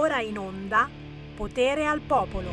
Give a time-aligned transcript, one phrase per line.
[0.00, 0.88] ora in onda
[1.36, 2.48] Potere al Popolo.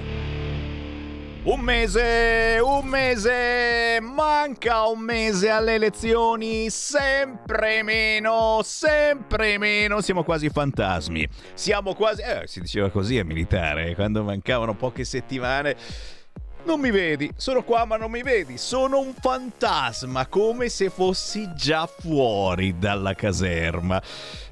[1.43, 10.49] Un mese, un mese, manca un mese alle elezioni, sempre meno, sempre meno, siamo quasi
[10.49, 15.77] fantasmi, siamo quasi, eh, si diceva così a militare, quando mancavano poche settimane
[16.67, 21.49] non mi vedi, sono qua ma non mi vedi, sono un fantasma, come se fossi
[21.55, 24.01] già fuori dalla caserma.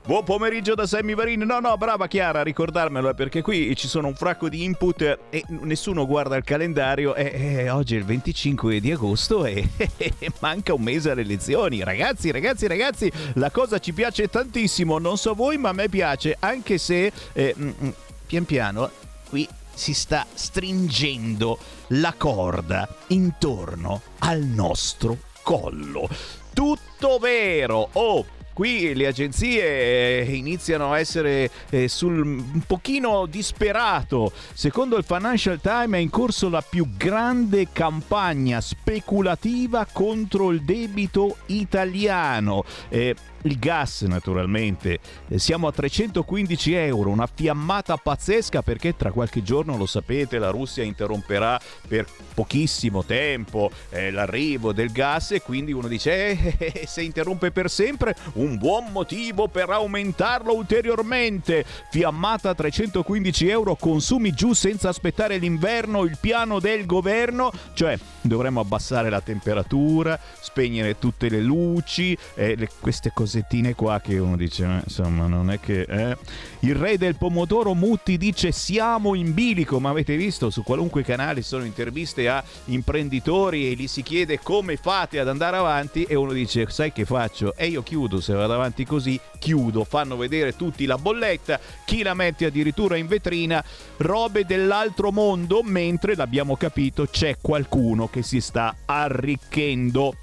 [0.06, 1.42] Buon pomeriggio da Sammy Varin.
[1.42, 5.02] No, no, brava Chiara a ricordarmelo eh, perché qui ci sono un fracco di input
[5.30, 7.16] e nessuno guarda il calendario.
[7.16, 11.84] E, e oggi è il 25 di agosto e, e manca un mese alle elezioni.
[11.84, 15.00] Ragazzi, ragazzi, ragazzi, la cosa ci piace tantissimo.
[15.00, 17.90] Non so voi, ma a me piace, anche se eh, mm, mm,
[18.26, 18.90] pian piano
[19.28, 21.58] qui si sta stringendo
[21.90, 26.08] la corda intorno al nostro collo.
[26.54, 27.90] Tutto vero!
[27.94, 34.32] Oh, qui le agenzie eh, iniziano a essere eh, sul un pochino disperato.
[34.54, 41.38] Secondo il Financial Times è in corso la più grande campagna speculativa contro il debito
[41.48, 42.64] italiano.
[42.90, 43.14] Eh,
[43.46, 49.78] il gas naturalmente, eh, siamo a 315 euro, una fiammata pazzesca perché tra qualche giorno,
[49.78, 55.88] lo sapete, la Russia interromperà per pochissimo tempo eh, l'arrivo del gas e quindi uno
[55.88, 61.66] dice eh, eh, eh se interrompe per sempre un buon motivo per aumentarlo ulteriormente.
[61.90, 68.60] Fiammata a 315 euro, consumi giù senza aspettare l'inverno, il piano del governo, cioè dovremmo
[68.60, 74.38] abbassare la temperatura, spegnere tutte le luci, eh, le, queste cose cosettine qua che uno
[74.38, 75.82] dice, eh, insomma, non è che...
[75.82, 76.18] Eh.
[76.60, 81.44] Il re del pomodoro Mutti dice siamo in bilico, ma avete visto su qualunque canale
[81.44, 86.32] sono interviste a imprenditori e gli si chiede come fate ad andare avanti e uno
[86.32, 87.56] dice sai che faccio?
[87.56, 92.16] E io chiudo, se vado avanti così chiudo, fanno vedere tutti la bolletta, chi la
[92.16, 93.64] mette addirittura in vetrina,
[93.98, 100.16] robe dell'altro mondo, mentre l'abbiamo capito c'è qualcuno che si sta arricchendo.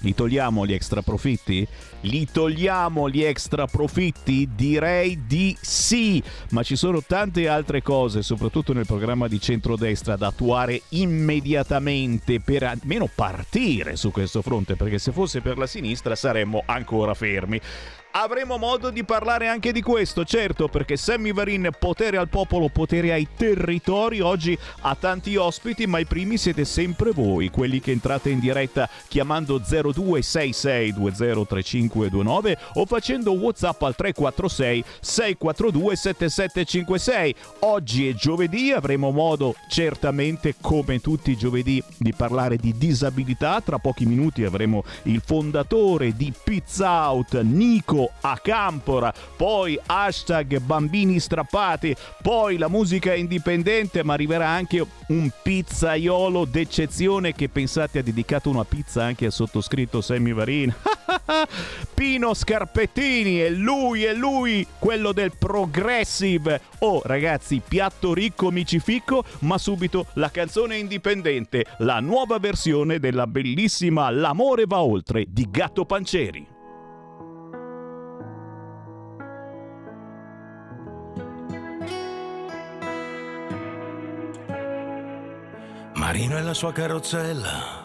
[0.00, 1.66] Li togliamo gli extra profitti?
[2.06, 4.48] Li togliamo gli extra profitti?
[4.54, 10.28] Direi di sì, ma ci sono tante altre cose, soprattutto nel programma di centrodestra, da
[10.28, 16.62] attuare immediatamente per almeno partire su questo fronte, perché se fosse per la sinistra saremmo
[16.64, 17.60] ancora fermi.
[18.18, 23.12] Avremo modo di parlare anche di questo, certo, perché Sammy Varin, potere al popolo, potere
[23.12, 28.30] ai territori, oggi ha tanti ospiti, ma i primi siete sempre voi, quelli che entrate
[28.30, 37.34] in diretta chiamando 0266203529 o facendo WhatsApp al 346 642 7756.
[37.60, 43.78] Oggi è giovedì, avremo modo certamente come tutti i giovedì di parlare di disabilità, tra
[43.78, 51.94] pochi minuti avremo il fondatore di Pizza Out, Nico a Campora, poi hashtag bambini strappati,
[52.22, 58.64] poi la musica indipendente, ma arriverà anche un pizzaiolo d'eccezione che pensate ha dedicato una
[58.64, 60.74] pizza anche al sottoscritto Sammy Varin.
[61.94, 66.60] Pino Scarpettini e lui e lui, quello del progressive.
[66.80, 74.10] Oh ragazzi, piatto ricco micifico, ma subito la canzone indipendente, la nuova versione della bellissima
[74.10, 76.55] L'amore va oltre di Gatto Panceri.
[86.06, 87.82] Marino e la sua carrozzella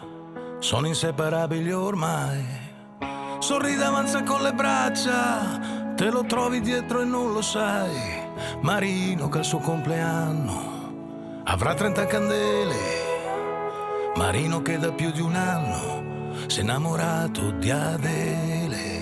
[0.60, 2.44] sono inseparabili ormai.
[3.40, 7.90] Sorride, avanza con le braccia, te lo trovi dietro e non lo sai.
[8.60, 12.76] Marino che al suo compleanno avrà 30 candele.
[14.14, 19.00] Marino che da più di un anno si è innamorato di Adele.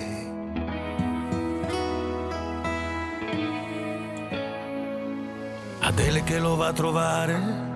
[5.81, 7.70] Adele che lo va a trovare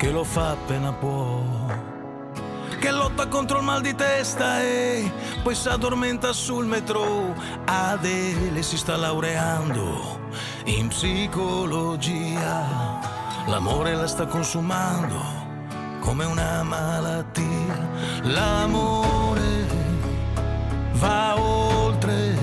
[0.00, 1.42] che lo fa appena può.
[2.80, 5.12] Che lotta contro il mal di testa e
[5.42, 7.34] poi si addormenta sul metro.
[7.66, 10.18] Adele si sta laureando
[10.64, 12.64] in psicologia.
[13.46, 15.22] L'amore la sta consumando
[16.00, 17.88] come una malattia.
[18.22, 19.66] L'amore
[20.92, 22.38] va oltre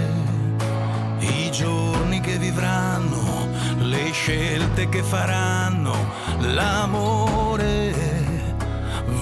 [1.22, 3.48] i giorni che vivranno,
[3.80, 5.96] le scelte che faranno.
[6.42, 7.47] L'amore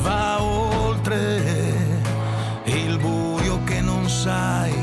[0.06, 1.42] va oltre
[2.66, 4.74] il buio che non sai,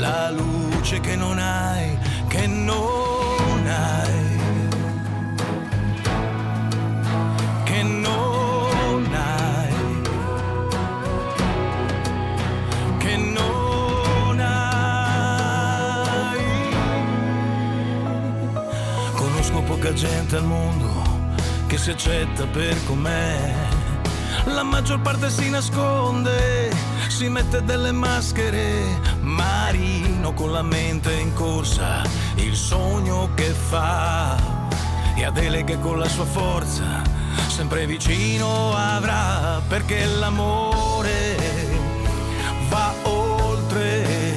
[0.00, 1.98] la luce che non hai,
[2.28, 4.30] che non hai.
[19.14, 20.88] Conosco poca gente al mondo
[21.66, 23.71] che si accetta per com'è.
[24.46, 26.72] La maggior parte si nasconde,
[27.08, 29.00] si mette delle maschere.
[29.20, 32.02] Marino con la mente in corsa,
[32.34, 34.36] il sogno che fa.
[35.14, 37.02] E Adele che con la sua forza
[37.46, 41.36] sempre vicino avrà, perché l'amore
[42.68, 44.34] va oltre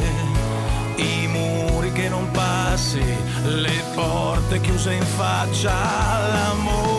[0.98, 3.04] i muri che non passi,
[3.46, 5.74] le porte chiuse in faccia,
[6.28, 6.94] l'amore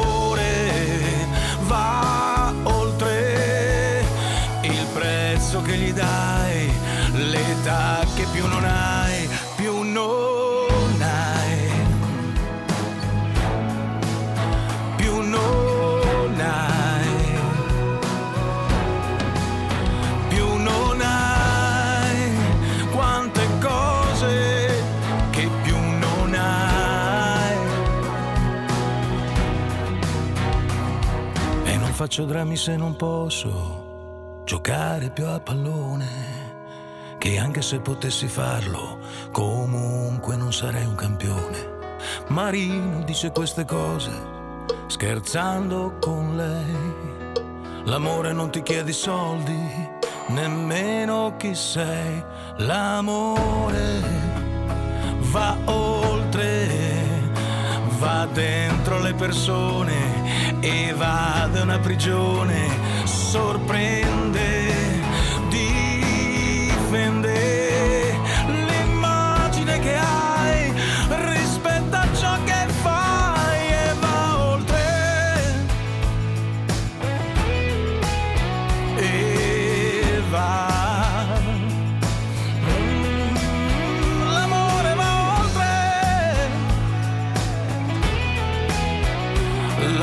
[5.66, 6.70] che gli dai,
[7.12, 11.70] l'età che più non hai, più non hai.
[14.96, 17.08] Più non hai.
[20.28, 22.30] Più non hai.
[22.92, 24.84] Quante cose
[25.30, 27.56] che più non hai.
[31.64, 33.85] E non faccio drammi se non posso
[34.46, 36.06] giocare più a pallone.
[37.18, 39.00] Che anche se potessi farlo,
[39.32, 41.74] comunque non sarei un campione.
[42.28, 44.12] Marino dice queste cose
[44.86, 47.34] scherzando con lei.
[47.86, 49.58] L'amore non ti chiede soldi,
[50.28, 52.24] nemmeno chi sei.
[52.58, 54.00] L'amore
[55.32, 56.68] va oltre,
[57.98, 60.15] va dentro le persone
[60.60, 62.68] e va da una prigione,
[63.04, 64.65] sorprende,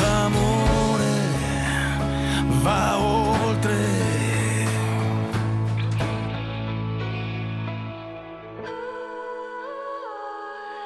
[0.01, 1.15] L'amore
[2.63, 3.77] va oltre.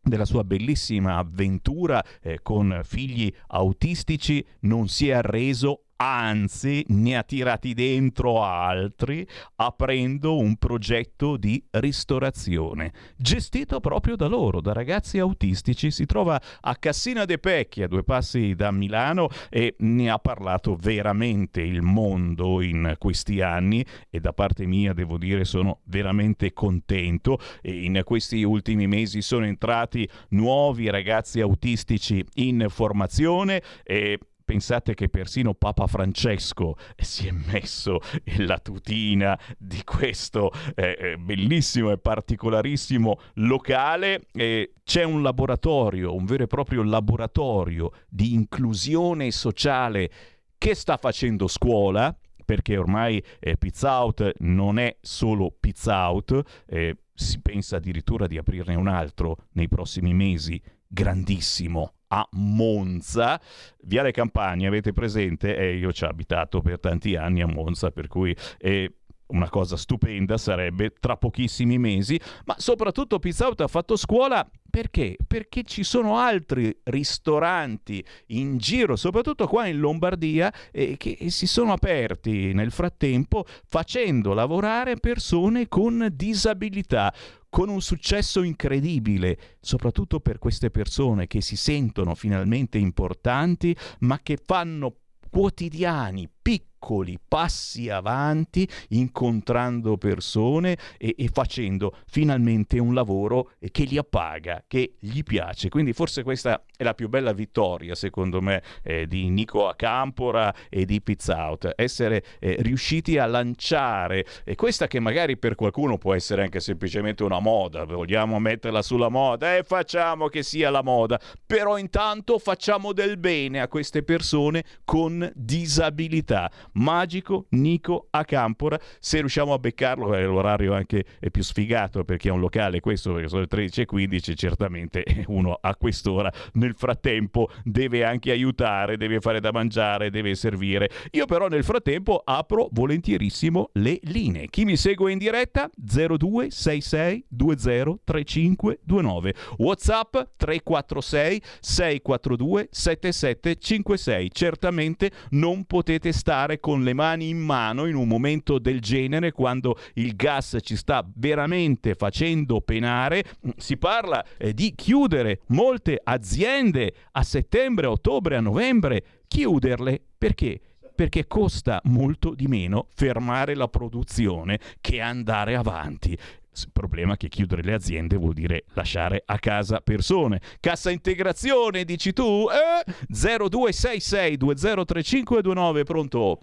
[0.03, 7.23] della sua bellissima avventura eh, con figli autistici, non si è arreso, anzi ne ha
[7.23, 15.91] tirati dentro altri aprendo un progetto di ristorazione gestito proprio da loro, da ragazzi autistici.
[15.91, 20.75] Si trova a Cassina de Pecchi, a due passi da Milano e ne ha parlato
[20.75, 27.39] veramente il mondo in questi anni e da parte mia devo dire sono veramente contento.
[27.61, 34.19] E in questi ultimi mesi sono entrati nuovi ragazzi autistici in formazione e
[34.53, 38.01] Pensate che persino Papa Francesco si è messo
[38.37, 44.27] la tutina di questo eh, eh, bellissimo e particolarissimo locale.
[44.31, 50.11] Eh, c'è un laboratorio, un vero e proprio laboratorio di inclusione sociale
[50.59, 56.95] che sta facendo scuola, perché ormai eh, Pizza Out non è solo Pizza Out, eh,
[57.11, 63.41] si pensa addirittura di aprirne un altro nei prossimi mesi, grandissimo, a Monza.
[63.81, 65.57] Viale Campania, avete presente?
[65.57, 68.35] Eh, io ci ho abitato per tanti anni a Monza, per cui...
[68.59, 74.47] Eh, una cosa stupenda sarebbe tra pochissimi mesi, ma soprattutto Pizza Out ha fatto scuola
[74.69, 75.15] perché?
[75.25, 81.73] Perché ci sono altri ristoranti in giro, soprattutto qua in Lombardia, eh, che si sono
[81.73, 87.13] aperti nel frattempo facendo lavorare persone con disabilità
[87.53, 94.39] con un successo incredibile, soprattutto per queste persone che si sentono finalmente importanti, ma che
[94.43, 94.95] fanno
[95.29, 103.97] quotidiani, piccoli piccoli passi avanti, incontrando persone e, e facendo finalmente un lavoro che li
[103.97, 105.69] appaga, che gli piace.
[105.69, 110.83] Quindi forse questa è la più bella vittoria, secondo me, eh, di Nico Acampora e
[110.83, 116.13] di Pizza Out, essere eh, riusciti a lanciare e questa che magari per qualcuno può
[116.13, 121.19] essere anche semplicemente una moda, vogliamo metterla sulla moda e facciamo che sia la moda,
[121.45, 128.79] però intanto facciamo del bene a queste persone con disabilità magico Nico a Campora.
[128.99, 133.13] Se riusciamo a beccarlo, è l'orario anche è più sfigato perché è un locale questo,
[133.13, 139.39] perché sono le 13.15, certamente uno a quest'ora nel frattempo deve anche aiutare, deve fare
[139.39, 140.89] da mangiare, deve servire.
[141.11, 144.47] Io però nel frattempo apro volentierissimo le linee.
[144.47, 154.31] Chi mi segue in diretta 0266 203529 WhatsApp 346 642 7756.
[154.31, 159.77] Certamente non potete stare con le mani in mano in un momento del genere quando
[159.95, 163.25] il gas ci sta veramente facendo penare.
[163.57, 169.03] Si parla eh, di chiudere molte aziende a settembre, ottobre, a novembre.
[169.27, 170.61] Chiuderle perché?
[170.95, 176.11] perché costa molto di meno fermare la produzione che andare avanti.
[176.11, 180.39] Il problema è che chiudere le aziende vuol dire lasciare a casa persone.
[180.61, 182.45] Cassa integrazione, dici tu?
[182.47, 182.89] Eh?
[183.09, 186.39] 0266 203529, pronto?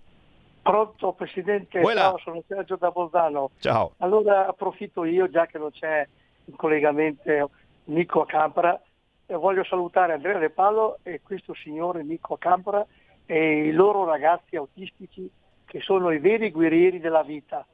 [0.63, 2.01] Pronto Presidente, Voilà.
[2.01, 3.51] ciao, sono Sergio da Bolzano.
[3.61, 3.93] Ciao.
[3.99, 6.07] Allora approfitto io, già che non c'è
[6.45, 7.51] in collegamento
[7.85, 8.81] Nico Acampra,
[9.27, 12.85] e voglio salutare Andrea De Palo e questo signore Nico Acampra
[13.27, 15.31] e i loro ragazzi autistici
[15.65, 17.65] che sono i veri guerrieri della vita.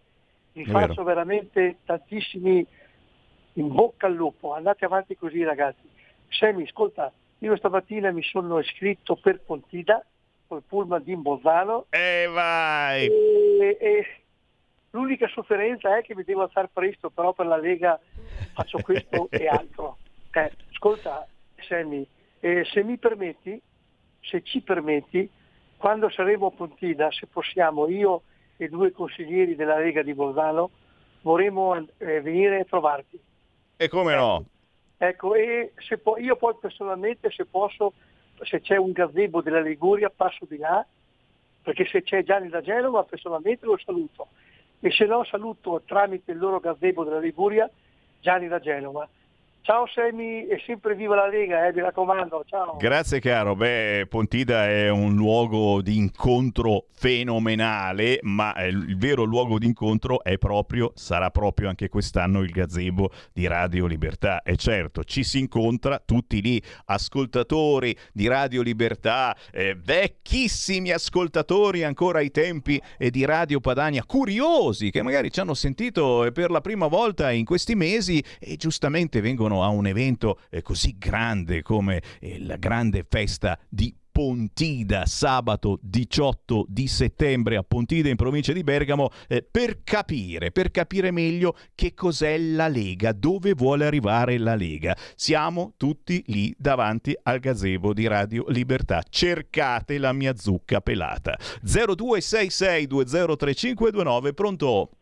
[0.52, 1.04] Vi È faccio vero.
[1.04, 2.64] veramente tantissimi
[3.54, 5.88] in bocca al lupo, andate avanti così ragazzi.
[6.28, 10.04] Semi, ascolta, io stamattina mi sono iscritto per Pontida,
[10.46, 13.06] col pullman di Bolzano, E vai!
[13.06, 14.06] e, e
[14.90, 17.98] l'unica sofferenza è che mi devo alzare presto, però per la Lega
[18.54, 19.98] faccio questo e altro.
[20.32, 21.26] Eh, ascolta,
[21.68, 22.06] Sammy,
[22.40, 23.60] eh, se mi permetti,
[24.20, 25.28] se ci permetti,
[25.76, 28.22] quando saremo a Pontina, se possiamo, io
[28.56, 30.70] e due consiglieri della Lega di Bolzano
[31.22, 33.18] vorremmo eh, venire a trovarti.
[33.76, 34.44] E come no?
[34.98, 37.92] Ecco, e se po- io poi personalmente, se posso,
[38.42, 40.84] se c'è un gazebo della Liguria, passo di là,
[41.62, 44.28] perché se c'è Gianni da Genova, personalmente lo saluto.
[44.80, 47.68] E se no, saluto tramite il loro gazebo della Liguria,
[48.20, 49.08] Gianni da Genova.
[49.66, 52.76] Ciao Semi e sempre viva la Lega, eh, mi raccomando, ciao.
[52.76, 59.58] Grazie caro, beh Pontida è un luogo di incontro fenomenale, ma eh, il vero luogo
[59.58, 64.42] di incontro è proprio, sarà proprio anche quest'anno il gazebo di Radio Libertà.
[64.42, 72.20] E certo, ci si incontra tutti lì, ascoltatori di Radio Libertà, eh, vecchissimi ascoltatori ancora
[72.20, 76.60] ai tempi eh, di Radio Padania, curiosi che magari ci hanno sentito eh, per la
[76.60, 82.02] prima volta in questi mesi e giustamente vengono a un evento eh, così grande come
[82.20, 88.62] eh, la grande festa di Pontida sabato 18 di settembre a Pontida in provincia di
[88.62, 94.54] Bergamo eh, per capire, per capire meglio che cos'è la Lega, dove vuole arrivare la
[94.54, 94.96] Lega.
[95.14, 99.02] Siamo tutti lì davanti al gazebo di Radio Libertà.
[99.06, 101.36] Cercate la mia zucca pelata.
[101.66, 104.92] 0266203529 pronto?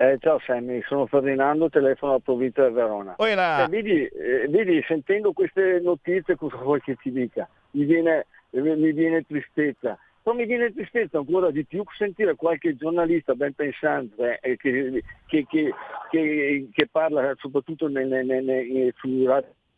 [0.00, 3.16] Eh, ciao Sammy, sono Ferdinando, telefono alla provincia di Verona.
[3.18, 7.46] Oh, eh, vedi, eh, vedi, sentendo queste notizie cosa vuoi che ti dica?
[7.72, 9.98] mi viene, mi viene tristezza.
[10.22, 15.44] Però mi viene tristezza ancora di più sentire qualche giornalista ben pensante eh, che, che,
[15.46, 19.26] che, che, parla soprattutto nel, nel, nel, su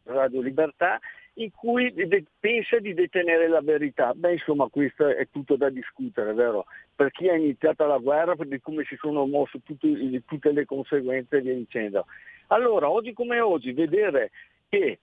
[0.04, 1.00] Radio Libertà
[1.34, 4.12] in cui de- pensa di detenere la verità.
[4.14, 6.66] Beh, insomma, questo è tutto da discutere, vero?
[6.94, 11.52] Per chi ha iniziato la guerra, per come si sono mosse tutte, le conseguenze di
[11.52, 12.04] vicenda.
[12.48, 14.30] Allora, oggi come oggi, vedere
[14.68, 14.98] che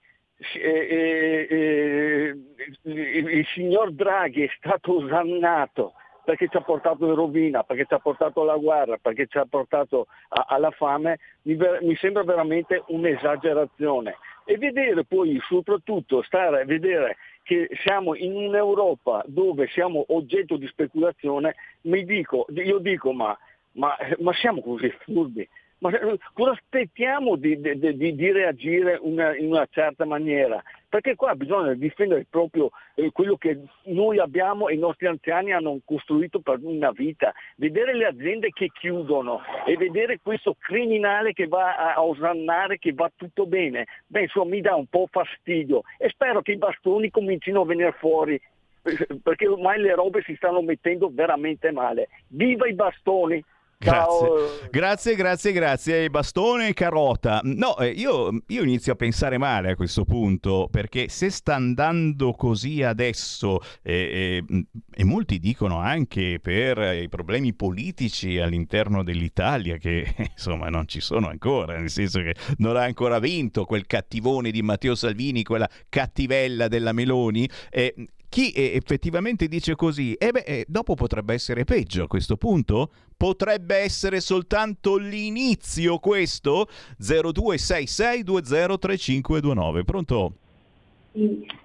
[0.54, 2.36] eh, eh,
[2.84, 5.94] il signor Draghi è stato osannato
[6.24, 9.46] perché ci ha portato in rovina, perché ci ha portato alla guerra, perché ci ha
[9.46, 14.16] portato a, alla fame, mi, mi, sembra veramente un'esagerazione.
[14.50, 20.66] E vedere poi soprattutto stare a vedere che siamo in un'Europa dove siamo oggetto di
[20.66, 23.38] speculazione, mi dico, io dico ma,
[23.74, 25.48] ma, ma siamo così furbi,
[25.80, 30.62] ma eh, cosa aspettiamo di, di, di, di reagire una, in una certa maniera?
[30.88, 35.78] Perché qua bisogna difendere proprio eh, quello che noi abbiamo e i nostri anziani hanno
[35.84, 37.32] costruito per una vita.
[37.56, 43.10] Vedere le aziende che chiudono e vedere questo criminale che va a, osannare che va
[43.14, 47.62] tutto bene, beh insomma mi dà un po' fastidio e spero che i bastoni comincino
[47.62, 48.40] a venire fuori
[48.82, 52.08] eh, perché ormai le robe si stanno mettendo veramente male.
[52.28, 53.42] Viva i bastoni!
[53.82, 54.68] Grazie.
[54.70, 56.10] grazie, grazie, grazie.
[56.10, 57.40] Bastone e carota.
[57.44, 62.32] No, eh, io, io, inizio a pensare male a questo punto, perché se sta andando
[62.32, 70.14] così adesso, eh, eh, e molti dicono anche per i problemi politici all'interno dell'Italia, che
[70.30, 74.60] insomma non ci sono ancora, nel senso che non ha ancora vinto quel cattivone di
[74.60, 77.94] Matteo Salvini, quella cattivella della Meloni, eh,
[78.30, 82.92] chi effettivamente dice così, eh beh, eh, dopo potrebbe essere peggio a questo punto?
[83.16, 86.68] Potrebbe essere soltanto l'inizio questo?
[87.00, 89.84] 0266203529.
[89.84, 90.34] Pronto?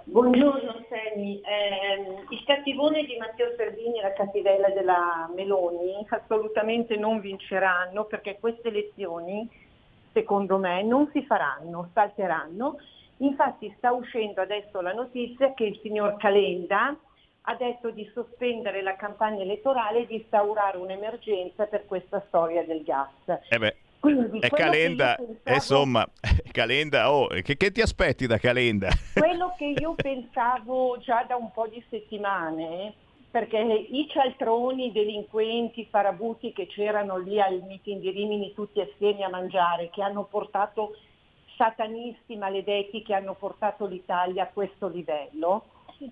[0.05, 7.19] Buongiorno Sammy, eh, il cattivone di Matteo Salvini e la cattivella della Meloni assolutamente non
[7.19, 9.48] vinceranno perché queste elezioni
[10.13, 12.77] secondo me non si faranno, salteranno
[13.18, 16.98] Infatti sta uscendo adesso la notizia che il signor Calenda
[17.48, 22.84] ha detto di sospendere la campagna elettorale e di instaurare un'emergenza per questa storia del
[22.84, 23.10] gas.
[23.50, 23.75] Eh beh.
[24.00, 26.08] Quindi, è Calenda, pensavo, insomma,
[26.51, 28.90] Calenda, oh, che, che, ti aspetti da Calenda?
[29.18, 32.94] Quello che io pensavo già da un po' di settimane,
[33.32, 39.24] perché i cialtroni, i delinquenti, farabuti che c'erano lì al meeting di Rimini tutti assieme
[39.24, 40.96] a mangiare, che hanno portato
[41.55, 45.65] satanisti maledetti che hanno portato l'Italia a questo livello,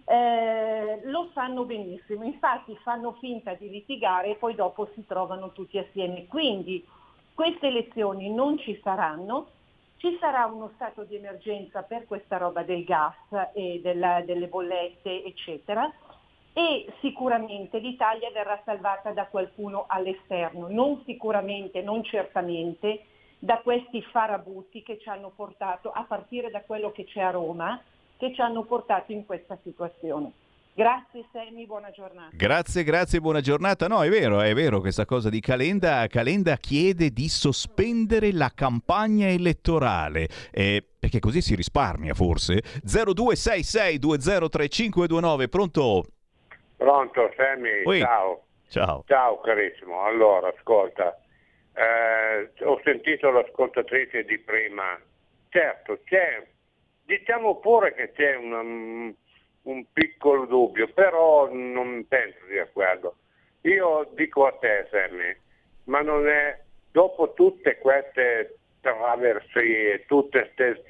[0.06, 5.78] eh, lo sanno benissimo, infatti fanno finta di litigare e poi dopo si trovano tutti
[5.78, 6.26] assieme.
[6.28, 6.86] Quindi
[7.34, 9.48] queste elezioni non ci saranno,
[9.98, 13.16] ci sarà uno stato di emergenza per questa roba del gas
[13.54, 15.92] e della, delle bollette, eccetera,
[16.54, 23.06] e sicuramente l'Italia verrà salvata da qualcuno all'esterno, non sicuramente, non certamente,
[23.44, 27.78] da questi farabutti che ci hanno portato, a partire da quello che c'è a Roma,
[28.16, 30.32] che ci hanno portato in questa situazione.
[30.74, 32.30] Grazie Semi, buona giornata.
[32.32, 33.88] Grazie, grazie, buona giornata.
[33.88, 36.08] No, è vero, è vero questa cosa di Calenda.
[36.08, 40.30] Calenda chiede di sospendere la campagna elettorale.
[40.50, 42.62] Eh, perché così si risparmia forse.
[42.86, 46.06] 0266203529, pronto?
[46.78, 48.44] Pronto, Semi, ciao.
[48.70, 49.04] Ciao.
[49.06, 50.06] Ciao carissimo.
[50.06, 51.18] Allora, ascolta,
[51.74, 55.00] eh, ho sentito l'ascoltatrice di prima,
[55.50, 56.46] certo c'è,
[57.04, 63.16] diciamo pure che c'è una, un piccolo dubbio, però non penso sia quello.
[63.62, 65.36] Io dico a te Sammy,
[65.86, 66.60] ma non è,
[66.92, 70.84] dopo tutte queste traversie, tutte queste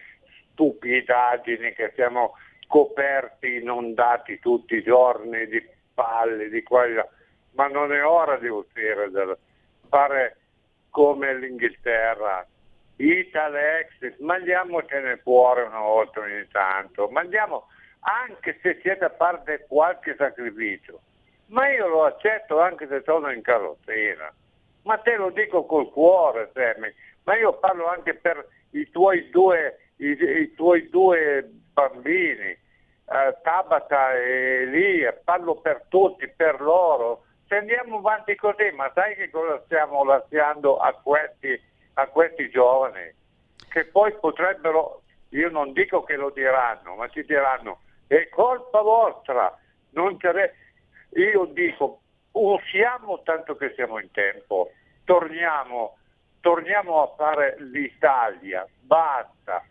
[0.51, 2.33] stupidaggini che siamo
[2.67, 7.09] coperti, inondati tutti i giorni di palle, di quello,
[7.51, 9.37] ma non è ora di uscire, da
[9.89, 10.37] fare
[10.93, 12.45] come l'Inghilterra,
[12.97, 17.65] Italex, mandiamocene fuori una volta ogni tanto, mandiamo
[18.01, 21.01] anche se c'è da parte qualche sacrificio,
[21.47, 24.32] ma io lo accetto anche se sono in carrozzina,
[24.84, 29.79] ma te lo dico col cuore, Sammy, ma io parlo anche per i tuoi due,
[29.95, 37.56] i, i tuoi due bambini, eh, Tabata e lì, parlo per tutti, per loro, se
[37.56, 41.60] andiamo avanti così, ma sai che cosa stiamo lasciando a questi,
[41.93, 43.13] a questi giovani?
[43.69, 49.58] Che poi potrebbero, io non dico che lo diranno, ma ci diranno, è colpa vostra,
[49.91, 50.17] non
[51.15, 52.01] io dico,
[52.32, 54.71] usiamo tanto che siamo in tempo,
[55.03, 55.97] torniamo,
[56.41, 59.63] torniamo a fare l'Italia, basta,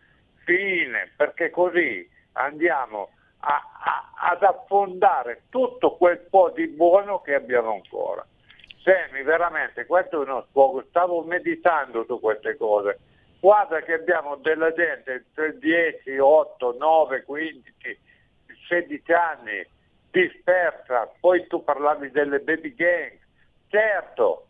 [0.45, 3.11] fine, perché così andiamo
[3.45, 8.25] a, a, ad affondare tutto quel po' di buono che abbiamo ancora.
[8.83, 12.99] Semi, veramente, questo è uno sfogo, stavo meditando su queste cose.
[13.41, 18.01] Guarda che abbiamo della gente tra 10, 8, 9, 15,
[18.69, 19.67] 16 anni
[20.11, 23.19] dispersa, poi tu parlavi delle baby gang,
[23.69, 24.47] certo,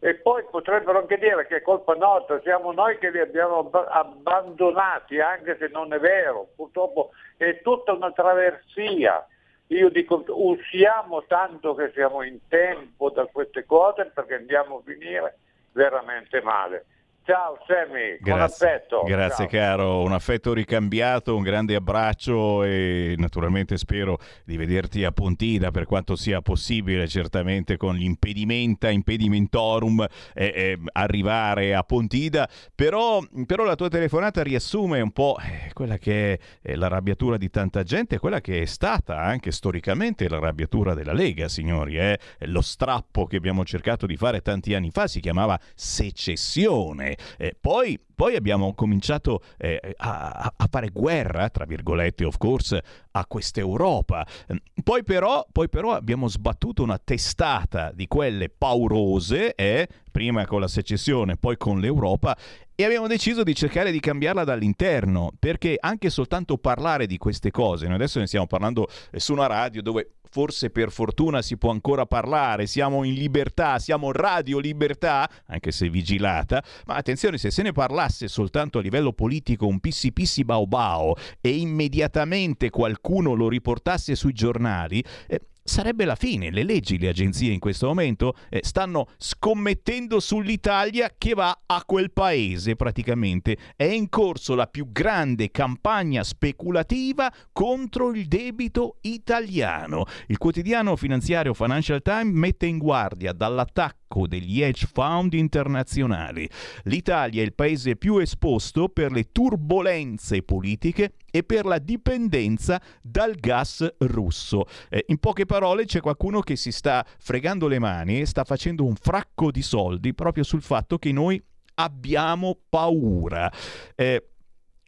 [0.00, 5.20] e poi potrebbero anche dire che è colpa nostra, siamo noi che li abbiamo abbandonati,
[5.20, 9.26] anche se non è vero, purtroppo è tutta una traversia.
[9.68, 15.38] Io dico usiamo tanto che siamo in tempo da queste cose perché andiamo a finire
[15.72, 16.86] veramente male.
[17.26, 19.02] Ciao Sammy, grazie, con affetto.
[19.04, 19.60] Grazie Ciao.
[19.60, 25.86] caro, un affetto ricambiato, un grande abbraccio e naturalmente spero di vederti a Pontida per
[25.86, 33.74] quanto sia possibile, certamente con l'impedimenta, impedimentorum, eh, eh, arrivare a Pontida, però, però, la
[33.74, 38.60] tua telefonata riassume un po' eh, quella che è l'arrabbiatura di tanta gente, quella che
[38.60, 42.18] è stata anche storicamente l'arrabbiatura della Lega, signori, eh?
[42.40, 47.98] lo strappo che abbiamo cercato di fare tanti anni fa si chiamava secessione eh, poi,
[48.14, 54.26] poi, abbiamo cominciato eh, a, a, fare guerra, tra virgolette, of course, a questa Europa.
[54.48, 60.60] Ehm, poi però, poi però abbiamo sbattuto una testata di quelle paurose, eh, prima con
[60.60, 62.36] la secessione, poi con l'Europa,
[62.74, 67.86] e abbiamo deciso di cercare di cambiarla dall'interno, perché anche soltanto parlare di queste cose,
[67.86, 71.70] noi adesso ne stiamo parlando eh, su una radio dove forse per fortuna si può
[71.70, 77.62] ancora parlare, siamo in libertà, siamo radio libertà, anche se vigilata, ma attenzione, se se
[77.62, 83.48] ne parlasse soltanto a livello politico un pissi pissi bao bao e immediatamente qualcuno lo
[83.48, 86.50] riportasse sui giornali, eh, sarebbe la fine.
[86.50, 92.12] Le leggi, le agenzie in questo momento eh, stanno scommettendo sull'Italia che va a quel
[92.12, 93.56] paese praticamente.
[93.74, 100.04] È in corso la più grande campagna speculativa contro il debito italiano.
[100.26, 106.48] Il quotidiano finanziario Financial Times mette in guardia dall'attacco attacco degli hedge fund internazionali.
[106.84, 113.34] L'Italia è il paese più esposto per le turbulenze politiche e per la dipendenza dal
[113.34, 114.66] gas russo.
[114.88, 118.84] Eh, in poche parole c'è qualcuno che si sta fregando le mani e sta facendo
[118.84, 121.42] un fracco di soldi proprio sul fatto che noi
[121.74, 123.52] abbiamo paura.
[123.96, 124.28] Eh,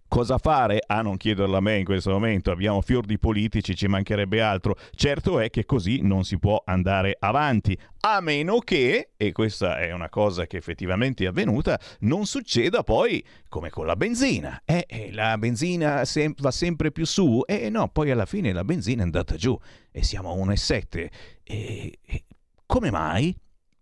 [0.08, 0.82] Cosa fare?
[0.86, 4.76] A non chiederlo a me in questo momento, abbiamo fior di politici, ci mancherebbe altro.
[4.94, 9.92] Certo è che così non si può andare avanti, a meno che, e questa è
[9.92, 14.62] una cosa che effettivamente è avvenuta, non succeda poi come con la benzina.
[14.64, 18.52] Eh, eh la benzina sem- va sempre più su e eh, no, poi alla fine
[18.52, 19.58] la benzina è andata giù
[19.90, 21.08] e siamo a 1,7.
[21.42, 22.24] E, e
[22.64, 23.36] come mai?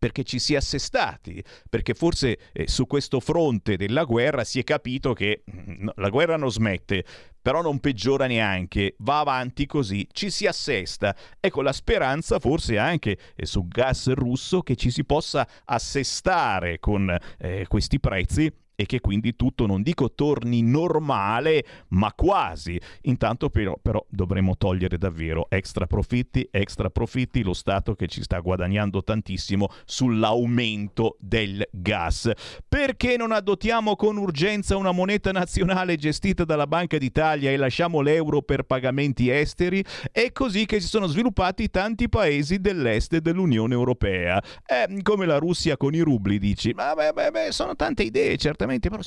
[0.05, 4.63] Perché ci si è assestati, perché forse eh, su questo fronte della guerra si è
[4.63, 7.07] capito che mm, la guerra non smette,
[7.41, 11.17] però non peggiora neanche, va avanti così, ci si assesta.
[11.41, 17.17] Ecco la speranza forse anche eh, sul gas russo che ci si possa assestare con
[17.39, 22.81] eh, questi prezzi e che quindi tutto non dico torni normale, ma quasi.
[23.03, 28.41] Intanto però, però dovremo togliere davvero extra profitti, extra profitti, lo Stato che ci sta
[28.41, 32.31] guadagnando tantissimo sull'aumento del gas.
[32.69, 38.43] Perché non adottiamo con urgenza una moneta nazionale gestita dalla Banca d'Italia e lasciamo l'euro
[38.43, 39.85] per pagamenti esteri?
[40.11, 44.43] È così che si sono sviluppati tanti paesi dell'est dell'Unione Europea.
[44.67, 46.73] Eh, come la Russia con i rubli, dici.
[46.75, 49.03] Ma beh, beh, beh, sono tante idee, certamente certamente, però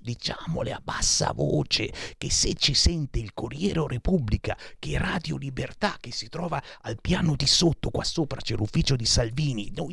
[0.00, 6.12] diciamole a bassa voce che se ci sente il Corriere Repubblica, che Radio Libertà, che
[6.12, 9.92] si trova al piano di sotto, qua sopra c'è l'ufficio di Salvini, noi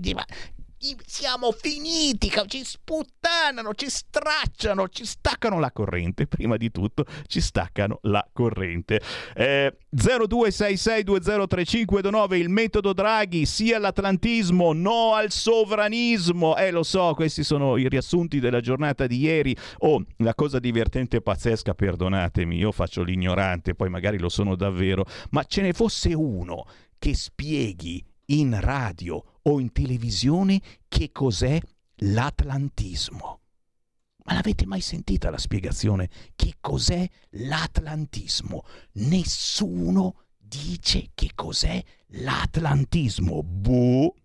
[1.06, 8.00] siamo finiti, ci sputtanano, ci stracciano, ci staccano la corrente, prima di tutto ci staccano
[8.04, 9.00] la corrente.
[9.36, 16.58] Eh, 0266203529 il metodo Draghi, sì all'atlantismo, no al sovranismo.
[16.58, 19.56] Eh lo so, questi sono i riassunti della giornata di ieri.
[19.80, 25.06] Oh, la cosa divertente e pazzesca, perdonatemi, io faccio l'ignorante, poi magari lo sono davvero,
[25.30, 26.66] ma ce ne fosse uno
[26.98, 31.60] che spieghi in radio o in televisione che cos'è
[31.96, 33.40] l'atlantismo.
[34.24, 36.10] Ma l'avete mai sentita la spiegazione?
[36.36, 38.64] Che cos'è l'atlantismo?
[38.94, 43.42] Nessuno dice che cos'è l'atlantismo.
[43.44, 44.16] Boh.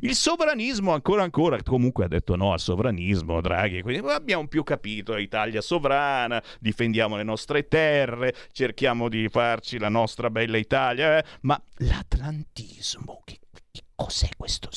[0.00, 5.16] Il sovranismo ancora ancora, comunque ha detto no al sovranismo Draghi, quindi abbiamo più capito,
[5.16, 11.24] Italia sovrana, difendiamo le nostre terre, cerchiamo di farci la nostra bella Italia, eh?
[11.40, 13.38] ma l'atlantismo, che
[13.96, 14.68] Cos'è questo?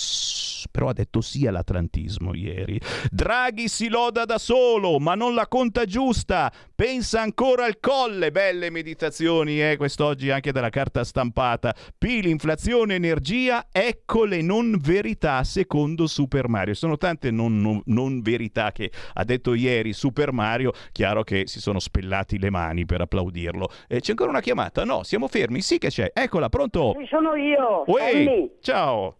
[0.78, 2.80] Però ha detto sì all'atlantismo ieri.
[3.10, 6.52] Draghi si loda da solo, ma non la conta giusta.
[6.76, 8.30] Pensa ancora al colle.
[8.30, 11.74] Belle meditazioni, eh, quest'oggi anche dalla carta stampata.
[11.98, 16.76] PIL, inflazione, energia, ecco le non verità secondo Super Mario.
[16.76, 20.74] Sono tante non, non, non verità che ha detto ieri Super Mario.
[20.92, 23.68] Chiaro che si sono spellati le mani per applaudirlo.
[23.88, 24.84] Eh, c'è ancora una chiamata?
[24.84, 25.60] No, siamo fermi.
[25.62, 26.12] Sì che c'è.
[26.14, 26.94] Eccola, pronto?
[27.00, 27.84] Ci sono io.
[27.88, 29.16] Uè, ciao.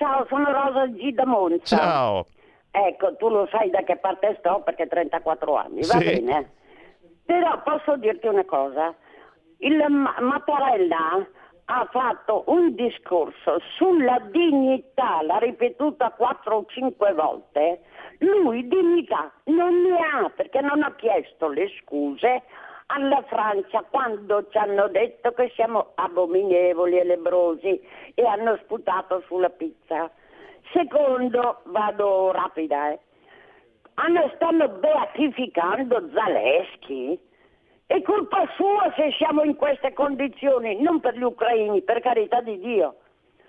[0.00, 1.76] Ciao, sono Rosa G da Monza.
[1.76, 2.26] Ciao.
[2.70, 6.22] Ecco, tu lo sai da che parte sto perché 34 anni, va Sì.
[6.22, 6.52] bene?
[7.26, 8.94] Però posso dirti una cosa.
[9.58, 11.26] Il Ma- Mattarella
[11.66, 17.82] ha fatto un discorso sulla dignità, l'ha ripetuta 4 o 5 volte.
[18.20, 22.44] Lui dignità non ne ha perché non ha chiesto le scuse
[22.92, 27.80] alla Francia quando ci hanno detto che siamo abominevoli e lebrosi
[28.14, 30.10] e hanno sputato sulla pizza.
[30.72, 32.98] Secondo, vado rapida, eh.
[33.94, 37.18] Hanno, stanno beatificando Zaleschi.
[37.86, 42.58] È colpa sua se siamo in queste condizioni, non per gli ucraini, per carità di
[42.58, 42.96] Dio.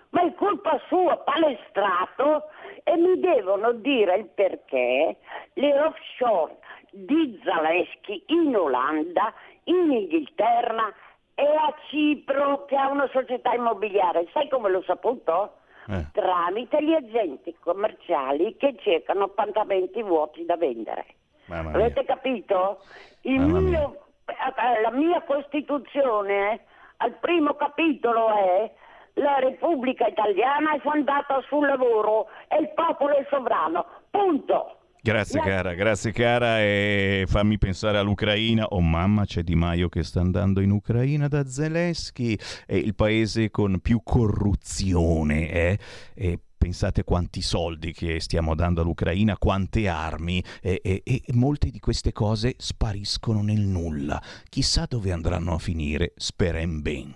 [0.10, 2.50] Ma è colpa sua, palestrato,
[2.84, 5.16] e mi devono dire il perché
[5.54, 6.58] le offshore
[6.92, 10.94] di Zaleschi in Olanda, in Inghilterra
[11.34, 14.28] e a Cipro che ha una società immobiliare.
[14.34, 15.56] Sai come l'ho saputo?
[15.88, 16.06] Eh.
[16.12, 21.06] Tramite gli agenti commerciali che cercano appartamenti vuoti da vendere.
[21.50, 22.84] Avete capito?
[23.24, 26.66] Mio- eh, la mia Costituzione,
[26.98, 28.72] al primo capitolo è
[29.16, 33.86] la Repubblica Italiana è fondata sul lavoro e il popolo è sovrano.
[34.10, 34.78] Punto.
[35.04, 38.66] Grazie cara, grazie cara e fammi pensare all'Ucraina.
[38.66, 42.38] Oh mamma, c'è Di Maio che sta andando in Ucraina da Zelensky,
[42.68, 45.80] è il paese con più corruzione, eh?
[46.14, 51.80] E pensate quanti soldi che stiamo dando all'Ucraina, quante armi e, e- e molte di
[51.80, 54.22] queste cose spariscono nel nulla.
[54.50, 57.16] Chissà dove andranno a finire, speren ben.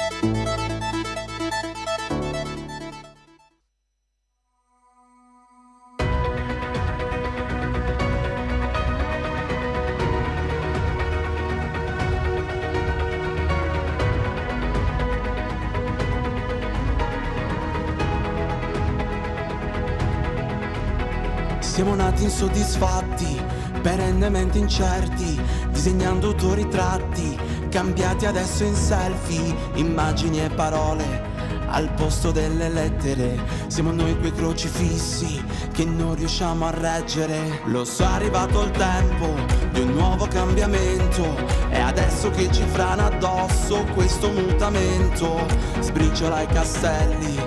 [22.11, 23.41] Nati insoddisfatti,
[23.81, 31.29] perennemente incerti, disegnando autoritratti, cambiati adesso in selfie, immagini e parole.
[31.67, 37.61] Al posto delle lettere, siamo noi quei crocifissi che non riusciamo a reggere.
[37.67, 39.33] Lo so, è arrivato il tempo
[39.71, 41.23] di un nuovo cambiamento.
[41.69, 45.47] È adesso che ci frana addosso questo mutamento.
[45.79, 47.39] Sbriciola i castelli,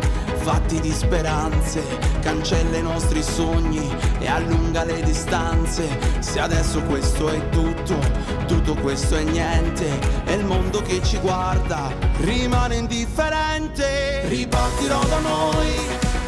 [0.45, 1.83] fatti di speranze,
[2.21, 5.89] cancella i nostri sogni e allunga le distanze.
[6.19, 7.99] Se adesso questo è tutto,
[8.47, 9.89] tutto questo è niente,
[10.25, 14.29] è il mondo che ci guarda, rimane indifferente.
[14.29, 15.77] Ripartirò da noi,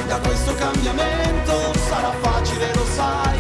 [0.08, 3.38] da questo cambiamento, sarà facile lo sai,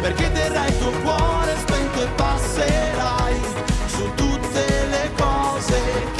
[0.00, 3.40] perché terrai il tuo cuore spento e passerai
[3.86, 6.19] su tutte le cose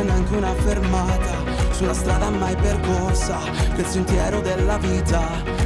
[0.00, 1.58] senza neanche una fermata.
[1.72, 3.38] Sulla strada mai percorsa,
[3.76, 5.22] il sentiero della vita,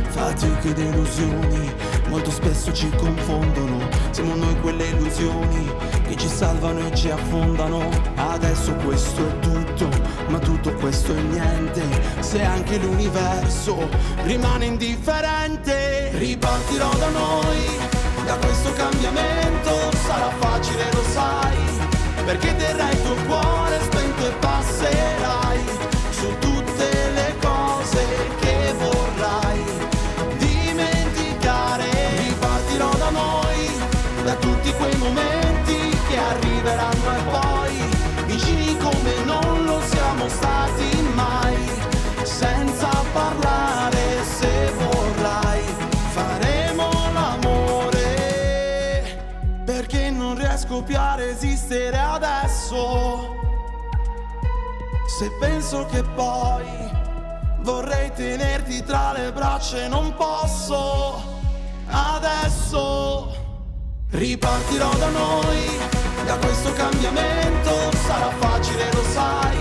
[0.08, 1.72] fatiche ed illusioni,
[2.08, 3.88] molto spesso ci confondono.
[4.10, 5.72] Siamo noi quelle illusioni
[6.06, 7.88] che ci salvano e ci affondano.
[8.16, 9.88] Adesso questo è tutto,
[10.28, 11.82] ma tutto questo è niente.
[12.20, 13.88] Se anche l'universo
[14.24, 17.78] rimane indifferente, ripartirò da noi,
[18.24, 19.70] da questo cambiamento
[20.06, 21.56] sarà facile, lo sai,
[22.24, 23.63] perché terrai il tuo cuore
[50.84, 53.33] più a resistere adesso
[55.16, 56.64] se penso che poi
[57.60, 61.22] vorrei tenerti tra le braccia non posso
[61.86, 63.32] adesso
[64.10, 65.78] ripartirò da noi
[66.26, 67.92] da questo cambiamento.
[68.04, 69.56] Sarà facile lo sai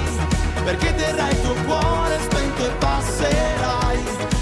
[0.63, 4.33] perché terrai il tuo cuore spento e passerai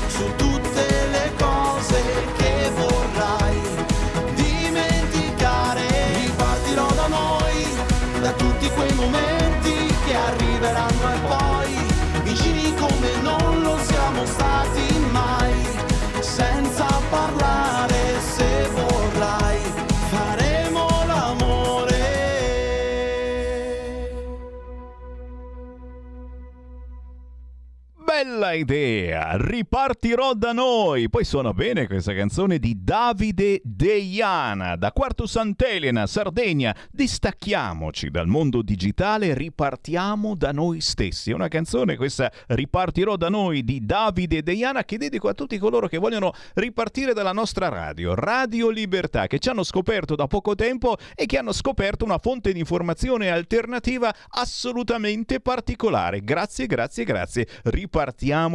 [28.23, 31.09] Bella idea, ripartirò da noi.
[31.09, 36.75] Poi suona bene questa canzone di Davide Deiana, da Quarto Sant'Elena, Sardegna.
[36.91, 41.31] Distacchiamoci dal mondo digitale, ripartiamo da noi stessi.
[41.31, 45.87] È una canzone questa Ripartirò da noi di Davide Deiana che dedico a tutti coloro
[45.87, 50.95] che vogliono ripartire dalla nostra radio, Radio Libertà, che ci hanno scoperto da poco tempo
[51.15, 56.23] e che hanno scoperto una fonte di informazione alternativa assolutamente particolare.
[56.23, 57.47] Grazie, grazie, grazie.
[57.63, 58.09] Ripartiamo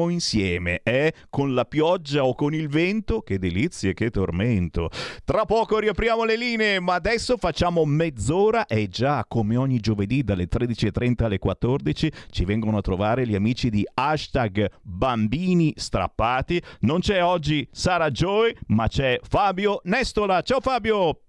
[0.08, 1.12] insieme, eh?
[1.30, 4.90] Con la pioggia o con il vento, che delizie, che tormento.
[5.24, 10.48] Tra poco riapriamo le linee, ma adesso facciamo mezz'ora e già come ogni giovedì dalle
[10.48, 16.62] 13.30 alle 14 ci vengono a trovare gli amici di hashtag bambini strappati.
[16.80, 20.42] Non c'è oggi Sara Joy, ma c'è Fabio Nestola.
[20.42, 21.20] Ciao Fabio!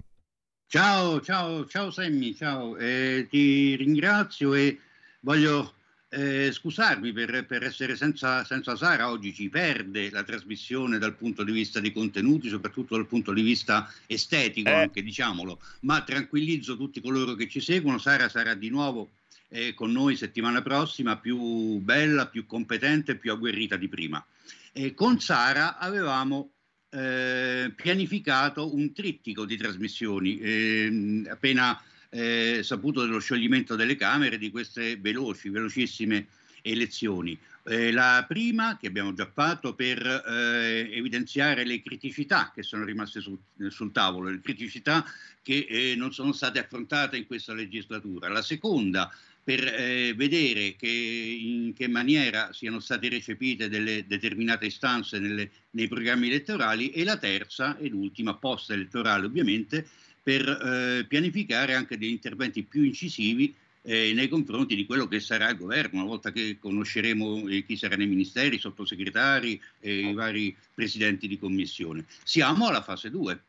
[0.70, 2.76] Ciao, ciao, ciao Sammy, ciao.
[2.76, 4.78] Eh, ti ringrazio e
[5.22, 5.76] voglio
[6.18, 9.12] eh, scusarmi per, per essere senza, senza Sara.
[9.12, 13.44] Oggi ci perde la trasmissione dal punto di vista dei contenuti, soprattutto dal punto di
[13.44, 14.74] vista estetico, Eh.
[14.74, 15.62] anche diciamolo.
[15.82, 18.00] Ma tranquillizzo tutti coloro che ci seguono.
[18.00, 19.12] Sara sarà di nuovo
[19.50, 24.26] eh, con noi settimana prossima, più bella, più competente, più agguerrita di prima.
[24.74, 26.50] E con Sara avevamo
[26.90, 30.40] eh, pianificato un trittico di trasmissioni.
[30.40, 36.28] ehm, appena eh, saputo dello scioglimento delle Camere di queste veloci, velocissime
[36.62, 37.38] elezioni.
[37.64, 43.20] Eh, la prima, che abbiamo già fatto, per eh, evidenziare le criticità che sono rimaste
[43.20, 45.06] sul, sul tavolo, le criticità
[45.42, 48.30] che eh, non sono state affrontate in questa legislatura.
[48.30, 49.12] La seconda,
[49.44, 55.88] per eh, vedere che, in che maniera siano state recepite delle determinate istanze nelle- nei
[55.88, 59.88] programmi elettorali e la terza ed ultima, post elettorale ovviamente,
[60.28, 65.50] per eh, pianificare anche degli interventi più incisivi eh, nei confronti di quello che sarà
[65.50, 70.14] il governo, una volta che conosceremo eh, chi sarà nei ministeri, i sottosegretari e i
[70.14, 72.04] vari presidenti di commissione.
[72.26, 73.42] Siamo alla fase 2.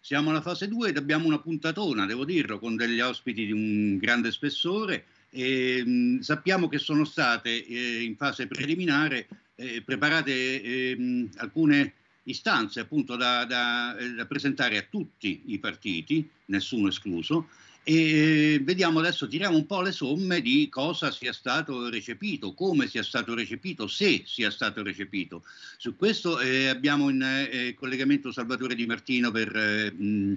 [0.00, 3.98] Siamo alla fase 2 ed abbiamo una puntatona, devo dirlo, con degli ospiti di un
[3.98, 5.06] grande spessore.
[5.28, 12.80] E, mh, sappiamo che sono state eh, in fase preliminare eh, preparate ehm, alcune istanze
[12.80, 17.48] appunto da, da, eh, da presentare a tutti i partiti, nessuno escluso,
[17.84, 22.86] e eh, vediamo adesso, tiriamo un po' le somme di cosa sia stato recepito, come
[22.86, 25.42] sia stato recepito, se sia stato recepito.
[25.78, 30.36] Su questo eh, abbiamo in eh, collegamento Salvatore Di Martino per eh, mh,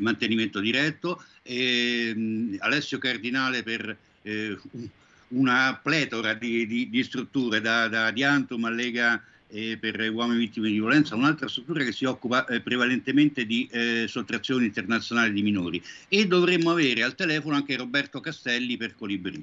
[0.00, 4.88] mantenimento diretto, e, mh, Alessio Cardinale per eh, un-
[5.28, 10.68] una pletora di, di- di strutture, da, da Diantum a Lega eh, per uomini vittime
[10.68, 15.80] di violenza, un'altra struttura che si occupa eh, prevalentemente di eh, sottrazione internazionale di minori.
[16.08, 19.42] E dovremmo avere al telefono anche Roberto Castelli per Colibri.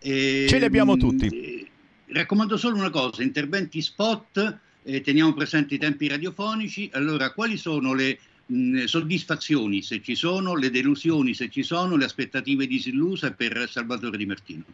[0.00, 1.26] Ce li abbiamo mh, tutti.
[1.26, 1.68] eh,
[2.06, 7.94] raccomando solo una cosa, interventi spot, eh, teniamo presenti i tempi radiofonici, allora quali sono
[7.94, 8.16] le
[8.46, 14.16] mh, soddisfazioni se ci sono, le delusioni se ci sono, le aspettative disilluse per Salvatore
[14.16, 14.64] Di Martino?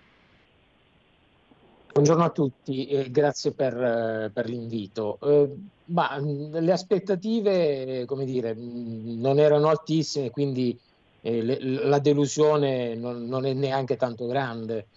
[1.95, 5.17] Buongiorno a tutti e grazie per, eh, per l'invito.
[5.21, 5.49] Eh,
[5.93, 10.77] ma, mh, le aspettative, come dire, mh, non erano altissime, quindi
[11.21, 14.89] eh, le- la delusione non, non è neanche tanto grande.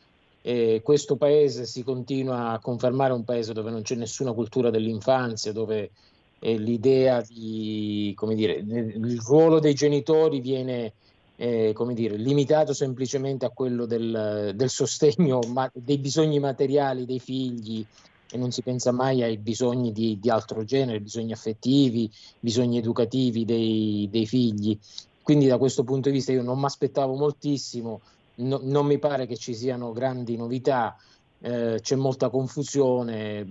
[0.42, 5.52] Eh, questo paese si continua a confermare un paese dove non c'è nessuna cultura dell'infanzia,
[5.52, 5.92] dove
[6.40, 10.94] eh, l'idea di, come dire, il ruolo dei genitori viene
[11.40, 17.20] eh, come dire, limitato semplicemente a quello del, del sostegno ma, dei bisogni materiali dei
[17.20, 17.86] figli
[18.30, 23.46] e non si pensa mai ai bisogni di, di altro genere, bisogni affettivi, bisogni educativi
[23.46, 24.78] dei, dei, figli.
[25.22, 28.02] Quindi da questo punto di vista io non mi aspettavo moltissimo,
[28.36, 30.98] no, non mi pare che ci siano grandi novità,
[31.40, 33.46] eh, c'è molta confusione,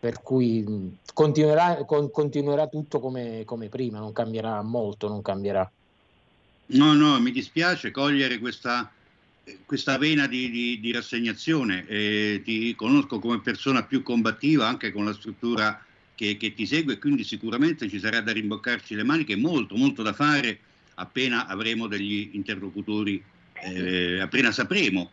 [0.00, 5.70] per cui continuerà, con, continuerà tutto come, come prima, non cambierà molto, non cambierà.
[6.68, 8.90] No, no, mi dispiace cogliere questa,
[9.64, 11.86] questa vena di, di, di rassegnazione.
[11.86, 15.80] Eh, ti conosco come persona più combattiva anche con la struttura
[16.14, 20.12] che, che, ti segue, quindi sicuramente ci sarà da rimboccarci le maniche, molto, molto da
[20.12, 20.60] fare
[20.94, 25.10] appena avremo degli interlocutori, eh, appena sapremo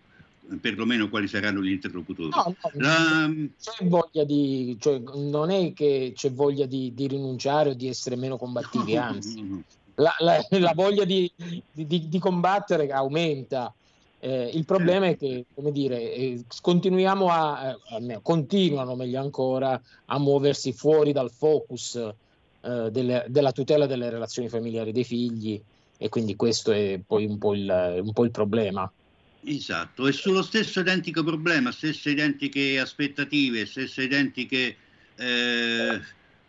[0.60, 2.30] perlomeno quali saranno gli interlocutori.
[2.30, 3.32] No, no, la...
[3.60, 8.16] c'è voglia di, cioè, non è che c'è voglia di, di, rinunciare o di essere
[8.16, 9.64] meno combattivi, anzi,
[9.96, 11.32] la, la, la voglia di,
[11.72, 13.74] di, di, combattere aumenta.
[14.20, 20.20] Eh, il problema è che, come dire, eh, continuiamo a, eh, continuano meglio ancora a
[20.20, 25.62] muoversi fuori dal focus eh, delle, della tutela delle relazioni familiari dei figli
[25.98, 28.90] e quindi questo è poi un po' il, un po il problema.
[29.46, 34.78] Esatto, e sullo stesso identico problema, stesse identiche aspettative, stesse identiche
[35.18, 36.02] eh,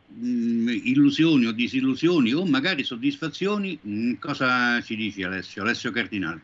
[0.07, 5.63] mh, mm, illusioni o disillusioni o magari soddisfazioni, mh, mm, cosa ci dici Alessio?
[5.63, 6.43] Alessio Cardinale.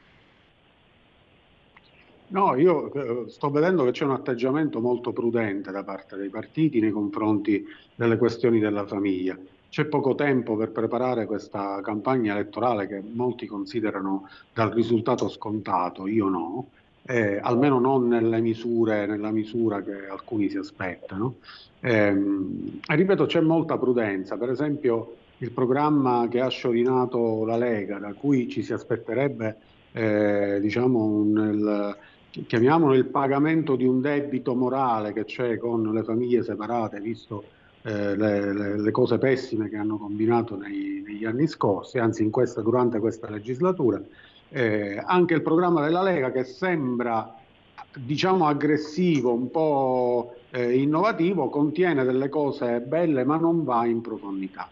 [2.28, 6.78] No, io eh, sto vedendo che c'è un atteggiamento molto prudente da parte dei partiti
[6.78, 9.36] nei confronti delle questioni della famiglia.
[9.68, 16.28] C'è poco tempo per preparare questa campagna elettorale che molti considerano dal risultato scontato, io
[16.28, 16.70] no,
[17.02, 21.36] eh, almeno non nelle misure, nella misura che alcuni si aspettano.
[21.80, 22.14] Eh,
[22.86, 28.48] ripeto, c'è molta prudenza, per esempio il programma che ha sciorinato la Lega, da cui
[28.48, 29.56] ci si aspetterebbe,
[29.92, 31.96] eh, diciamo, un, il,
[32.46, 37.42] chiamiamolo il pagamento di un debito morale che c'è con le famiglie separate, visto
[37.82, 42.60] eh, le, le, le, cose pessime che hanno combinato nei, negli anni scorsi, anzi questa,
[42.60, 44.00] durante questa legislatura.
[44.52, 47.34] Eh, anche il programma della Lega che sembra
[47.94, 54.68] diciamo aggressivo, un po' eh, innovativo, contiene delle cose belle ma non va in profondità.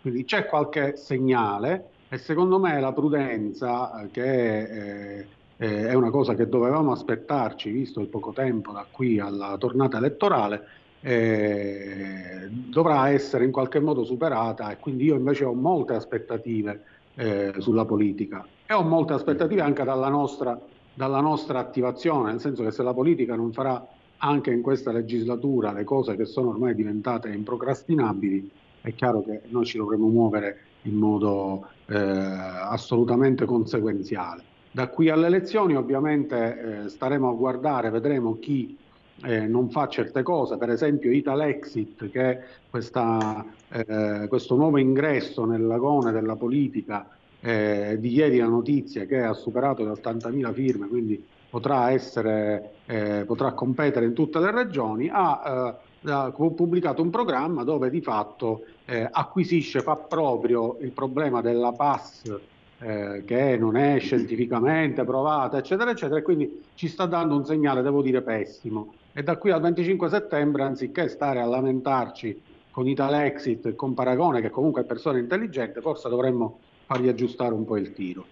[0.00, 6.10] Quindi c'è qualche segnale e secondo me la prudenza, eh, che eh, eh, è una
[6.10, 10.68] cosa che dovevamo aspettarci, visto il poco tempo da qui alla tornata elettorale,
[11.00, 16.82] eh, dovrà essere in qualche modo superata e quindi io invece ho molte aspettative
[17.14, 20.58] eh, sulla politica e ho molte aspettative anche dalla nostra,
[20.92, 23.86] dalla nostra attivazione, nel senso che se la politica non farà
[24.18, 28.50] anche in questa legislatura le cose che sono ormai diventate improcrastinabili,
[28.80, 34.42] è chiaro che noi ci dovremo muovere in modo eh, assolutamente conseguenziale.
[34.70, 38.76] Da qui alle elezioni ovviamente eh, staremo a guardare, vedremo chi
[39.22, 45.44] eh, non fa certe cose, per esempio Italexit, che è questa, eh, questo nuovo ingresso
[45.44, 47.15] nel lagone della politica
[47.46, 53.22] eh, di ieri la notizia che ha superato le 80.000 firme, quindi potrà, essere, eh,
[53.24, 58.64] potrà competere in tutte le regioni, ha, eh, ha, pubblicato un programma dove di fatto
[58.84, 62.36] eh, acquisisce, fa proprio il problema della PAS
[62.80, 67.80] eh, che non è scientificamente provata, eccetera, eccetera, e quindi ci sta dando un segnale,
[67.80, 68.92] devo dire, pessimo.
[69.12, 72.42] E da qui al 25 settembre, anziché stare a lamentarci
[72.72, 77.64] con Italexit e con Paragone, che comunque è persona intelligente, forse dovremmo fargli aggiustare un
[77.64, 78.26] po' il tiro.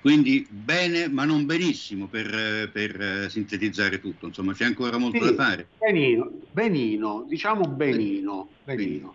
[0.00, 5.34] Quindi bene, ma non benissimo per, per eh, sintetizzare tutto, insomma c'è ancora molto sì,
[5.34, 5.66] da fare.
[5.78, 8.48] Benino, benino, diciamo benino.
[8.64, 9.14] benino.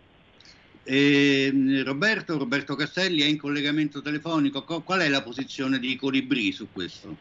[0.84, 6.52] E, mm, Roberto, Roberto Castelli è in collegamento telefonico, qual è la posizione di Colibrì
[6.52, 7.18] su questo?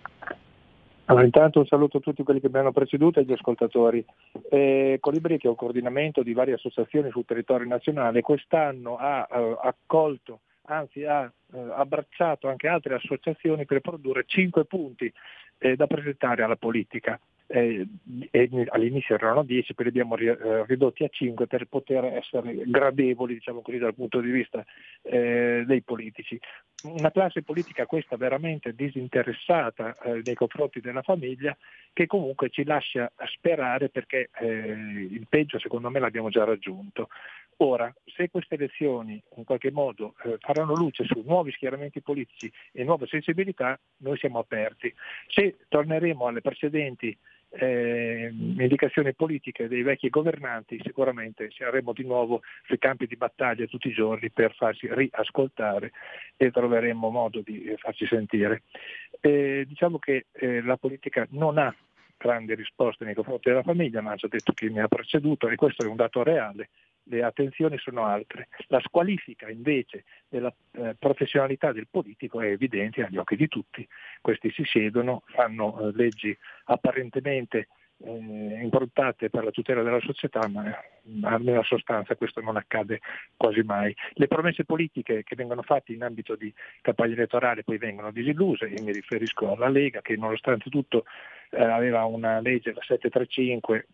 [1.07, 4.05] Allora, intanto un saluto a tutti quelli che mi hanno preceduto e agli ascoltatori.
[4.51, 9.57] Eh, Colibri, che è un coordinamento di varie associazioni sul territorio nazionale, quest'anno ha eh,
[9.63, 15.13] accolto anzi ha eh, abbracciato anche altre associazioni per produrre cinque punti
[15.59, 17.19] eh, da presentare alla politica.
[17.47, 17.87] Eh,
[18.71, 23.61] all'inizio erano 10, poi li abbiamo eh, ridotti a 5 per poter essere gradevoli diciamo
[23.61, 24.65] così, dal punto di vista
[25.03, 26.41] eh, dei politici.
[26.85, 31.57] Una classe politica questa veramente disinteressata eh, nei confronti della famiglia
[31.95, 37.09] che comunque ci lascia sperare perché eh, il peggio secondo me l'abbiamo già raggiunto.
[37.59, 42.85] Ora, se queste elezioni in qualche modo eh, faranno luce su nuovi schieramenti politici e
[42.85, 44.93] nuove sensibilità, noi siamo aperti.
[45.29, 47.17] Se torneremo alle precedenti
[47.57, 53.89] eh, indicazioni politiche dei vecchi governanti, sicuramente saremo di nuovo sui campi di battaglia tutti
[53.89, 55.93] i giorni per farci riascoltare
[56.37, 58.63] e troveremo modo di farci sentire.
[59.21, 61.75] Eh, diciamo che eh, la politica non ha
[62.17, 65.57] grandi risposte nei confronti della famiglia, ma ha già detto chi mi ha preceduto e
[65.57, 66.71] questo è un dato reale
[67.05, 68.49] le attenzioni sono altre.
[68.69, 73.87] La squalifica invece della eh, professionalità del politico è evidente agli occhi di tutti.
[74.21, 80.69] Questi si siedono, fanno eh, leggi apparentemente eh, improntate per la tutela della società, ma
[80.69, 83.01] eh, nella sostanza questo non accade
[83.37, 83.95] quasi mai.
[84.13, 88.83] Le promesse politiche che vengono fatte in ambito di campagna elettorale poi vengono disilluse, io
[88.83, 91.05] mi riferisco alla Lega che nonostante tutto
[91.51, 93.87] eh, aveva una legge, la 735,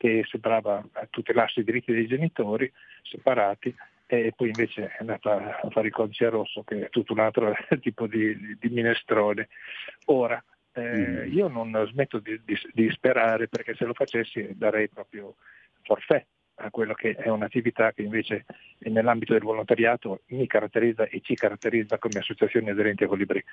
[0.00, 2.72] che sembrava tutelarsi i diritti dei genitori
[3.02, 3.74] separati
[4.06, 7.54] e poi invece è andata a fare il codice rosso che è tutto un altro
[7.82, 9.48] tipo di, di minestrone.
[10.06, 10.42] Ora,
[10.72, 11.32] eh, mm.
[11.34, 15.36] io non smetto di, di, di, sperare perché se lo facessi darei proprio
[15.82, 16.24] forfè
[16.54, 18.46] a quello che è un'attività che invece
[18.78, 23.44] nell'ambito del volontariato mi caratterizza e ci caratterizza come associazione aderenti a Colibri.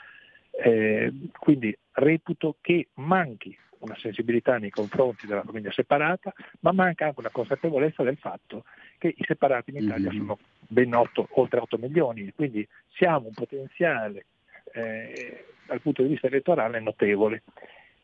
[0.52, 7.20] Eh, quindi reputo che manchi una sensibilità nei confronti della famiglia separata, ma manca anche
[7.20, 8.64] una consapevolezza del fatto
[8.98, 10.20] che i separati in Italia mm-hmm.
[10.20, 14.26] sono ben 8, oltre 8 milioni, quindi siamo un potenziale
[14.74, 17.44] eh, dal punto di vista elettorale notevole.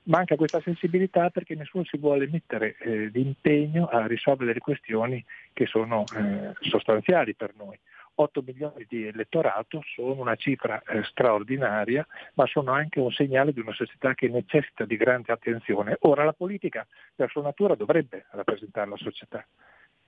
[0.05, 5.65] Manca questa sensibilità perché nessuno si vuole mettere eh, l'impegno a risolvere delle questioni che
[5.65, 7.79] sono eh, sostanziali per noi.
[8.15, 12.05] 8 milioni di elettorato sono una cifra eh, straordinaria,
[12.35, 15.97] ma sono anche un segnale di una società che necessita di grande attenzione.
[16.01, 16.85] Ora la politica
[17.15, 19.45] per sua natura dovrebbe rappresentare la società.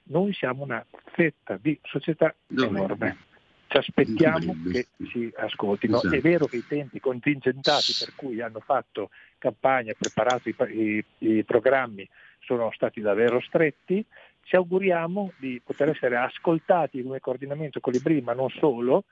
[0.04, 2.78] Noi siamo una fetta di società dovrebbe.
[2.78, 3.18] enorme.
[3.68, 4.72] Ci aspettiamo dovrebbe.
[4.98, 5.98] che ci ascoltino.
[5.98, 6.16] Esatto.
[6.16, 11.04] È vero che i tempi contingentati per cui hanno fatto campagna e preparato i, i,
[11.18, 12.08] i programmi
[12.46, 14.06] sono stati davvero stretti,
[14.46, 19.06] ci auguriamo di poter essere ascoltati come coordinamento Colibri, ma non solo,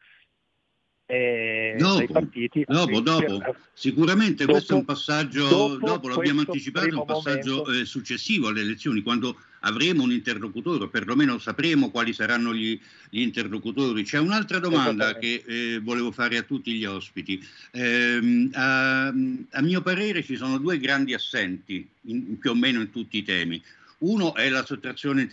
[1.07, 2.63] eh, dopo, partiti.
[2.67, 3.55] Dopo, dopo.
[3.73, 8.47] Sicuramente dopo, questo è un passaggio, dopo, dopo l'abbiamo anticipato, è un passaggio eh, successivo
[8.47, 12.79] alle elezioni, quando avremo un interlocutore, perlomeno sapremo quali saranno gli,
[13.09, 14.03] gli interlocutori.
[14.03, 17.43] C'è un'altra domanda che eh, volevo fare a tutti gli ospiti.
[17.71, 22.91] Eh, a, a, mio parere ci sono due grandi assenti, in, più o meno in
[22.91, 23.61] tutti i temi.
[23.99, 25.27] Uno è la sottrazione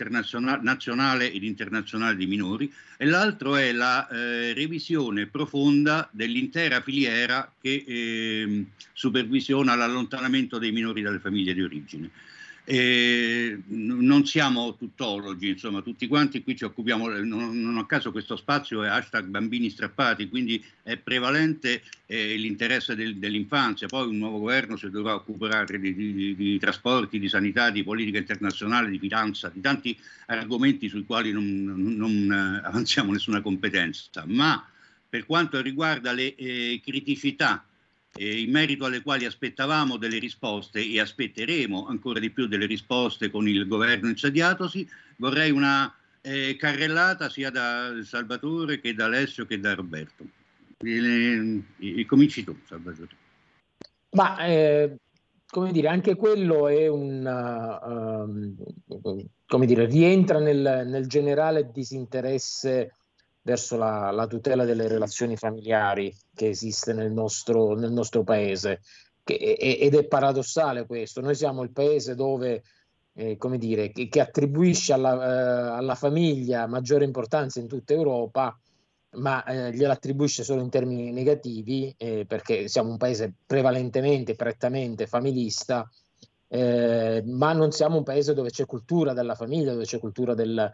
[0.61, 7.83] nazionale ed internazionale di minori e l'altro è la eh, revisione profonda dell'intera filiera che
[7.85, 12.09] eh, supervisiona l'allontanamento dei minori dalle famiglie di origine.
[12.63, 18.35] E non siamo tuttologi, insomma, tutti quanti qui ci occupiamo, non, non a caso questo
[18.35, 24.39] spazio è hashtag bambini strappati, quindi è prevalente eh, l'interesse del, dell'infanzia, poi un nuovo
[24.39, 29.49] governo si dovrà occupare di, di, di, trasporti, di sanità, di politica internazionale, di finanza,
[29.51, 29.97] di tanti
[30.27, 34.63] argomenti sui quali non, non, non eh, avanziamo nessuna competenza, ma
[35.09, 37.65] per quanto riguarda le eh, criticità
[38.13, 43.29] eh, in merito alle quali aspettavamo delle risposte e aspetteremo ancora di più delle risposte
[43.29, 44.87] con il governo insediatosi,
[45.17, 50.25] vorrei una eh, carrellata sia da Salvatore che da Alessio che da Roberto.
[50.77, 53.19] E, e, cominci tu, Salvatore.
[54.11, 54.95] Ma eh,
[55.47, 58.55] come dire, anche quello è un, uh, um,
[59.47, 62.95] come dire, rientra nel, nel generale disinteresse
[63.43, 68.81] verso la, la, tutela delle relazioni familiari che esiste nel nostro, nel nostro paese.
[69.23, 71.21] Che, ed è paradossale questo.
[71.21, 72.63] Noi siamo il paese dove,
[73.13, 78.57] eh, come dire, che, che attribuisce alla, eh, alla, famiglia maggiore importanza in tutta Europa,
[79.13, 85.05] ma eh, gliela attribuisce solo in termini negativi, eh, perché siamo un paese prevalentemente, prettamente
[85.05, 85.89] familista,
[86.47, 90.71] eh, ma non siamo un paese dove c'è cultura della famiglia, dove c'è cultura del,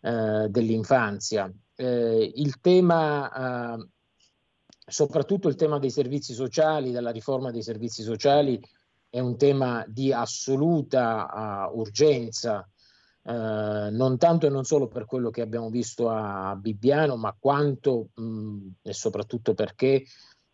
[0.00, 1.52] eh, dell'infanzia
[1.82, 3.88] eh, il tema, eh,
[4.86, 8.60] soprattutto il tema dei servizi sociali, della riforma dei servizi sociali,
[9.10, 12.66] è un tema di assoluta uh, urgenza,
[13.24, 18.08] uh, non tanto e non solo per quello che abbiamo visto a Bibbiano, ma quanto
[18.14, 20.04] mh, e soprattutto perché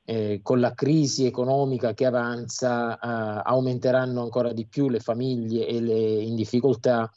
[0.04, 5.80] eh, con la crisi economica che avanza uh, aumenteranno ancora di più le famiglie e
[5.80, 7.08] le in difficoltà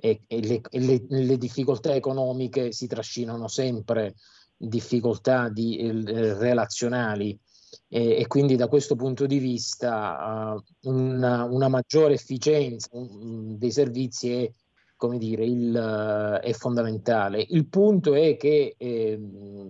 [0.00, 4.14] e, e, le, e le, le, difficoltà economiche si trascinano sempre
[4.56, 7.38] difficoltà di, eh, relazionali
[7.86, 13.70] e, e, quindi da questo punto di vista uh, una, una, maggiore efficienza um, dei
[13.70, 14.52] servizi è,
[14.96, 17.44] come dire, il, uh, è fondamentale.
[17.48, 19.20] Il punto è che eh,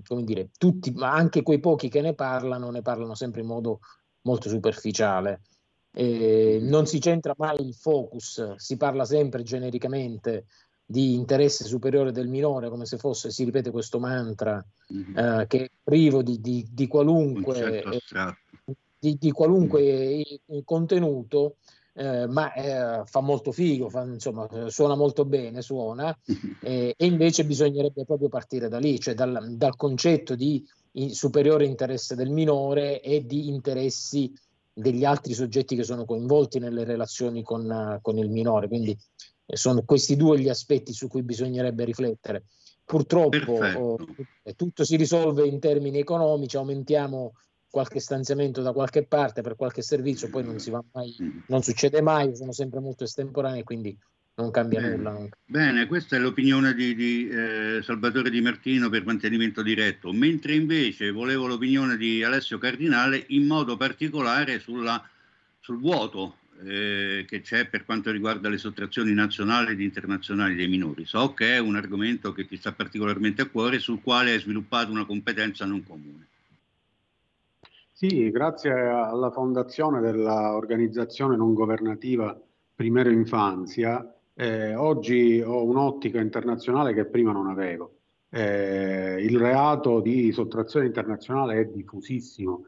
[0.07, 3.81] come dire, tutti, ma anche quei pochi che ne parlano, ne parlano sempre in modo
[4.23, 5.41] molto superficiale
[5.93, 10.45] Eh, non si centra mai il focus, si parla sempre genericamente
[10.91, 15.17] di interesse superiore del minore, come se fosse, si ripete questo mantra, mm-hmm.
[15.17, 18.03] eh, che è privo di, di, di qualunque, eh,
[18.99, 20.25] di, di, qualunque
[20.65, 21.59] contenuto,
[21.95, 26.17] eh, ma eh, fa molto figo, fa, insomma, suona molto bene, suona,
[26.61, 30.67] e invece bisognerebbe proprio partire da lì, cioè dal, dal concetto di
[31.11, 34.33] superiore interesse del minore e di interessi
[34.73, 38.69] degli altri soggetti che sono coinvolti nelle relazioni con, con il minore.
[38.69, 38.97] Quindi
[39.47, 42.45] eh, sono questi due gli aspetti su cui bisognerebbe riflettere.
[42.85, 43.97] Purtroppo oh,
[44.57, 47.33] tutto si risolve in termini economici, aumentiamo
[47.71, 51.15] qualche stanziamento da qualche parte per qualche servizio, poi non si va mai,
[51.47, 53.97] non succede mai, sono sempre molto estemporanei, quindi
[54.41, 54.97] non cambia Bene.
[54.97, 55.11] nulla.
[55.11, 55.29] Non...
[55.45, 61.11] Bene, questa è l'opinione di, di eh, Salvatore Di Martino per mantenimento diretto, mentre invece
[61.11, 65.03] volevo l'opinione di Alessio Cardinale in modo particolare sulla,
[65.61, 71.05] sul vuoto eh, che c'è per quanto riguarda le sottrazioni nazionali ed internazionali dei minori.
[71.05, 74.91] So che è un argomento che ti sta particolarmente a cuore, sul quale hai sviluppato
[74.91, 76.27] una competenza non comune.
[77.93, 82.39] Sì, grazie alla fondazione dell'organizzazione non governativa
[82.75, 87.97] Primera Infanzia, eh, oggi ho un'ottica internazionale che prima non avevo.
[88.31, 92.65] Eh, il reato di sottrazione internazionale è diffusissimo.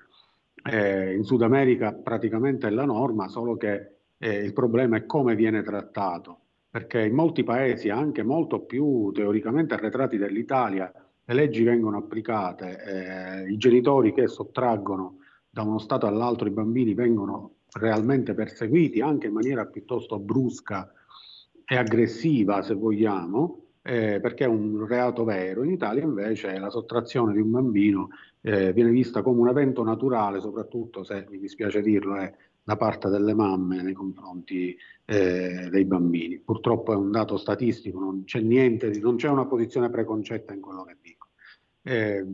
[0.65, 5.35] Eh, in Sud America praticamente è la norma, solo che eh, il problema è come
[5.35, 6.39] viene trattato,
[6.71, 10.93] perché in molti paesi, anche molto più teoricamente arretrati dell'Italia,
[11.25, 16.95] le leggi vengono applicate, eh, i genitori che sottraggono da uno stato all'altro i bambini
[16.95, 20.91] vengono realmente perseguiti anche in maniera piuttosto brusca
[21.73, 25.65] e aggressiva, se vogliamo, eh, perché è un reato vero.
[25.65, 28.11] In Italia invece la sottrazione di un bambino
[28.43, 32.31] eh, viene vista come un evento naturale, soprattutto se, mi dispiace dirlo, è
[32.63, 36.41] da parte delle mamme nei confronti eh, dei bambini.
[36.41, 40.85] Purtroppo è un dato statistico, non c'è niente, non c'è una posizione preconcetta in quello
[40.85, 41.29] che dico.
[41.81, 42.27] Eh,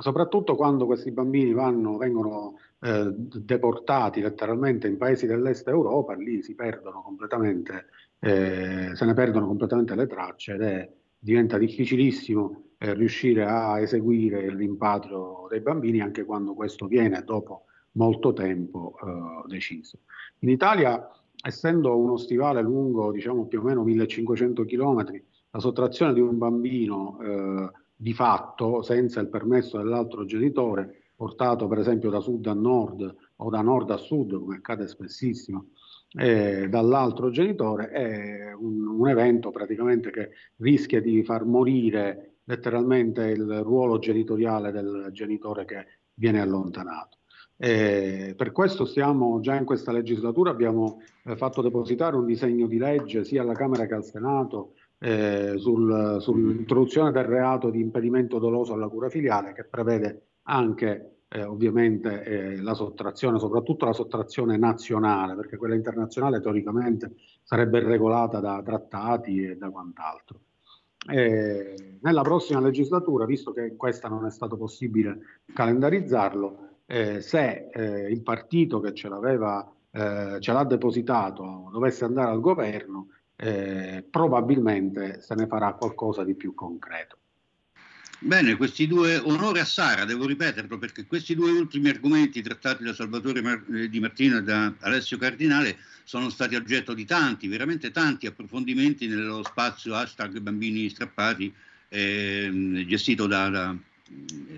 [0.00, 6.54] soprattutto quando questi bambini vanno, vengono eh, deportati letteralmente in paesi dell'est Europa, lì si
[6.54, 7.86] perdono completamente,
[8.18, 14.42] eh, se ne perdono completamente le tracce ed è, diventa difficilissimo eh, riuscire a eseguire
[14.42, 19.98] il rimpatrio dei bambini anche quando questo viene dopo molto tempo eh, deciso.
[20.40, 21.08] In Italia,
[21.42, 27.18] essendo uno stivale lungo diciamo più o meno 1500 km, la sottrazione di un bambino
[27.22, 33.16] eh, di fatto senza il permesso dell'altro genitore portato per esempio da sud a nord
[33.36, 35.68] o da nord a sud, come accade spessissimo,
[36.12, 43.60] eh, dall'altro genitore, è un, un, evento praticamente che rischia di far morire letteralmente il
[43.62, 47.18] ruolo genitoriale del genitore che viene allontanato.
[47.58, 52.76] Eh, per questo stiamo già in questa legislatura abbiamo eh, fatto depositare un disegno di
[52.76, 58.74] legge sia alla Camera che al Senato eh, sul, sull'introduzione del reato di impedimento doloso
[58.74, 65.34] alla cura filiale che prevede anche eh, ovviamente eh, la sottrazione, soprattutto la sottrazione nazionale,
[65.34, 70.40] perché quella internazionale teoricamente sarebbe regolata da trattati e da quant'altro.
[71.08, 78.10] Eh, nella prossima legislatura, visto che questa non è stato possibile calendarizzarlo, eh, se eh,
[78.10, 83.08] il partito che ce l'aveva, eh, ce l'ha depositato, dovesse andare al governo,
[84.08, 87.18] probabilmente se ne farà qualcosa di più concreto.
[88.18, 92.94] Bene, questi due, onore a Sara, devo ripeterlo, perché questi due ultimi argomenti trattati da
[92.94, 97.90] Salvatore Mar- eh, Di Martino e da Alessio Cardinale sono stati oggetto di tanti, veramente
[97.90, 101.52] tanti approfondimenti nello spazio hashtag bambini strappati
[101.90, 103.76] eh, gestito da, da,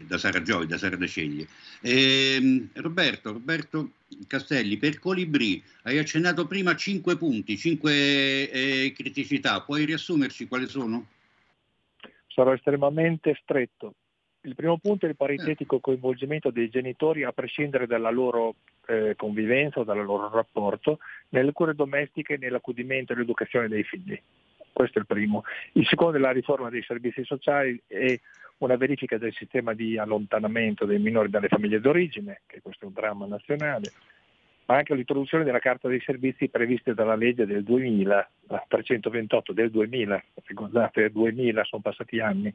[0.06, 1.48] da, Sara Joy, da Sara De Ceglie.
[1.80, 3.90] Eh, Roberto, Roberto
[4.28, 11.06] Castelli, per Colibri hai accennato prima cinque punti, cinque eh, criticità, puoi riassumerci quali sono?
[12.38, 13.94] Sarò estremamente stretto.
[14.42, 18.54] Il primo punto è il paritetico coinvolgimento dei genitori a prescindere dalla loro
[18.86, 24.16] eh, convivenza o dal loro rapporto nelle cure domestiche, nell'accudimento e nell'educazione dei figli.
[24.72, 25.42] Questo è il primo.
[25.72, 28.20] Il secondo è la riforma dei servizi sociali e
[28.58, 32.94] una verifica del sistema di allontanamento dei minori dalle famiglie d'origine, che questo è un
[32.94, 33.90] dramma nazionale
[34.68, 39.70] ma anche l'introduzione della Carta dei Servizi previste dalla legge del 2000, la 328 del
[39.70, 42.52] 2000, ricordate 2000, sono passati anni.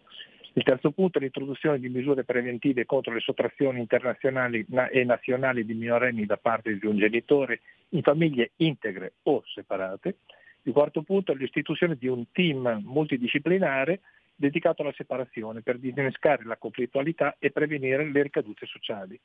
[0.54, 5.74] Il terzo punto è l'introduzione di misure preventive contro le sottrazioni internazionali e nazionali di
[5.74, 10.18] minorenni da parte di un genitore in famiglie integre o separate.
[10.64, 14.02] Il quarto punto è l'istituzione di un team multidisciplinare
[14.36, 19.20] dedicato alla separazione per disinnescare la conflittualità e prevenire le ricadute sociali.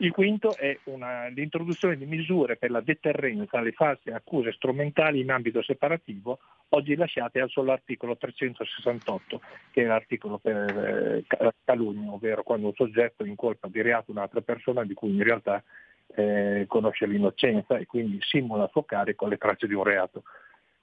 [0.00, 5.30] Il quinto è una, l'introduzione di misure per la deterrenza alle false accuse strumentali in
[5.32, 6.38] ambito separativo,
[6.68, 9.40] oggi lasciate al solo articolo 368,
[9.72, 14.84] che è l'articolo per eh, calunnia, ovvero quando un soggetto incolpa di reato un'altra persona
[14.84, 15.64] di cui in realtà
[16.14, 20.22] eh, conosce l'innocenza e quindi simula a suo carico le tracce di un reato.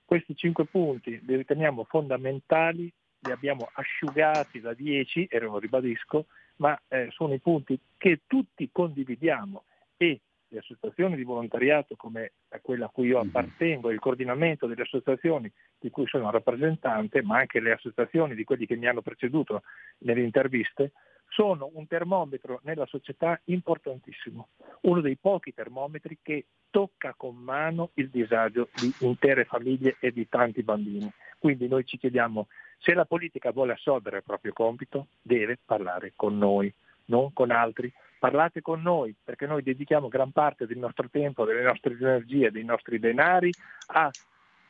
[0.04, 6.26] Questi cinque punti li riteniamo fondamentali, li abbiamo asciugati da dieci, e lo ribadisco,
[6.58, 9.64] ma eh, sono i punti che tutti condividiamo
[9.98, 13.28] e le associazioni di volontariato come quella a cui io mhm.
[13.28, 18.66] appartengo, il coordinamento delle associazioni di cui sono rappresentante, ma anche le associazioni di quelli
[18.66, 19.64] che mi hanno preceduto
[20.00, 20.92] nelle interviste,
[21.28, 24.50] sono un termometro nella società importantissimo,
[24.82, 30.30] uno dei pochi termometri che tocca con mano il disagio di intere famiglie e di
[30.30, 31.12] tanti bambini.
[31.38, 32.48] Quindi noi ci chiediamo
[32.80, 36.72] se la politica vuole assolvere il proprio compito, deve parlare con noi,
[37.06, 37.92] non con altri.
[38.20, 42.64] Parlate con noi perché noi dedichiamo gran parte del nostro tempo, delle nostre energie, dei
[42.64, 43.52] nostri denari
[43.88, 44.10] a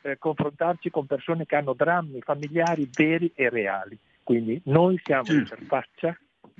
[0.02, 3.98] eh, confrontarci con persone che hanno drammi familiari veri e reali.
[4.22, 6.18] Quindi noi siamo l'interfaccia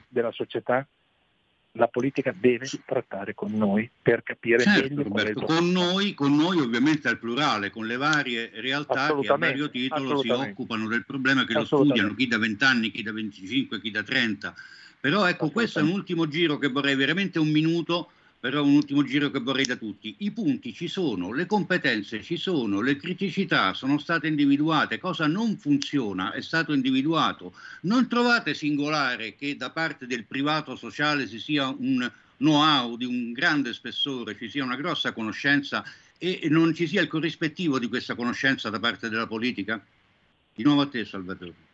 [0.09, 0.87] della società
[1.77, 6.59] la politica deve trattare con noi per capire certo, meglio Roberto, con noi, con noi
[6.59, 11.45] ovviamente al plurale, con le varie realtà che a vario titolo si occupano del problema,
[11.45, 14.55] che lo studiano, chi da 20 anni, chi da 25, chi da 30.
[15.01, 19.03] Però ecco, questo è un ultimo giro che vorrei veramente un minuto però un ultimo
[19.03, 20.15] giro che vorrei da tutti.
[20.19, 25.57] I punti ci sono, le competenze ci sono, le criticità sono state individuate, cosa non
[25.57, 27.55] funziona è stato individuato.
[27.83, 33.33] Non trovate singolare che da parte del privato sociale si sia un know-how di un
[33.33, 35.85] grande spessore, ci sia una grossa conoscenza
[36.19, 39.85] e non ci sia il corrispettivo di questa conoscenza da parte della politica?
[40.55, 41.66] Di nuovo a te Salvatore.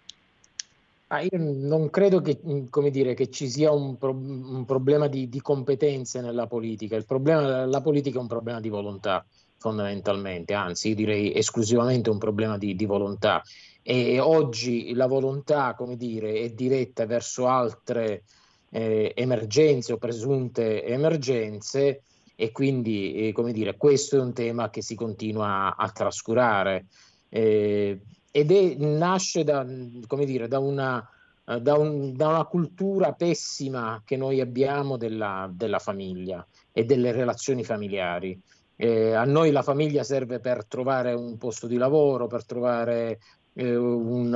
[1.13, 5.29] Ah, io non credo che, mm, dire, che ci sia un, pro- un problema di,
[5.29, 6.97] di, competenze nella politica.
[6.97, 9.23] Il problema della politica è un problema di volontà,
[9.59, 13.43] fondamentalmente, anzi, io direi esclusivamente un problema di, di volontà.
[13.83, 18.23] E oggi la volontà, come dire, è diretta verso altre
[18.71, 22.05] eh, emergenze o presunte emergenze
[22.35, 26.87] e quindi, eh, come dire, questo è un tema che si continua a, a trascurare.
[27.29, 28.01] Eh,
[28.33, 31.07] ed è, nasce da, dire, da, una,
[31.45, 37.63] da, un, da, una, cultura pessima che noi abbiamo della, della famiglia e delle relazioni
[37.63, 38.41] familiari.
[38.75, 43.21] Eh, a noi la famiglia serve per trovare un posto di lavoro, per trovare,
[43.53, 44.33] eh, un,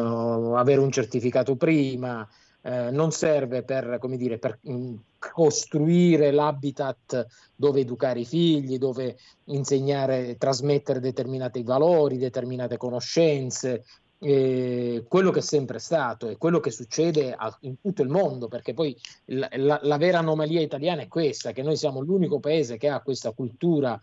[0.54, 2.28] avere un certificato prima,
[2.66, 9.18] eh, non serve per, come dire, per mm, costruire l'habitat dove educare i figli, dove
[9.44, 13.84] insegnare, trasmettere determinati valori, determinate conoscenze,
[14.18, 18.74] eh, quello che è sempre stato e quello che succede in tutto il mondo, perché
[18.74, 18.96] poi
[19.26, 23.00] la, la, la, vera anomalia italiana è questa, che noi siamo l'unico paese che ha
[23.00, 24.00] questa cultura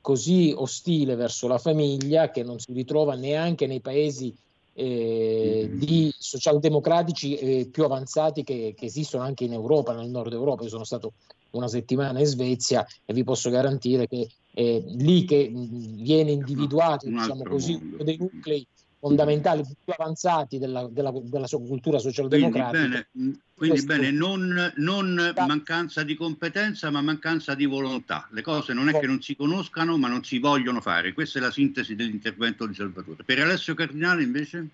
[0.00, 4.32] così ostile verso la famiglia che non si ritrova neanche nei paesi
[4.74, 10.64] eh, di socialdemocratici eh, più avanzati che, che, esistono anche in Europa, nel nord Europa.
[10.64, 11.12] Io sono stato
[11.50, 17.44] una settimana in Svezia e vi posso garantire che è lì che viene individuato, diciamo
[17.44, 18.66] così, uno dei nuclei
[19.04, 22.70] fondamentali più avanzati della, della, della sua cultura socialdemocratica.
[22.70, 28.26] Quindi bene, quindi bene non, non, mancanza di competenza ma mancanza di volontà.
[28.30, 31.12] Le cose non è che non si conoscano ma non si vogliono fare.
[31.12, 33.24] Questa è la sintesi dell'intervento di Salvatore.
[33.24, 34.68] Per Alessio Cardinale invece?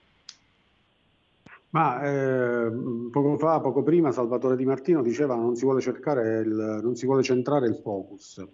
[1.70, 2.70] Ma eh,
[3.10, 7.04] poco fa, poco prima, Salvatore Di Martino diceva non si vuole cercare il, non si
[7.04, 8.44] vuole centrare il focus.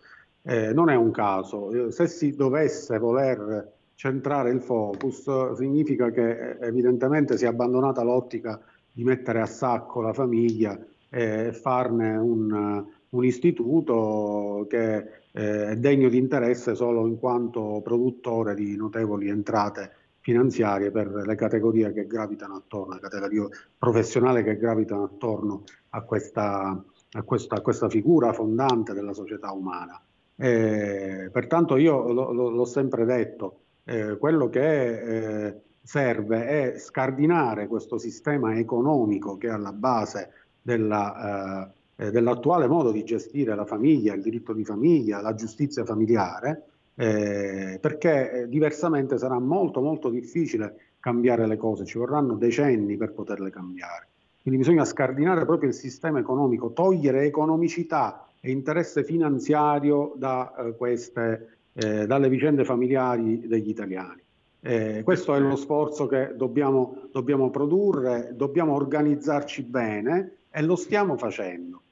[0.42, 1.90] Eh, non è un caso.
[1.90, 8.61] Se si dovesse voler centrare il focus significa che eh, evidentemente si è abbandonata l'ottica
[8.92, 10.78] di mettere a sacco la famiglia
[11.09, 14.97] e farne un, un istituto che
[15.32, 21.34] eh, è degno di interesse solo in quanto produttore di notevoli entrate finanziarie per le
[21.34, 27.61] categorie che gravitano attorno, le categorie professionali che gravitano attorno a questa, a questa, a
[27.61, 29.99] questa figura fondante della società umana.
[30.38, 38.59] Eh, pertanto io l'ho sempre detto, eh, quello che eh, serve è scardinare questo sistema
[38.59, 40.30] economico che è alla base
[40.61, 45.84] della, eh, eh, dell'attuale modo di gestire la famiglia, il diritto di famiglia, la giustizia
[45.84, 46.64] familiare,
[46.97, 53.51] eh, perché diversamente sarà molto molto difficile cambiare le cose, ci vorranno decenni per poterle
[53.51, 54.09] cambiare.
[54.43, 62.06] Quindi bisogna scardinare proprio il sistema economico, togliere economicità e interesse finanziario da queste eh,
[62.06, 64.22] dalle vicende familiari degli italiani.
[64.60, 71.16] Eh, questo è lo sforzo che dobbiamo, dobbiamo produrre, dobbiamo organizzarci bene e lo stiamo
[71.16, 71.82] facendo.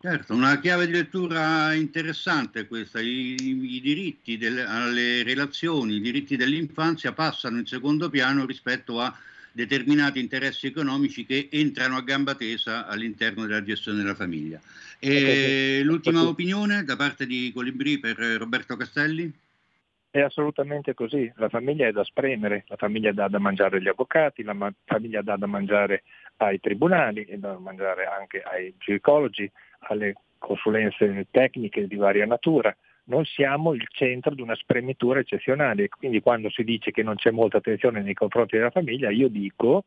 [0.00, 3.00] Certo, una chiave di lettura interessante questa.
[3.00, 9.12] I, i diritti delle, alle relazioni, i diritti dell'infanzia passano in secondo piano rispetto a
[9.52, 14.60] determinati interessi economici che entrano a gamba tesa all'interno della gestione della famiglia.
[14.98, 19.32] E l'ultima opinione da parte di Colibri per Roberto Castelli?
[20.10, 24.42] È assolutamente così, la famiglia è da spremere, la famiglia dà da mangiare agli avvocati,
[24.42, 26.02] la ma- famiglia dà da mangiare
[26.38, 32.74] ai tribunali e da mangiare anche ai psicologi, alle consulenze tecniche di varia natura.
[33.08, 37.30] Non siamo il centro di una spremitura eccezionale, quindi quando si dice che non c'è
[37.30, 39.84] molta attenzione nei confronti della famiglia, io dico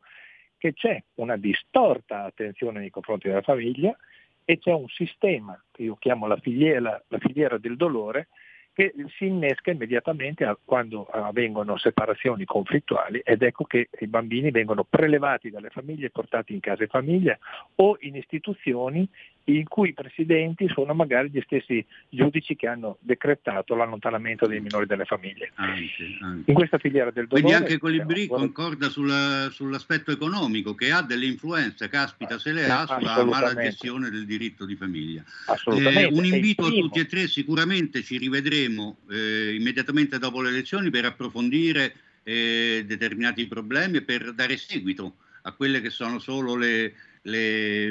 [0.58, 3.96] che c'è una distorta attenzione nei confronti della famiglia
[4.44, 8.28] e c'è un sistema che io chiamo la filiera, la filiera del dolore
[8.72, 15.50] che si innesca immediatamente quando avvengono separazioni conflittuali ed ecco che i bambini vengono prelevati
[15.50, 17.38] dalle famiglie e portati in case famiglia
[17.76, 19.06] o in istituzioni
[19.44, 24.86] in cui i presidenti sono magari gli stessi giudici che hanno decretato l'allontanamento dei minori
[24.86, 25.50] dalle famiglie.
[25.54, 25.82] Anche,
[26.20, 26.50] anche.
[26.50, 27.42] In questa filiera del dolore...
[27.42, 32.86] Quindi anche Colibri concorda sulla, sull'aspetto economico che ha delle influenze, caspita se le ha,
[32.86, 35.24] sulla mala gestione del diritto di famiglia.
[35.46, 36.14] Assolutamente.
[36.14, 40.90] Eh, un invito a tutti e tre, sicuramente ci rivedremo eh, immediatamente dopo le elezioni
[40.90, 46.94] per approfondire eh, determinati problemi e per dare seguito a quelle che sono solo le
[47.22, 47.90] le,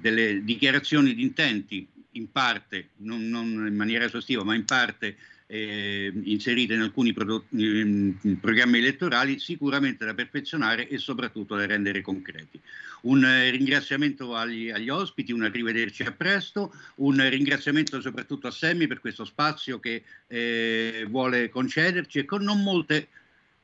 [0.00, 6.12] delle dichiarazioni di intenti in parte, non, non, in maniera esaustiva, ma in parte eh,
[6.24, 12.60] inserite in alcuni prodotti, in programmi elettorali, sicuramente da perfezionare e soprattutto da rendere concreti.
[13.02, 18.86] Un eh, ringraziamento agli, agli, ospiti, un arrivederci a presto, un ringraziamento soprattutto a Semmi
[18.86, 23.08] per questo spazio che eh, vuole concederci e con non molte,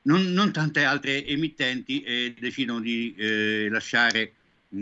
[0.03, 4.34] non, non tante altre emittenti eh, decidono di eh, lasciare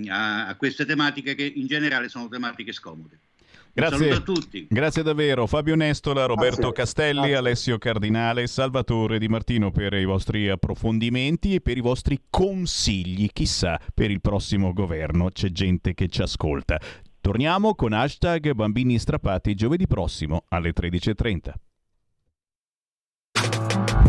[0.09, 3.19] a, a queste tematiche che in generale sono tematiche scomode.
[3.73, 4.67] Grazie a tutti.
[4.69, 5.47] Grazie davvero.
[5.47, 6.73] Fabio Nestola, Roberto Grazie.
[6.73, 7.37] Castelli, Grazie.
[7.37, 13.29] Alessio Cardinale, Salvatore Di Martino per i vostri approfondimenti e per i vostri consigli.
[13.33, 16.81] Chissà, per il prossimo governo c'è gente che ci ascolta.
[17.21, 21.70] Torniamo con hashtag Bambini Strappati giovedì prossimo alle 13.30.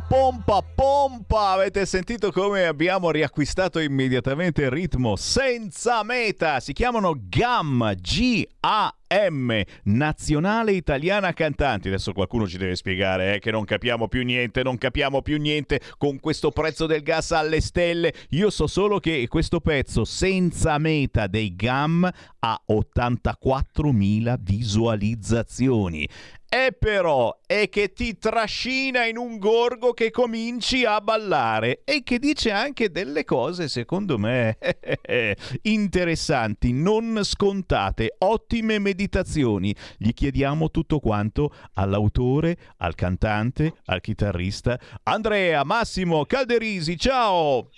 [0.00, 1.50] pompa, pompa.
[1.50, 6.58] Avete sentito come abbiamo riacquistato immediatamente il ritmo senza meta.
[6.60, 11.88] Si chiamano GAM, G-A-M, Nazionale Italiana Cantanti.
[11.88, 15.80] Adesso qualcuno ci deve spiegare eh, che non capiamo più niente, non capiamo più niente
[15.96, 18.12] con questo prezzo del gas alle stelle.
[18.30, 26.08] Io so solo che questo pezzo senza meta dei GAM ha 84.000 visualizzazioni.
[26.56, 32.20] E però è che ti trascina in un gorgo che cominci a ballare e che
[32.20, 34.56] dice anche delle cose, secondo me,
[35.62, 39.74] interessanti, non scontate, ottime meditazioni.
[39.96, 44.78] Gli chiediamo tutto quanto all'autore, al cantante, al chitarrista.
[45.02, 47.68] Andrea, Massimo, Calderisi, ciao!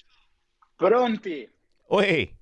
[0.77, 1.49] Pronti?
[1.89, 2.36] Uè.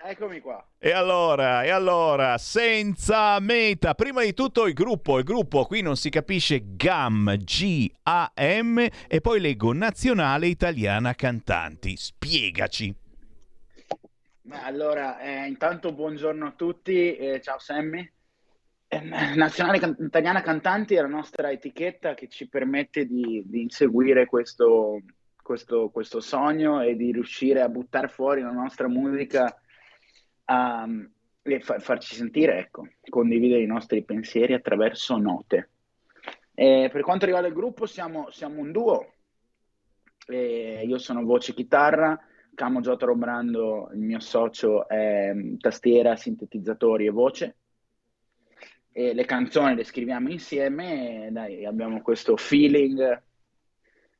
[0.00, 0.64] Eccomi qua.
[0.78, 3.94] E allora, e allora, senza meta.
[3.94, 9.40] Prima di tutto il gruppo, il gruppo qui non si capisce GAM, G-A-M e poi
[9.40, 11.96] leggo Nazionale Italiana Cantanti.
[11.96, 12.94] Spiegaci.
[14.50, 18.08] Allora, eh, intanto buongiorno a tutti, eh, ciao Sammy.
[18.86, 24.26] Eh, Nazionale Can- Italiana Cantanti è la nostra etichetta che ci permette di, di inseguire
[24.26, 25.00] questo,
[25.42, 29.54] questo, questo sogno e di riuscire a buttare fuori la nostra musica
[30.48, 31.10] um,
[31.42, 35.70] e fa- farci sentire, ecco, condividere i nostri pensieri attraverso note.
[36.54, 39.12] E per quanto riguarda il gruppo, siamo, siamo un duo.
[40.26, 42.18] E io sono voce chitarra,
[42.54, 47.56] Camo Giotaro Brando, il mio socio, è mm, tastiera, sintetizzatori e voce.
[48.90, 53.22] E le canzoni le scriviamo insieme e dai, abbiamo questo feeling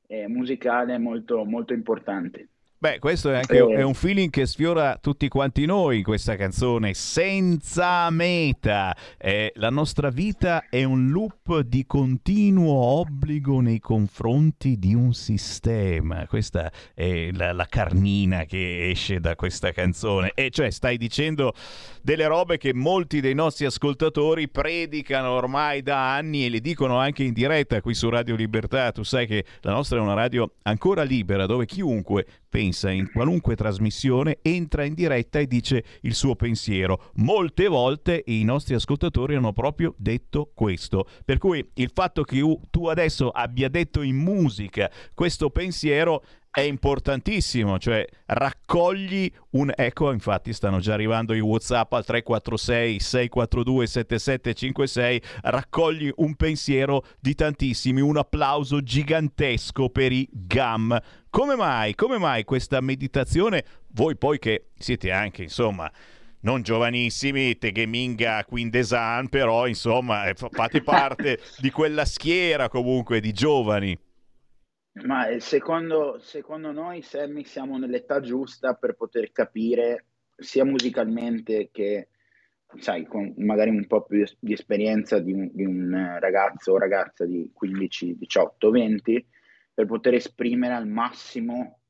[0.07, 2.49] eh, musicale molto, molto importante.
[2.81, 3.75] Beh, questo è anche Eh.
[3.79, 8.97] è un feeling che sfiora tutti quanti noi in questa canzone, senza meta.
[9.19, 16.25] Eh, la nostra vita è un loop di continuo obbligo nei confronti di un sistema.
[16.29, 20.31] Questa è la, la carnina che esce da questa canzone.
[20.37, 21.55] E cioè stai dicendo
[22.01, 27.25] delle robe che molti dei nostri ascoltatori predicano ormai da anni e le dicono anche
[27.25, 28.93] in diretta qui su Radio Libertà.
[28.93, 33.55] Tu sai che la nostra è una radio ancora libera dove chiunque pensa in qualunque
[33.55, 37.11] trasmissione, entra in diretta e dice il suo pensiero.
[37.15, 41.07] Molte volte i nostri ascoltatori hanno proprio detto questo.
[41.25, 46.23] Per cui il fatto che tu adesso abbia detto in musica questo pensiero
[46.59, 53.87] è importantissimo, cioè raccogli un ecco, infatti stanno già arrivando i WhatsApp al 346 642
[53.87, 61.01] 7756, raccogli un pensiero di tantissimi, un applauso gigantesco per i GAM.
[61.31, 61.95] Come mai?
[61.95, 63.65] Come mai questa meditazione?
[63.93, 65.89] Voi poi che siete anche, insomma,
[66.41, 73.33] non giovanissimi, Tegeminga Quindesan, però insomma eh, fa- fate parte di quella schiera comunque di
[73.33, 73.97] giovani.
[75.05, 82.09] Ma eh, secondo, secondo noi, Sammy, siamo nell'età giusta per poter capire sia musicalmente che,
[82.79, 86.79] sai, con magari un po' più di esperienza di un, di un eh, ragazzo o
[86.79, 89.27] ragazza di 15, 18, 20,
[89.75, 91.81] per poter esprimere al massimo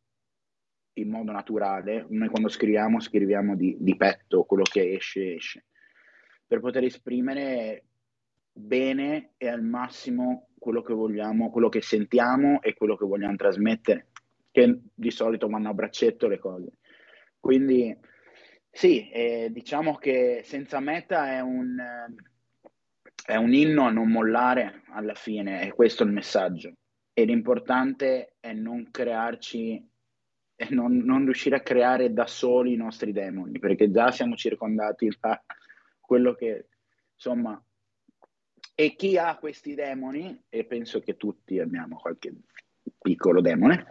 [0.94, 2.06] in modo naturale.
[2.08, 5.64] Noi quando scriviamo, scriviamo di, di petto, quello che esce, esce.
[6.46, 7.84] Per poter esprimere
[8.52, 14.08] bene e al massimo quello che vogliamo, quello che sentiamo e quello che vogliamo trasmettere,
[14.50, 16.72] che di solito vanno a braccetto le cose.
[17.40, 17.96] Quindi
[18.70, 22.14] sì, eh, diciamo che senza meta è un, eh,
[23.24, 26.74] è un inno a non mollare alla fine, è questo il messaggio.
[27.14, 29.88] E l'importante è non crearci
[30.54, 35.08] e non, non riuscire a creare da soli i nostri demoni, perché già siamo circondati
[35.18, 35.42] da
[35.98, 36.68] quello che,
[37.14, 37.58] insomma,
[38.80, 42.32] e chi ha questi demoni, e penso che tutti abbiamo qualche
[42.96, 43.86] piccolo demone,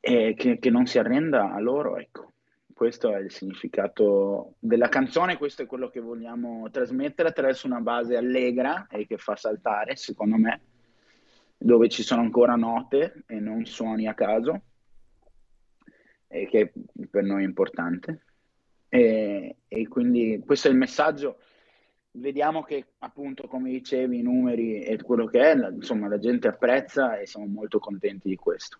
[0.00, 2.32] e che, che non si arrenda a loro, ecco.
[2.74, 8.16] Questo è il significato della canzone, questo è quello che vogliamo trasmettere attraverso una base
[8.16, 10.62] allegra e che fa saltare, secondo me,
[11.56, 14.62] dove ci sono ancora note e non suoni a caso,
[16.26, 16.72] e che
[17.08, 18.24] per noi è importante.
[18.88, 21.38] E, e quindi questo è il messaggio
[22.12, 26.48] vediamo che appunto come dicevi i numeri e quello che è la, insomma la gente
[26.48, 28.78] apprezza e siamo molto contenti di questo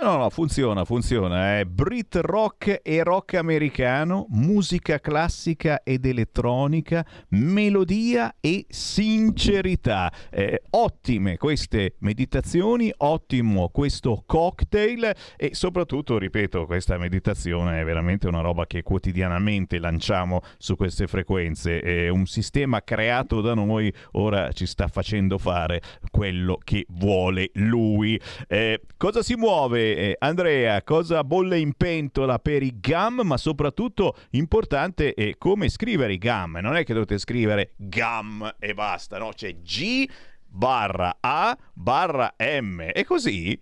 [0.00, 1.60] No, no, funziona, funziona.
[1.60, 10.12] È Brit rock e rock americano, musica classica ed elettronica, melodia e sincerità.
[10.28, 18.40] Eh, ottime queste meditazioni, ottimo questo cocktail e soprattutto, ripeto, questa meditazione è veramente una
[18.40, 21.78] roba che quotidianamente lanciamo su queste frequenze.
[21.80, 25.80] È un sistema creato da noi, ora ci sta facendo fare
[26.10, 28.20] quello che vuole lui.
[28.48, 29.81] Eh, cosa si muove?
[29.90, 36.14] Eh, Andrea, cosa bolle in pentola per i GAM, ma soprattutto importante è come scrivere
[36.14, 36.58] i GAM.
[36.62, 39.30] Non è che dovete scrivere GAM e basta, no?
[39.34, 40.08] C'è G
[40.46, 42.80] barra A barra M.
[42.82, 43.58] È così?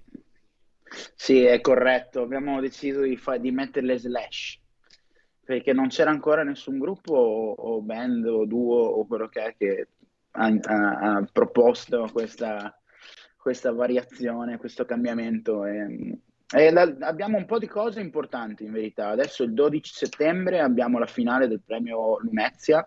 [1.15, 2.23] Sì, è corretto.
[2.23, 4.59] Abbiamo deciso di, fa- di mettere le slash
[5.51, 9.57] perché non c'era ancora nessun gruppo o, o band o duo o quello che è
[9.59, 9.89] che
[10.33, 12.80] ha, ha- ha proposto questa,
[13.41, 15.65] questa variazione, questo cambiamento.
[15.65, 16.19] E,
[16.53, 19.09] e la- abbiamo un po' di cose importanti in verità.
[19.09, 22.87] Adesso il 12 settembre abbiamo la finale del premio Lumezia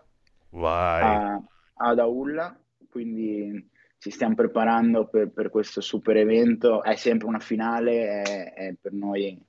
[0.50, 1.02] Vai.
[1.02, 1.42] a,
[1.74, 2.56] ad Aulla,
[2.88, 6.82] quindi ci stiamo preparando per, per questo super evento.
[6.82, 9.42] È sempre una finale, è, è per noi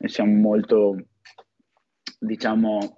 [0.00, 0.96] noi siamo molto,
[2.18, 2.96] diciamo,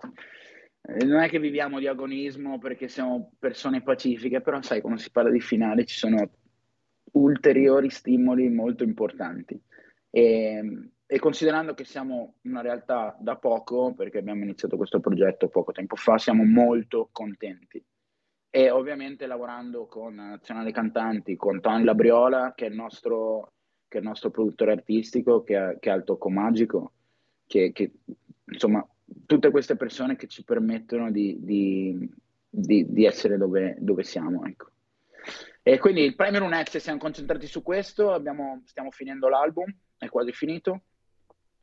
[0.82, 5.10] eh, non è che viviamo di agonismo perché siamo persone pacifiche, però sai, quando si
[5.10, 6.30] parla di finale ci sono
[7.12, 9.60] ulteriori stimoli molto importanti.
[10.10, 15.72] E, e considerando che siamo una realtà da poco, perché abbiamo iniziato questo progetto poco
[15.72, 17.82] tempo fa, siamo molto contenti.
[18.54, 23.52] E ovviamente lavorando con Nazionale Cantanti, con Tony Labriola, che è il nostro,
[23.88, 26.92] è il nostro produttore artistico, che ha, che ha il tocco magico,
[27.46, 27.92] che, che,
[28.44, 28.86] insomma,
[29.26, 32.10] tutte queste persone che ci permettono di, di-
[32.48, 34.70] di- di essere dove, dove siamo, ecco.
[35.62, 40.32] E quindi il premio Lunezia siamo concentrati su questo, abbiamo- stiamo finendo l'album, è quasi
[40.32, 40.82] finito,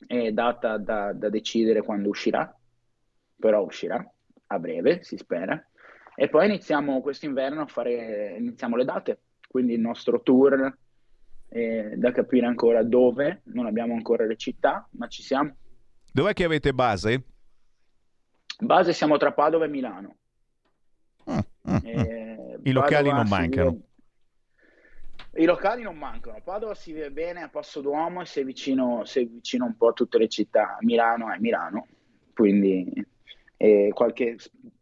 [0.07, 2.55] è data da, da decidere quando uscirà,
[3.37, 4.05] però uscirà
[4.47, 5.61] a breve, si spera.
[6.15, 10.77] E poi iniziamo quest'inverno a fare, iniziamo le date, quindi il nostro tour,
[11.49, 15.55] eh, da capire ancora dove, non abbiamo ancora le città, ma ci siamo.
[16.11, 17.23] Dov'è che avete base?
[18.59, 20.15] Base siamo tra Padova e Milano.
[21.25, 21.75] Eh, Mm,
[22.63, 23.69] I locali non mancano.
[23.71, 23.87] vive-
[25.41, 26.41] I locali non mancano.
[26.43, 29.93] Padova si vive bene a Passo d'Uomo e sei vicino, sei vicino un po' a
[29.93, 30.77] tutte le città.
[30.81, 31.87] Milano è Milano,
[32.33, 32.91] quindi
[33.57, 34.37] eh, qualche,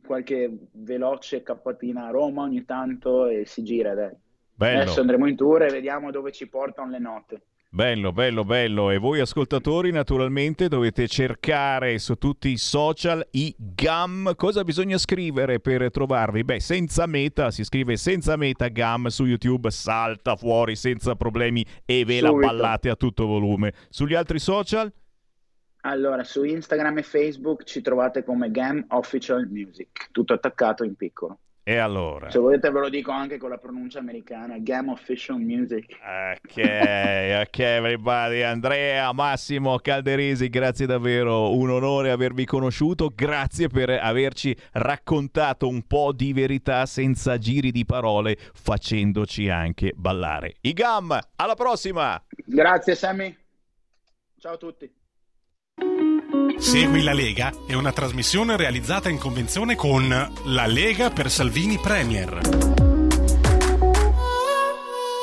[0.05, 3.93] qualche veloce cappatina a Roma ogni tanto e si gira.
[3.93, 4.15] Dai.
[4.53, 4.81] Bello.
[4.81, 7.41] Adesso andremo in tour e vediamo dove ci portano le note.
[7.77, 8.89] Bello, bello, bello.
[8.89, 14.33] E voi ascoltatori naturalmente dovete cercare su tutti i social i GAM.
[14.35, 16.43] Cosa bisogna scrivere per trovarvi?
[16.43, 22.03] Beh, senza meta, si scrive senza meta GAM su YouTube, salta fuori senza problemi e
[22.03, 23.71] ve la ballate a tutto volume.
[23.89, 24.91] Sugli altri social?
[25.81, 31.41] Allora, su Instagram e Facebook ci trovate come Gam Official Music, tutto attaccato in piccolo.
[31.69, 32.31] E allora?
[32.31, 35.97] Se volete ve lo dico anche con la pronuncia americana, Gam Official Music.
[35.99, 36.55] Ok,
[37.43, 38.41] ok, everybody.
[38.41, 46.13] Andrea, Massimo Calderesi, grazie davvero, un onore avervi conosciuto, grazie per averci raccontato un po'
[46.13, 50.55] di verità senza giri di parole, facendoci anche ballare.
[50.61, 52.23] I GAM, alla prossima!
[52.45, 53.37] Grazie Sammy,
[54.37, 54.96] ciao a tutti.
[56.57, 62.39] Segui la Lega è una trasmissione realizzata in convenzione con La Lega per Salvini Premier.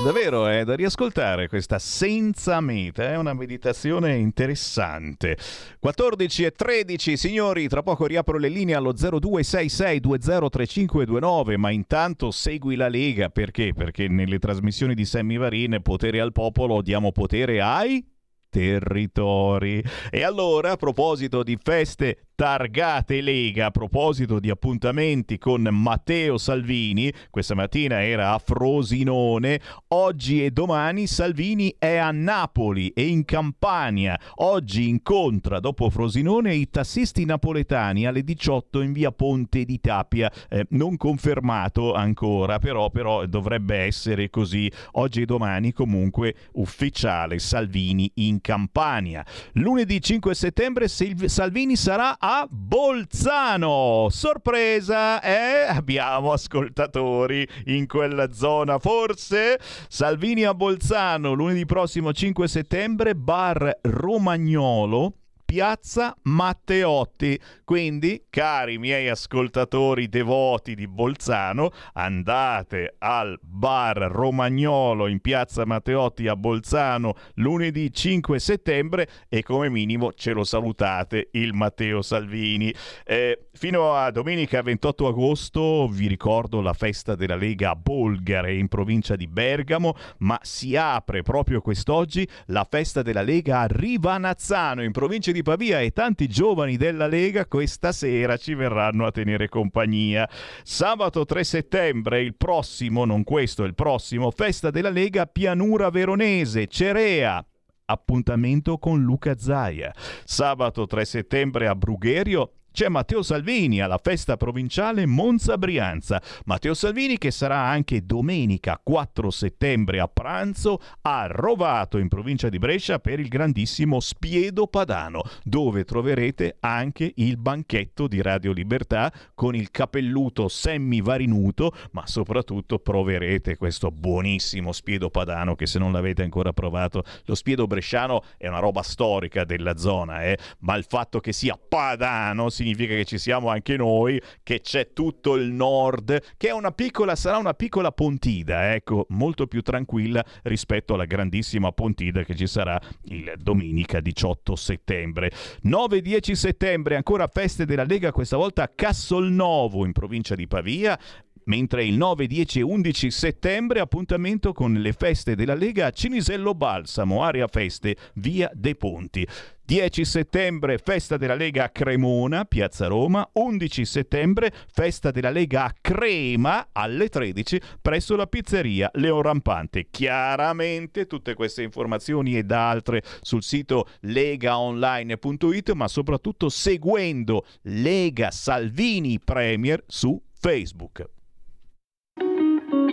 [0.05, 5.37] Davvero è da riascoltare questa senza meta, è una meditazione interessante.
[5.81, 12.87] 14 e 13, signori, tra poco riapro le linee allo 0266203529, ma intanto segui la
[12.89, 13.73] Lega, perché?
[13.75, 18.14] Perché nelle trasmissioni di Sammy Varin, potere al popolo, diamo potere ai
[18.55, 19.83] territori.
[20.11, 27.13] E allora, a proposito di feste targate Lega, a proposito di appuntamenti con Matteo Salvini,
[27.31, 34.19] questa mattina era a Frosinone, oggi e domani Salvini è a Napoli e in Campania.
[34.37, 40.67] Oggi incontra dopo Frosinone i tassisti napoletani alle 18 in via Ponte di Tapia, Eh,
[40.71, 44.71] non confermato ancora, però, però dovrebbe essere così.
[44.93, 49.25] Oggi e domani comunque ufficiale Salvini in Campania.
[49.53, 54.09] Lunedì 5 settembre Salvini sarà a Bolzano.
[54.09, 55.67] Sorpresa, eh?
[55.69, 59.61] Abbiamo ascoltatori in quella zona, forse?
[59.89, 65.24] Salvini a Bolzano, lunedì prossimo 5 settembre, bar Romagnolo.
[65.55, 67.39] Piazza Matteotti.
[67.63, 76.35] Quindi, cari miei ascoltatori devoti di Bolzano, andate al bar Romagnolo in Piazza Matteotti a
[76.35, 82.75] Bolzano lunedì 5 settembre e come minimo ce lo salutate il Matteo Salvini.
[83.05, 88.67] Eh, fino a domenica 28 agosto vi ricordo la festa della Lega a Bolgare in
[88.67, 94.91] provincia di Bergamo, ma si apre proprio quest'oggi la festa della Lega a Rivanazzano in
[94.91, 100.29] provincia di Pavia e tanti giovani della Lega questa sera ci verranno a tenere compagnia.
[100.65, 107.47] Sabato 3 settembre, il prossimo, non questo, il prossimo, festa della Lega Pianura Veronese, Cerea.
[107.85, 109.95] Appuntamento con Luca Zaia.
[110.25, 116.21] Sabato 3 settembre a Brugherio c'è Matteo Salvini alla festa provinciale Monza Brianza.
[116.47, 122.59] Matteo Salvini che sarà anche domenica 4 settembre a pranzo a Rovato in provincia di
[122.59, 129.55] Brescia per il grandissimo Spiedo Padano, dove troverete anche il banchetto di Radio Libertà con
[129.55, 136.53] il capelluto semivarinuto, ma soprattutto proverete questo buonissimo Spiedo Padano che se non l'avete ancora
[136.53, 140.37] provato, lo Spiedo Bresciano è una roba storica della zona, eh?
[140.63, 144.93] ma il fatto che sia padano si significa che ci siamo anche noi, che c'è
[144.95, 150.25] tutto il nord, che è una piccola, sarà una piccola pontida, ecco, molto più tranquilla
[150.45, 155.31] rispetto alla grandissima pontida che ci sarà il domenica 18 settembre.
[155.65, 160.99] 9-10 settembre, ancora feste della Lega, questa volta a Cassolnovo in provincia di Pavia,
[161.45, 166.55] mentre il 9, 10 e 11 settembre appuntamento con le feste della Lega a Cinisello
[166.55, 169.27] Balsamo, area feste, via dei Ponti.
[169.67, 175.75] 10 settembre festa della Lega a Cremona, Piazza Roma, 11 settembre festa della Lega a
[175.81, 179.87] Crema alle 13 presso la pizzeria Leon Rampante.
[179.91, 189.83] Chiaramente tutte queste informazioni ed altre sul sito legaonline.it, ma soprattutto seguendo Lega Salvini Premier
[189.87, 191.09] su Facebook.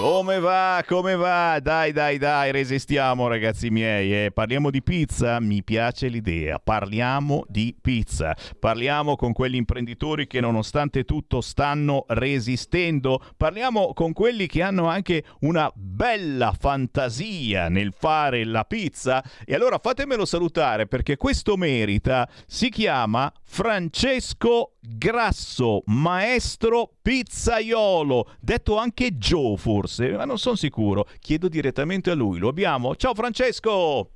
[0.00, 0.82] Come va?
[0.86, 1.60] Come va?
[1.60, 4.24] Dai, dai, dai, resistiamo ragazzi miei.
[4.24, 4.30] Eh.
[4.32, 5.38] Parliamo di pizza?
[5.40, 6.58] Mi piace l'idea.
[6.58, 8.34] Parliamo di pizza.
[8.58, 13.22] Parliamo con quegli imprenditori che nonostante tutto stanno resistendo.
[13.36, 19.22] Parliamo con quelli che hanno anche una bella fantasia nel fare la pizza.
[19.44, 22.26] E allora fatemelo salutare perché questo merita.
[22.46, 31.06] Si chiama Francesco Grasso, maestro pizzaiolo, detto anche Joe forse, ma non sono sicuro.
[31.20, 32.38] Chiedo direttamente a lui.
[32.40, 32.96] Lo abbiamo?
[32.96, 34.10] Ciao Francesco!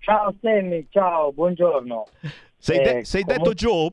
[0.00, 2.04] Ciao Sammy, ciao, buongiorno.
[2.58, 3.92] Sei, de- Eh, sei comunque- detto Joe?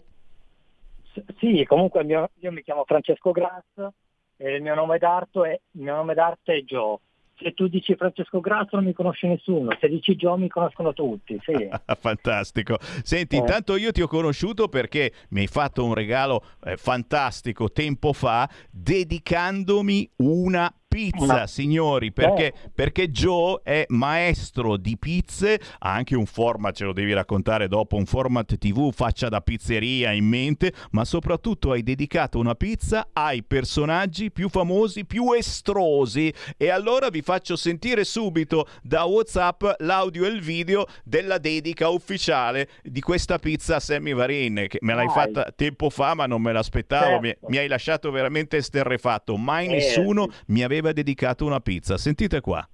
[1.14, 3.94] S- Sì, comunque mio- io mi chiamo Francesco Grasso
[4.36, 6.98] e il mio nome d'arte è, il mio nome d'arte è Joe.
[7.42, 11.40] Se tu dici Francesco Grasso non mi conosce nessuno, se dici Joe mi conoscono tutti,
[11.42, 11.54] sì.
[12.00, 12.78] Fantastico.
[13.04, 13.40] Senti, Eh.
[13.40, 18.50] intanto io ti ho conosciuto perché mi hai fatto un regalo eh, fantastico tempo fa
[18.72, 22.54] dedicandomi una pizza, signori, perché, Eh.
[22.74, 27.96] perché Joe è maestro di pizze, ha anche un format, ce lo devi raccontare dopo,
[27.96, 33.44] un format TV faccia da pizzeria in mente, ma soprattutto hai dedicato una pizza ai
[33.44, 40.30] personaggi più famosi, più estrosi e allora vi faccio sentire subito da WhatsApp l'audio e
[40.30, 45.14] il video della dedica ufficiale di questa pizza a Sammy Varin, che me l'hai Dai.
[45.16, 47.48] fatta tempo fa ma non me l'aspettavo, mi, Certo.
[47.50, 51.98] mi hai lasciato veramente esterrefatto, mai Eh, nessuno mi aveva dedicato una pizza.
[51.98, 52.68] Sentite qua.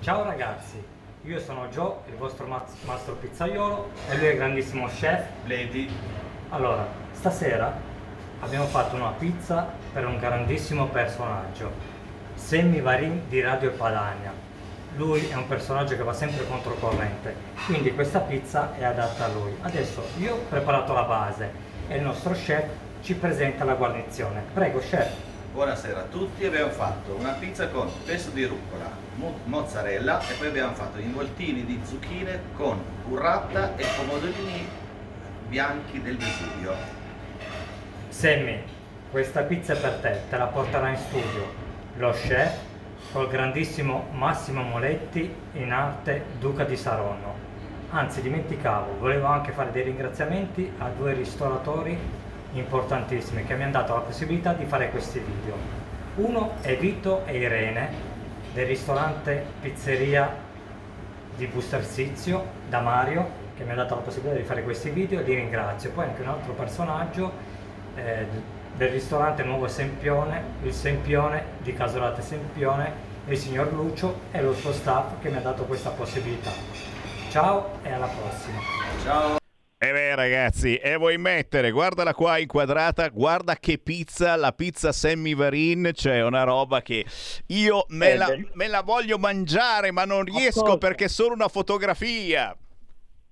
[0.00, 0.82] Ciao ragazzi,
[1.24, 5.88] io sono Joe, il vostro mastro pizzaiolo e lui è il grandissimo chef Lady.
[6.50, 7.74] Allora, stasera
[8.40, 11.70] abbiamo fatto una pizza per un grandissimo personaggio,
[12.34, 14.32] Sammy Varin di Radio Padania.
[14.96, 17.34] Lui è un personaggio che va sempre controcorrente,
[17.66, 19.54] quindi questa pizza è adatta a lui.
[19.60, 21.52] Adesso io ho preparato la base
[21.88, 22.66] e il nostro chef
[23.02, 24.42] ci presenta la guarnizione.
[24.52, 25.28] Prego chef.
[25.52, 30.46] Buonasera a tutti, abbiamo fatto una pizza con pesto di rucola, mo- mozzarella e poi
[30.46, 34.64] abbiamo fatto involtini di zucchine con burrata e pomodorini
[35.48, 36.72] bianchi del Vesuvio.
[38.10, 38.62] Sammy,
[39.10, 41.52] questa pizza è per te, te la porterà in studio
[41.96, 42.56] lo chef
[43.10, 47.34] col grandissimo Massimo Moletti in arte Duca di Saronno.
[47.90, 51.98] Anzi, dimenticavo, volevo anche fare dei ringraziamenti a due ristoratori
[52.52, 55.54] importantissimi che mi hanno dato la possibilità di fare questi video.
[56.16, 57.88] Uno è Vito e Irene
[58.52, 60.48] del ristorante Pizzeria
[61.36, 65.22] di Bustersizio da Mario che mi ha dato la possibilità di fare questi video e
[65.22, 65.90] li ringrazio.
[65.90, 67.30] Poi anche un altro personaggio,
[67.94, 68.26] eh,
[68.74, 74.72] del ristorante Nuovo Sempione, il Sempione di Casolate Sempione, il signor Lucio e lo suo
[74.72, 76.50] staff che mi ha dato questa possibilità.
[77.28, 78.58] Ciao e alla prossima.
[79.02, 79.39] Ciao.
[79.82, 85.34] E beh ragazzi, e vuoi mettere, guardala qua inquadrata, guarda che pizza, la pizza Sammy
[85.34, 87.06] Varin, c'è una roba che
[87.46, 91.48] io me, Eh, la, me la voglio mangiare ma non riesco perché è solo una
[91.48, 92.54] fotografia.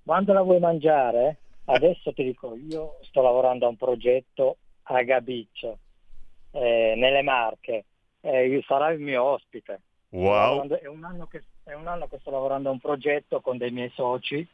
[0.03, 1.37] Quando la vuoi mangiare?
[1.66, 5.79] Adesso ti dico, io sto lavorando a un progetto a Gabiccio,
[6.53, 7.85] eh, nelle Marche,
[8.23, 9.83] eh, sarai il mio ospite.
[10.12, 10.66] Wow.
[10.66, 13.70] È un, anno che, è un anno che sto lavorando a un progetto con dei
[13.70, 14.49] miei soci,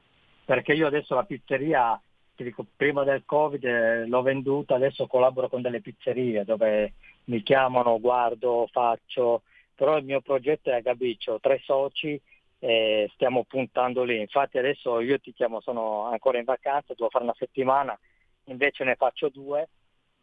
[0.44, 2.00] perché io adesso la pizzeria,
[2.34, 6.94] ti dico, prima del Covid eh, l'ho venduta, adesso collaboro con delle pizzerie dove
[7.24, 9.42] mi chiamano, guardo, faccio,
[9.74, 12.20] però il mio progetto è a Gabiccio, tre soci
[12.58, 14.20] e stiamo puntando lì.
[14.20, 17.98] Infatti adesso io ti chiamo, sono ancora in vacanza, devo fare una settimana,
[18.44, 19.68] invece ne faccio due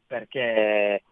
[0.05, 1.03] perché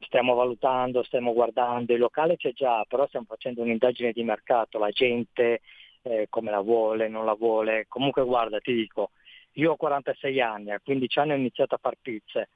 [0.00, 4.90] stiamo valutando, stiamo guardando, il locale c'è già, però stiamo facendo un'indagine di mercato, la
[4.90, 5.60] gente
[6.04, 7.86] eh, come la vuole, non la vuole.
[7.88, 9.10] Comunque guarda, ti dico,
[9.52, 12.50] io ho 46 anni, a 15 anni ho iniziato a far pizze,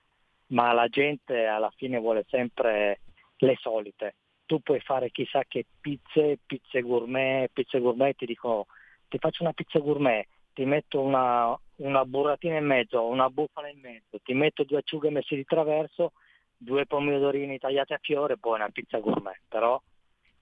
[0.48, 3.00] ma la gente alla fine vuole sempre
[3.38, 4.16] le solite.
[4.46, 8.66] Tu puoi fare chissà che pizze, pizze gourmet, pizze gourmet, ti dico,
[9.08, 13.80] ti faccio una pizza gourmet, ti metto una, una burratina in mezzo, una bufala in
[13.80, 16.12] mezzo, ti metto due acciughe messe di traverso,
[16.56, 19.40] due pomodorini tagliati a fiore, poi una pizza gourmet.
[19.48, 19.80] Però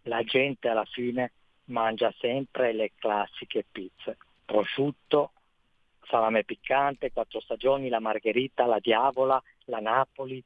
[0.02, 1.32] la gente alla fine
[1.66, 4.16] mangia sempre le classiche pizze.
[4.44, 5.32] Prosciutto,
[6.04, 10.42] salame piccante, quattro stagioni, la margherita, la diavola, la Napoli,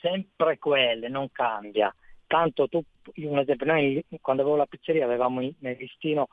[0.00, 1.94] sempre quelle, non cambia.
[2.26, 2.82] Tanto tu,
[3.16, 6.28] un esempio, noi quando avevo la pizzeria avevamo nel listino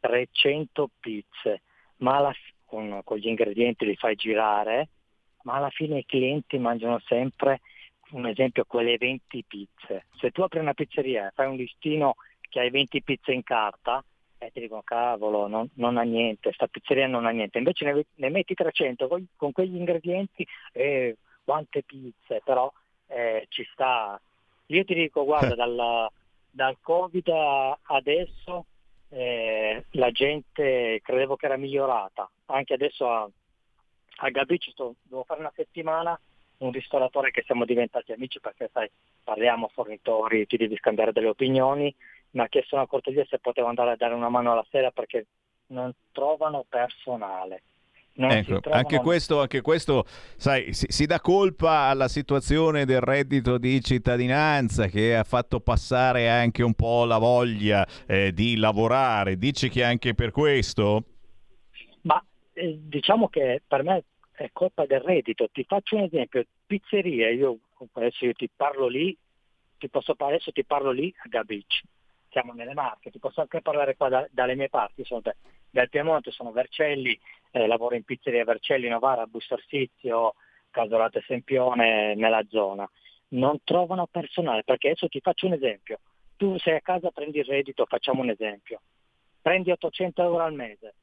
[0.00, 1.62] 300 pizze,
[1.98, 2.34] ma alla
[2.72, 4.88] con, con gli ingredienti li fai girare,
[5.42, 7.60] ma alla fine i clienti mangiano sempre,
[8.12, 10.06] un esempio, quelle 20 pizze.
[10.18, 12.14] Se tu apri una pizzeria e fai un listino
[12.52, 14.04] che hai 20 pizze in carta,
[14.36, 17.56] e ti dicono cavolo, non, non ha niente, sta pizzeria non ha niente.
[17.56, 22.70] Invece ne, ne metti 300 con, con quegli ingredienti e quante pizze, però
[23.06, 24.20] eh, ci sta.
[24.66, 26.08] Io ti dico, guarda, dal,
[26.50, 27.28] dal Covid
[27.84, 28.66] adesso
[29.08, 32.30] eh, la gente credevo che era migliorata.
[32.46, 33.26] Anche adesso a,
[34.16, 36.20] a Gabicci sto- devo fare una settimana
[36.62, 38.88] un ristoratore che siamo diventati amici perché sai,
[39.22, 41.94] parliamo fornitori, ti devi scambiare delle opinioni,
[42.32, 45.26] mi ha chiesto una cortesia se potevo andare a dare una mano alla sera perché
[45.68, 47.62] non trovano personale.
[48.14, 50.04] Non Ecco, trovano- anche questo, anche questo,
[50.36, 56.28] sai, si, si dà colpa alla situazione del reddito di cittadinanza che ha fatto passare
[56.28, 59.38] anche un po' la voglia eh, di lavorare.
[59.38, 61.04] Dici che anche per questo?
[62.02, 62.22] Ma
[62.52, 65.48] eh, diciamo che per me è colpa del reddito.
[65.50, 67.58] Ti faccio un esempio, pizzerie, io
[67.94, 69.16] adesso io ti parlo lì,
[69.78, 71.82] ti posso parlare, adesso ti parlo lì a Gabicci,
[72.32, 75.36] siamo nelle Marche, ti posso anche parlare qua da- dalle mie parti, sono da-
[75.70, 77.16] del Piemonte, sono Vercelli,
[77.52, 80.34] eh, lavoro in pizzeria Vercelli, Novara, Bustorsizio,
[80.70, 82.90] Casolate Sempione, nella zona.
[83.28, 86.00] Non trovano personale, perché adesso ti faccio un esempio.
[86.36, 88.80] Tu sei a casa, prendi il reddito, facciamo un esempio.
[89.40, 90.94] Prendi 800 euro al mese.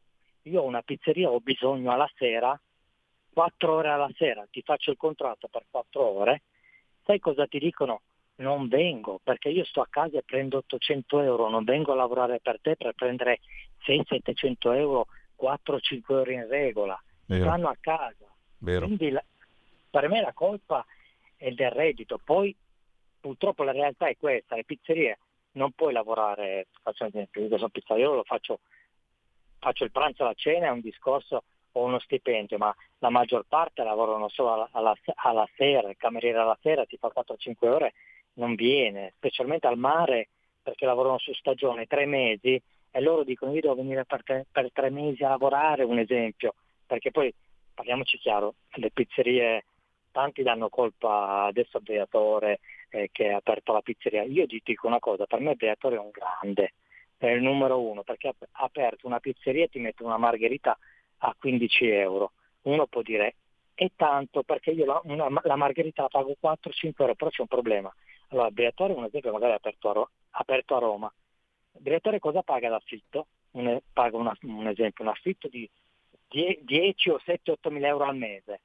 [0.44, 2.60] Io ho una pizzeria, ho bisogno alla sera,
[3.32, 6.44] 4 ore alla sera, ti faccio il contratto per 4 ore.
[7.04, 8.02] Sai cosa ti dicono?
[8.40, 12.40] Non vengo, perché io sto a casa e prendo 800 euro, non vengo a lavorare
[12.40, 13.40] per te per prendere
[13.86, 17.02] 600-700 euro, 4-5 euro in regola.
[17.26, 17.44] Vero.
[17.44, 18.26] Stanno a casa.
[18.60, 18.86] Vero.
[18.86, 19.24] Quindi la-
[19.90, 20.86] per me la colpa
[21.36, 22.20] è del reddito.
[22.24, 22.56] Poi
[23.20, 25.20] purtroppo la realtà è questa, le pizzerie
[25.54, 28.60] non puoi lavorare, faccio un esempio, io sono pizzaiolo lo faccio,
[29.60, 31.44] faccio il pranzo la cena, è un discorso
[31.74, 36.38] o uno stipendio, ma la maggior parte lavorano solo alla, alla- alla sera, il cameriere
[36.40, 37.94] alla sera ti fa 4-5 ore,
[38.34, 40.30] non viene, specialmente al mare
[40.62, 42.62] perché lavorano su stagione tre mesi
[42.92, 46.56] e loro dicono io devo venire per tre, per tre mesi a lavorare, un esempio,
[46.86, 47.34] perché poi
[47.74, 49.66] parliamoci chiaro, le pizzerie,
[50.12, 54.24] tanti danno colpa adesso al Beatore eh, che ha aperto la pizzeria.
[54.24, 56.74] Io ti dico una cosa, per me Beatore è un grande,
[57.18, 60.78] è il numero uno, perché ha aperto una pizzeria e ti mette una margherita
[61.20, 62.32] a 15 euro.
[62.64, 63.36] Uno può dire
[63.74, 67.48] è tanto perché io la, una- la margherita la pago 4-5 euro, però c'è un
[67.48, 67.94] problema.
[68.30, 71.14] Allora, il Beatore, un esempio, magari è aperto a, Ro- aperto a Roma.
[71.74, 73.28] Il Beatore cosa paga d'affitto?
[73.52, 75.70] Un, paga una- un esempio, un affitto di
[76.28, 78.62] die- 10 o 7-8 mila euro al mese.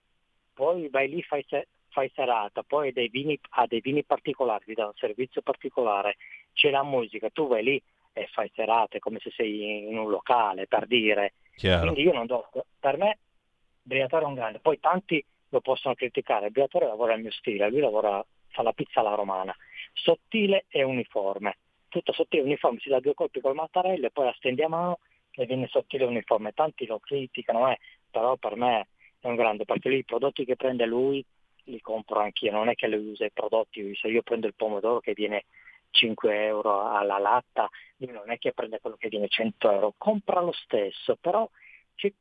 [0.52, 4.74] Poi vai lì, fai, se- fai serata, poi dei vini, ha dei vini particolari, ti
[4.74, 6.16] dà un servizio particolare,
[6.52, 7.82] c'è la musica, tu vai lì
[8.12, 11.34] e fai serate come se sei in un locale, per dire.
[11.56, 11.80] Chiaro.
[11.92, 13.18] Quindi io non do, per me
[13.82, 16.46] Briatore è un grande, poi tanti lo possono criticare.
[16.46, 18.24] Il Briatore lavora al mio stile, lui lavora,
[18.54, 19.54] fa la pizza alla romana,
[19.92, 21.58] sottile e uniforme.
[21.88, 24.68] Tutto sottile e uniforme, si dà due colpi col mattarello e poi la stendi a
[24.68, 25.00] mano
[25.32, 26.52] e viene sottile e uniforme.
[26.52, 27.78] Tanti lo criticano, eh,
[28.10, 28.86] però per me
[29.20, 31.24] è un grande, perché lì i prodotti che prende lui
[31.64, 35.00] li compro anch'io, non è che lui usa i prodotti, se io prendo il pomodoro
[35.00, 35.44] che viene
[35.90, 40.40] 5 euro alla latta, lui non è che prende quello che viene 100 euro, compra
[40.40, 41.48] lo stesso, però
[41.94, 42.12] c'è,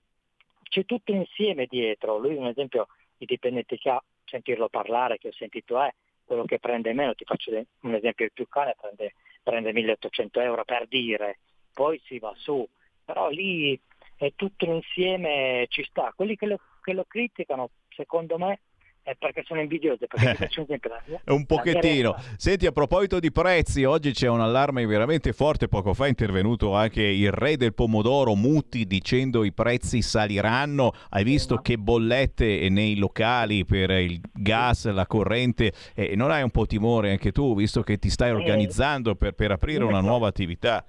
[0.64, 2.18] c'è tutto insieme dietro.
[2.18, 2.88] Lui, un esempio,
[3.18, 5.94] i dipendenti che ha, sentirlo parlare, che ho sentito è
[6.26, 7.52] quello che prende meno, ti faccio
[7.82, 11.40] un esempio, il più cane prende, prende 1800 euro per dire,
[11.74, 12.68] poi si va su,
[13.04, 13.80] però lì
[14.16, 16.14] è tutto insieme, ci sta.
[16.16, 18.62] Quelli che lo, che lo criticano, secondo me,
[19.04, 20.08] è perché sono invidiosi.
[20.08, 20.90] Perché un esempio.
[20.90, 22.16] La, un pochettino.
[22.38, 25.68] Senti, a proposito di prezzi, oggi c'è un allarme veramente forte.
[25.68, 30.94] Poco fa è intervenuto anche il re del pomodoro Mutti dicendo i prezzi saliranno.
[31.10, 35.74] Hai visto che bollette nei locali per il gas, la corrente.
[35.94, 39.52] E non hai un po' timore anche tu, visto che ti stai organizzando per, per
[39.52, 40.84] aprire una nuova attività?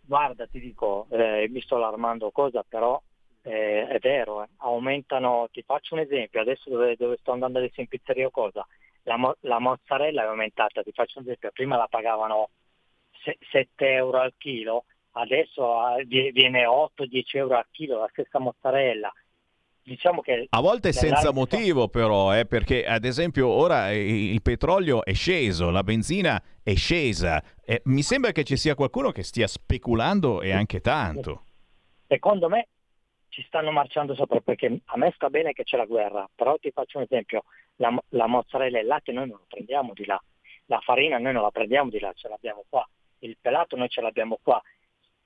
[0.00, 3.00] Guarda, ti dico, eh, mi sto allarmando cosa, però
[3.42, 4.48] eh, è vero, eh.
[4.58, 8.66] aumentano, ti faccio un esempio, adesso dove, dove sto andando adesso in pizzeria o cosa,
[9.04, 12.50] la, mo- la, mozzarella è aumentata, ti faccio un esempio, prima la pagavano
[13.24, 19.12] se- 7 euro al chilo, adesso ah, viene 8-10 euro al chilo la stessa mozzarella.
[19.82, 25.14] Diciamo che a volte senza motivo però, eh, perché ad esempio ora il petrolio è
[25.14, 30.42] sceso, la benzina è scesa, eh, mi sembra che ci sia qualcuno che stia speculando
[30.42, 31.44] e anche tanto.
[32.06, 32.68] Secondo me
[33.40, 36.70] ci stanno marciando sopra perché a me sta bene che c'è la guerra, però ti
[36.70, 37.44] faccio un esempio,
[37.76, 40.22] la, la mozzarella e il latte noi non lo prendiamo di là,
[40.66, 42.86] la farina noi non la prendiamo di là, ce l'abbiamo qua,
[43.20, 44.60] il pelato noi ce l'abbiamo qua,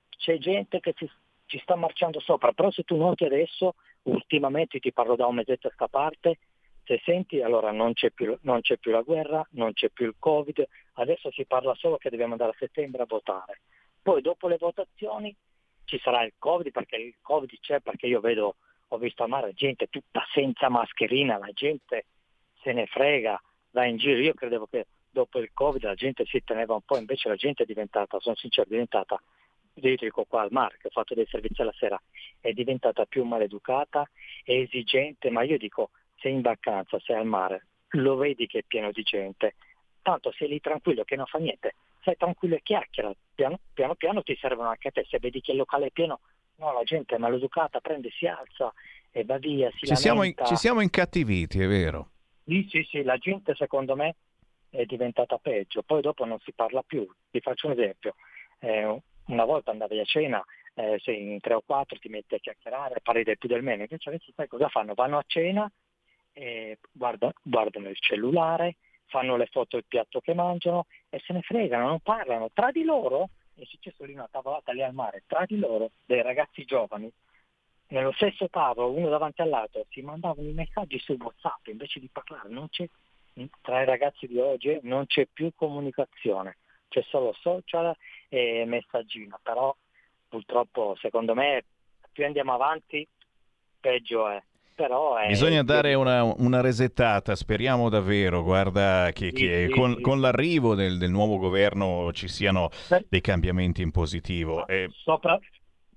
[0.09, 1.09] c'è gente che ci,
[1.45, 5.67] ci sta marciando sopra, però se tu noti adesso, ultimamente ti parlo da un mesetto
[5.67, 6.37] a sta parte,
[6.85, 10.15] se senti allora non c'è, più, non c'è più la guerra, non c'è più il
[10.17, 13.59] covid, adesso si parla solo che dobbiamo andare a settembre a votare.
[14.01, 15.35] Poi dopo le votazioni
[15.85, 18.55] ci sarà il Covid perché il Covid c'è perché io vedo,
[18.89, 22.05] ho visto a mare gente tutta senza mascherina, la gente
[22.61, 23.41] se ne frega,
[23.71, 24.19] va in giro.
[24.19, 27.63] Io credevo che dopo il Covid la gente si teneva un po', invece la gente
[27.63, 29.21] è diventata, sono sincero, è diventata,
[29.75, 32.01] io dico qua al mare, che ho fatto dei servizi alla sera,
[32.39, 34.09] è diventata più maleducata,
[34.43, 38.63] è esigente, ma io dico, sei in vacanza, sei al mare, lo vedi che è
[38.65, 39.55] pieno di gente,
[40.01, 44.23] tanto sei lì tranquillo che non fa niente, stai tranquillo e chiacchiera, piano, piano piano
[44.23, 46.21] ti servono anche a te, se vedi che il locale è pieno,
[46.55, 48.73] no, la gente è maleducata, prende, si alza
[49.11, 52.09] e va via, si ci siamo, in, ci siamo incattiviti, è vero.
[52.45, 54.15] Sì, sì, sì, la gente secondo me
[54.69, 57.07] è diventata peggio, poi dopo non si parla più.
[57.29, 58.15] Ti faccio un esempio,
[58.59, 60.43] eh, una volta andavi a cena,
[60.73, 63.83] eh, se in tre o quattro ti metti a chiacchierare, parli del più del meno,
[63.83, 64.93] invece adesso sai cosa fanno?
[64.93, 65.71] Vanno a cena,
[66.33, 68.75] e guarda, guardano il cellulare,
[69.07, 72.49] fanno le foto del piatto che mangiano e se ne fregano, non parlano.
[72.53, 76.21] Tra di loro, è successo lì una tavolata lì al mare, tra di loro, dei
[76.21, 77.11] ragazzi giovani,
[77.87, 82.49] nello stesso tavolo, uno davanti all'altro, si mandavano i messaggi su WhatsApp invece di parlare.
[83.61, 86.57] Tra i ragazzi di oggi non c'è più comunicazione,
[86.87, 87.93] c'è solo social
[88.29, 89.75] e messaggino, però
[90.27, 91.65] purtroppo secondo me
[92.11, 93.07] più andiamo avanti
[93.79, 94.41] peggio è
[94.75, 95.27] però è...
[95.27, 100.01] Bisogna dare una, una, resettata, speriamo davvero, guarda che, che sì, con, sì.
[100.01, 102.69] con, l'arrivo del, del, nuovo governo ci siano
[103.07, 104.67] dei cambiamenti in positivo.
[104.67, 104.89] E...
[104.91, 105.39] Sopra,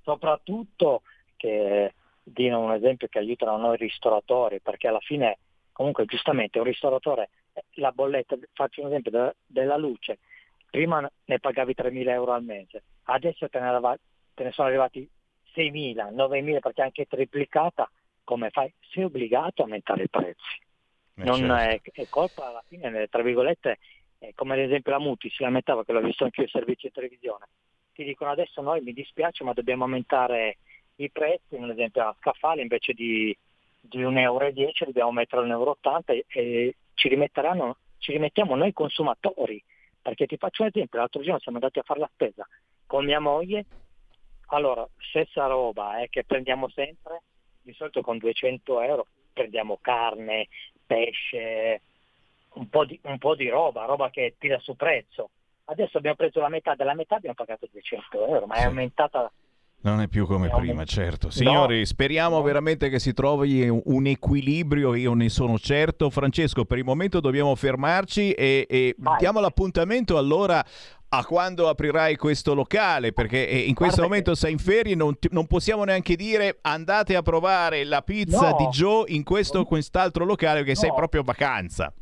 [0.03, 1.03] soprattutto
[1.37, 1.93] che
[2.23, 5.39] diano un esempio che aiutano noi ristoratori, perché alla fine
[5.73, 10.19] comunque giustamente un ristoratore, eh, la bolletta, faccio un esempio della, della luce,
[10.71, 13.97] prima ne pagavi 3.000 euro al mese, adesso te ne, arriva,
[14.35, 15.09] te ne sono arrivati
[15.55, 17.91] 6.000, 9.000 perché anche triplicata
[18.29, 18.71] come fai?
[18.91, 20.61] Sei obbligato a aumentare i prezzi.
[21.15, 21.91] Eh non certo.
[21.95, 23.79] è, è, colpa alla fine, tra virgolette,
[24.35, 26.95] come ad esempio la Muti si lamentava, che l'ho visto anche io in servizio di
[26.95, 27.47] televisione.
[27.95, 30.59] Ti dicono adesso noi mi dispiace ma dobbiamo aumentare
[30.97, 33.35] i prezzi, ad esempio a scaffale invece di,
[33.81, 34.53] di 1,10 euro
[34.85, 39.63] dobbiamo mettere 1,80 euro e, e ci rimetteranno, ci rimettiamo noi consumatori.
[40.03, 42.47] Perché ti faccio un esempio, l'altro giorno siamo andati a fare la spesa
[42.85, 43.65] con mia moglie,
[44.49, 47.23] allora stessa roba eh, che prendiamo sempre,
[47.69, 50.49] di solito con 200 euro prendiamo carne,
[50.87, 51.83] pesce,
[52.55, 55.31] un po, di, un po' di roba, roba che tira su prezzo.
[55.67, 58.63] Adesso abbiamo preso la metà della metà, abbiamo pagato 200 euro, ma sì.
[58.63, 59.31] è aumentata
[59.81, 61.31] non è più come prima, certo.
[61.31, 61.85] Signori, no.
[61.85, 66.11] speriamo veramente che si trovi un equilibrio, io ne sono certo.
[66.11, 70.65] Francesco, per il momento dobbiamo fermarci e, e diamo l'appuntamento allora
[71.11, 75.19] a quando aprirai questo locale, perché eh, in questo Guarda momento sei in ferie, non,
[75.19, 78.57] ti- non possiamo neanche dire andate a provare la pizza No.
[78.59, 80.95] di Joe in questo o quest'altro locale perché sei No.
[80.97, 81.93] proprio a vacanza.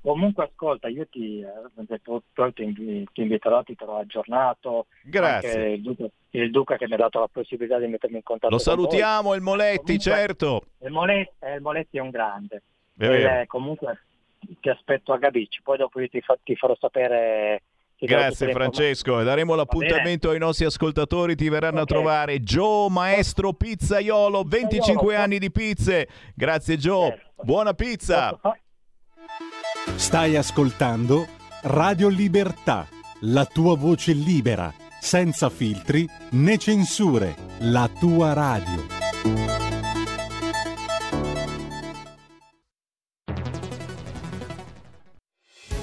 [0.00, 4.86] Comunque ascolta, io ti, eh, ti, ti inviterò, ti terrò aggiornato.
[5.02, 5.70] Grazie.
[5.72, 8.62] Il Duca, il Duca che mi ha dato la possibilità di mettermi in contatto Lo
[8.62, 8.74] con voi.
[8.84, 10.62] salutiamo, il Moletti, Comunque- certo.
[10.78, 12.62] Il Moletti, eh, il Moletti è un grande.
[12.96, 13.04] È
[13.42, 14.00] E, comunque
[14.60, 17.62] ti aspetto a Gabicci, poi dopo io ti, fa- ti farò sapere.
[17.98, 25.16] Grazie Francesco, daremo l'appuntamento ai nostri ascoltatori, ti verranno a trovare Joe Maestro Pizzaiolo, 25
[25.16, 26.06] anni di pizze.
[26.34, 27.42] Grazie Joe, Certo.
[27.42, 28.38] buona pizza.
[29.94, 31.26] Stai ascoltando
[31.62, 32.86] Radio Libertà,
[33.20, 39.05] la tua voce libera, senza filtri né censure, la tua radio.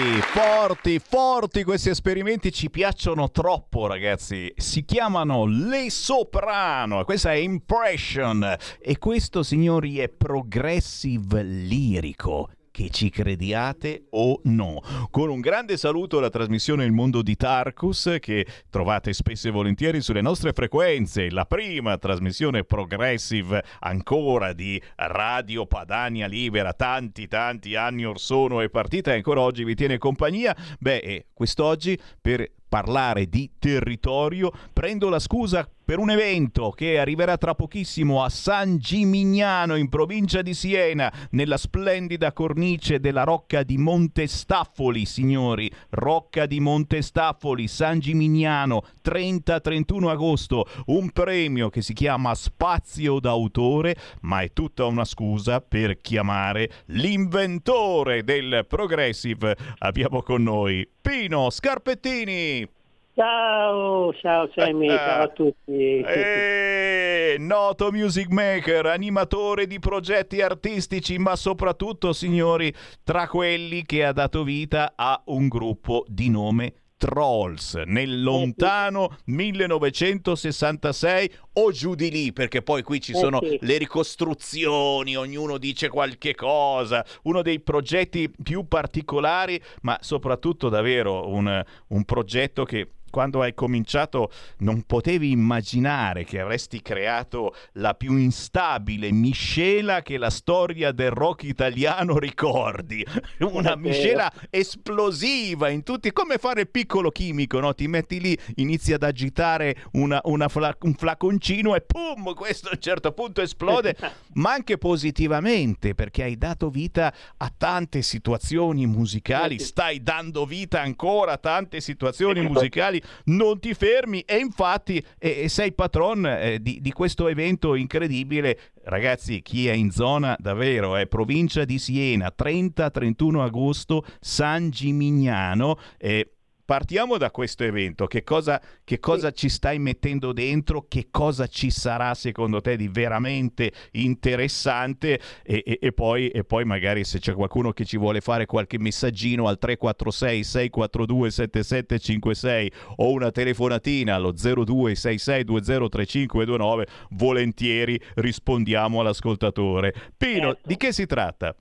[0.00, 4.50] Forti, forti, questi esperimenti ci piacciono troppo ragazzi.
[4.56, 13.10] Si chiamano Le Soprano, questa è Impression e questo signori è progressive lirico che ci
[13.10, 14.80] crediate o no.
[15.10, 20.00] Con un grande saluto alla trasmissione Il Mondo di Tarkus che trovate spesso e volentieri
[20.00, 28.04] sulle nostre frequenze, la prima trasmissione progressive ancora di Radio Padania Libera, tanti tanti anni
[28.04, 30.56] or sono è partita e ancora oggi vi tiene compagnia.
[30.78, 37.56] Beh, quest'oggi per parlare di territorio prendo la scusa per un evento che arriverà tra
[37.56, 45.04] pochissimo a San Gimignano in provincia di Siena, nella splendida cornice della Rocca di Montestaffoli,
[45.04, 45.68] signori.
[45.88, 50.64] Rocca di Montestaffoli, San Gimignano, 30-31 agosto.
[50.86, 58.22] Un premio che si chiama Spazio d'autore, ma è tutta una scusa per chiamare l'inventore
[58.22, 59.56] del Progressive.
[59.78, 62.78] Abbiamo con noi Pino Scarpettini.
[63.20, 66.00] Ciao, ciao Sammy, ciao a tutti.
[66.00, 72.72] Eh, noto music maker, animatore di progetti artistici, ma soprattutto, signori,
[73.04, 77.74] tra quelli che ha dato vita a un gruppo di nome Trolls.
[77.86, 85.16] Nel lontano 1966 o giù di lì perché poi qui ci Eh sono le ricostruzioni
[85.16, 87.02] ognuno dice qualche cosa.
[87.22, 94.30] Uno dei progetti più particolari ma soprattutto davvero un, un progetto che quando hai cominciato
[94.58, 101.42] non potevi immaginare che avresti creato la più instabile miscela che la storia del rock
[101.42, 103.04] italiano ricordi.
[103.40, 107.74] Una miscela esplosiva in tutti, come fare piccolo chimico, no?
[107.74, 112.72] Ti metti lì, inizi ad agitare una- una fla- un flaconcino e pum, questo a
[112.74, 113.96] un certo punto esplode,
[114.34, 121.32] ma anche positivamente perché hai dato vita a tante situazioni musicali, stai dando vita ancora
[121.32, 126.92] a tante situazioni musicali, non ti fermi e infatti eh, sei patron eh, di, di
[126.92, 128.58] questo evento incredibile.
[128.84, 135.78] Ragazzi, chi è in zona davvero è provincia di Siena, 30-31 agosto, San Gimignano.
[135.98, 136.32] eh,
[136.70, 141.68] Partiamo da questo evento, che cosa, che cosa ci stai mettendo dentro, che cosa ci
[141.68, 147.32] sarà secondo te di veramente interessante e, e- e poi, e poi magari se c'è
[147.32, 154.32] qualcuno che ci vuole fare qualche messaggino al 346 642 7756 o una telefonatina allo
[154.32, 159.92] 0266203529, volentieri rispondiamo all'ascoltatore.
[160.16, 161.52] Pino, di che si tratta?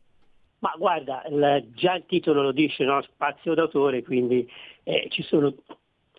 [0.59, 3.01] Ma guarda, il- già il titolo lo dice, no?
[3.01, 4.45] spazio d'autore, quindi
[4.89, 5.53] eh, ci sono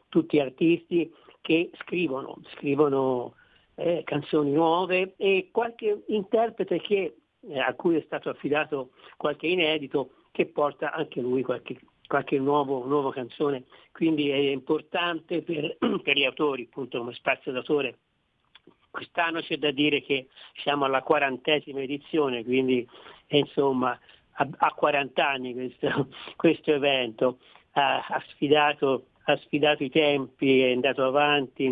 [0.09, 3.35] tutti artisti che scrivono, scrivono
[3.75, 7.17] eh, canzoni nuove e qualche interprete che,
[7.49, 12.87] eh, a cui è stato affidato qualche inedito che porta anche lui qualche, qualche nuovo,
[12.87, 13.65] nuova canzone.
[13.91, 17.99] Quindi è importante per, per gli autori, appunto come spazio d'autore.
[18.89, 20.29] Quest'anno c'è da dire che
[20.63, 22.89] siamo alla quarantesima edizione, quindi
[23.29, 23.99] insomma
[24.33, 27.39] a, a 40 anni questo, questo evento
[27.81, 31.69] ha, ha sfidato, ha sfidato i tempi, è andato avanti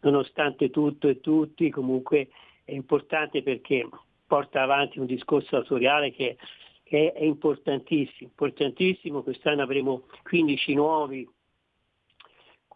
[0.00, 2.28] nonostante tutto e tutti, comunque
[2.64, 3.88] è importante perché
[4.26, 6.36] porta avanti un discorso autoriale che,
[6.82, 9.22] che è importantissimo, importantissimo.
[9.22, 11.28] Quest'anno avremo 15 nuovi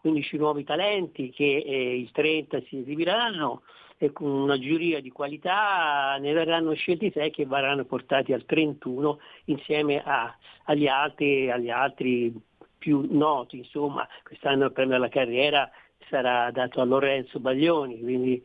[0.01, 3.61] 15 nuovi talenti che eh, il 30 si esibiranno
[3.97, 9.19] e con una giuria di qualità ne verranno scelti 6 che verranno portati al 31
[9.45, 10.35] insieme a-
[10.65, 12.33] agli, altri, agli altri
[12.81, 13.57] più noti.
[13.57, 15.69] Insomma, quest'anno il premio alla carriera
[16.09, 18.43] sarà dato a Lorenzo Baglioni, quindi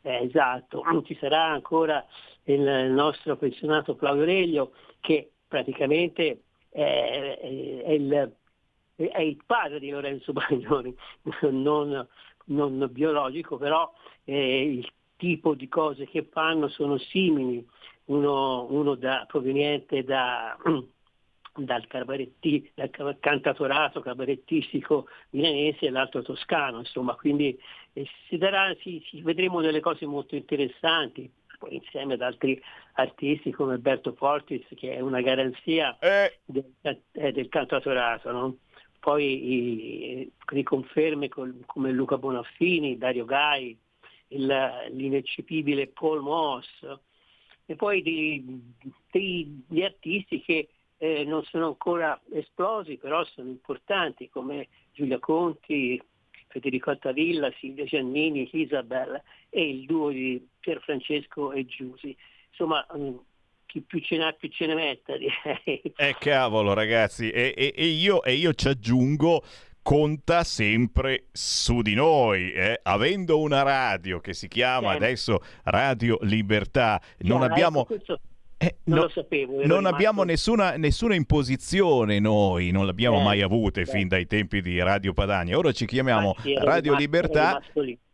[0.00, 2.02] eh, eh, esatto, ci sarà ancora
[2.44, 2.60] il
[2.90, 8.32] nostro pensionato Claudio Reglio che praticamente è, è- è il,
[8.96, 10.94] è il padre di Lorenzo Baglioni,
[11.52, 12.06] non,
[12.46, 13.92] non biologico, però
[14.24, 17.64] eh, il tipo di cose che fanno sono simili,
[18.06, 20.56] uno, uno da- proveniente da,
[21.56, 27.58] dal, cabaretti, dal ca- cantatorato cabarettistico milanese e l'altro toscano, insomma, quindi
[27.92, 31.30] eh, si darà, si- si- vedremo delle cose molto interessanti,
[31.68, 32.60] insieme ad altri
[32.94, 35.96] artisti come Alberto Fortis che è una garanzia
[36.44, 36.74] del,
[37.12, 38.56] eh, del cantatorato, no?
[39.00, 39.52] poi
[40.22, 43.78] i- riconferme col- come Luca Bonaffini, Dario Gai,
[44.28, 46.66] il- l'ineccepibile Paul Moss,
[47.66, 50.68] e poi di artisti che
[51.04, 56.02] eh, non sono ancora esplosi, però sono importanti, come Giulia Conti,
[56.48, 59.20] Federico Altavilla, Silvia Giannini, Isabel
[59.50, 62.16] e il duo di Pierfrancesco e Giusi.
[62.48, 63.16] Insomma, mm,
[63.66, 65.82] chi più ce n'ha più ce ne metta, direi.
[65.94, 69.42] Eh cavolo ragazzi, e, e- e io, e io ci aggiungo,
[69.82, 72.80] conta sempre su di noi, eh.
[72.82, 77.80] avendo una radio che si chiama adesso Radio Libertà, non abbiamo...
[77.80, 78.20] ecco, questo
[78.66, 79.52] eh, non no- lo sapevo.
[79.52, 83.90] non rimasto- abbiamo nessuna, nessuna imposizione noi, non l'abbiamo Eh, mai avute beh.
[83.90, 85.56] fin dai tempi di Radio Padania.
[85.58, 87.62] Ora ci chiamiamo Infatti Radio rimasto- Libertà.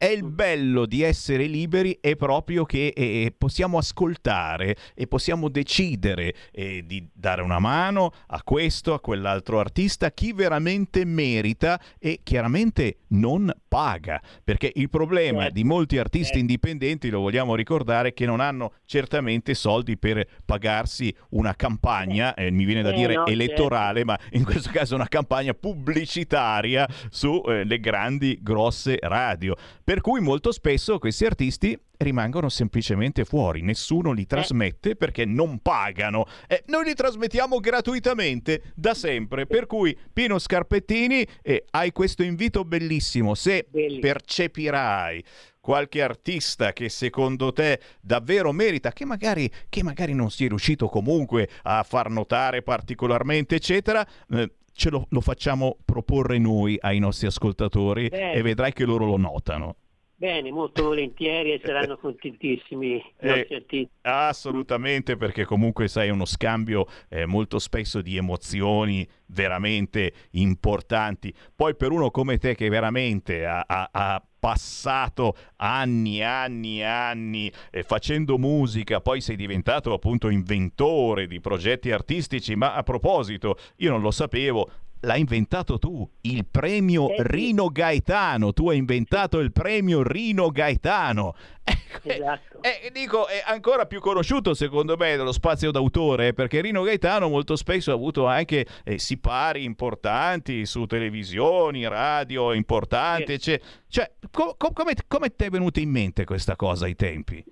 [0.03, 6.35] È il bello di essere liberi è proprio che eh, possiamo ascoltare e possiamo decidere
[6.53, 13.01] eh, di dare una mano a questo, a quell'altro artista, chi veramente merita e chiaramente
[13.09, 14.23] non paga.
[14.43, 15.53] Perché il problema Certo.
[15.53, 21.55] di molti artisti indipendenti, lo vogliamo ricordare, che non hanno certamente soldi per pagarsi una
[21.55, 25.53] campagna, eh, mi viene da Eh, dire no, elettorale, ma in questo caso una campagna
[25.53, 29.55] pubblicitaria sulle grandi, grosse radio.
[29.91, 36.27] Per cui molto spesso questi artisti rimangono semplicemente fuori, nessuno li trasmette perché non pagano.
[36.47, 39.47] E noi li trasmettiamo gratuitamente da sempre.
[39.47, 43.35] Per cui, Pino Scarpettini, eh, hai questo invito bellissimo.
[43.35, 43.67] Se
[44.01, 45.25] percepirai
[45.59, 50.87] qualche artista che secondo te davvero merita, che magari, che magari non si è riuscito
[50.89, 57.27] comunque a far notare particolarmente, eccetera, eh, ce lo, lo facciamo proporre noi ai nostri
[57.27, 58.33] ascoltatori Bene.
[58.33, 59.77] e vedrai che loro lo notano.
[60.21, 63.89] Bene, molto volentieri e saranno contentissimi i Eh, nostri artisti.
[64.03, 71.33] Assolutamente, perché comunque sai è uno scambio eh, molto spesso di emozioni veramente importanti.
[71.57, 76.85] Poi per uno come te che veramente ha, ha- ha passato anni e anni e
[76.85, 83.57] anni eh, facendo musica, poi sei diventato appunto inventore di progetti artistici, ma a proposito,
[83.77, 84.71] io non lo sapevo,
[85.01, 88.53] L'hai inventato tu, il premio Rino Gaetano.
[88.53, 91.35] Tu hai inventato il premio Rino Gaetano.
[92.03, 92.63] Esatto.
[92.63, 97.29] E dico, è ancora più conosciuto secondo me dello spazio d'autore, eh, perché Rino Gaetano
[97.29, 104.55] molto spesso ha avuto anche eh, sipari importanti su televisioni, radio importanti, ecce- cioè, co-
[104.57, 107.45] co- come, come ti è venuta in mente questa cosa ai tempi?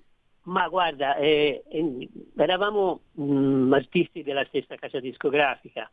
[0.43, 5.89] Ma guarda, eh, eh, eravamo mm, artisti della stessa casa discografica,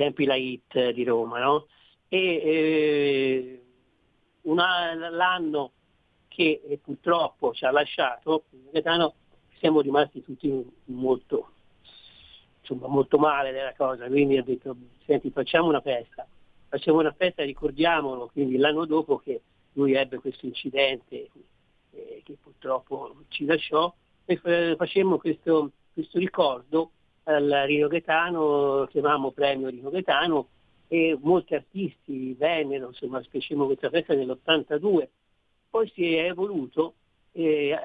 [0.00, 1.66] tempi la hit eh, di Roma, no?
[2.08, 3.62] E eh,
[4.42, 5.72] una- l'anno
[6.28, 9.14] che eh, purtroppo ci ha lasciato, Gaetano,
[9.58, 10.50] siamo rimasti tutti
[10.86, 11.50] molto,
[12.60, 14.74] insomma, molto male della cosa, quindi ho detto,
[15.04, 16.26] senti, facciamo una festa,
[16.68, 19.42] facciamo una festa, ricordiamolo, quindi l'anno dopo che
[19.74, 21.28] lui ebbe questo incidente
[21.90, 23.92] eh, che purtroppo ci lasciò,
[24.24, 26.92] e fa- facemmo questo, questo ricordo
[27.24, 30.48] al Rino Gaetano, chiamavamo premio Rino Gaetano,
[30.88, 35.08] e molti artisti vennero, insomma, facemmo questa festa nell'82,
[35.70, 36.94] poi si è evoluto
[37.32, 37.78] e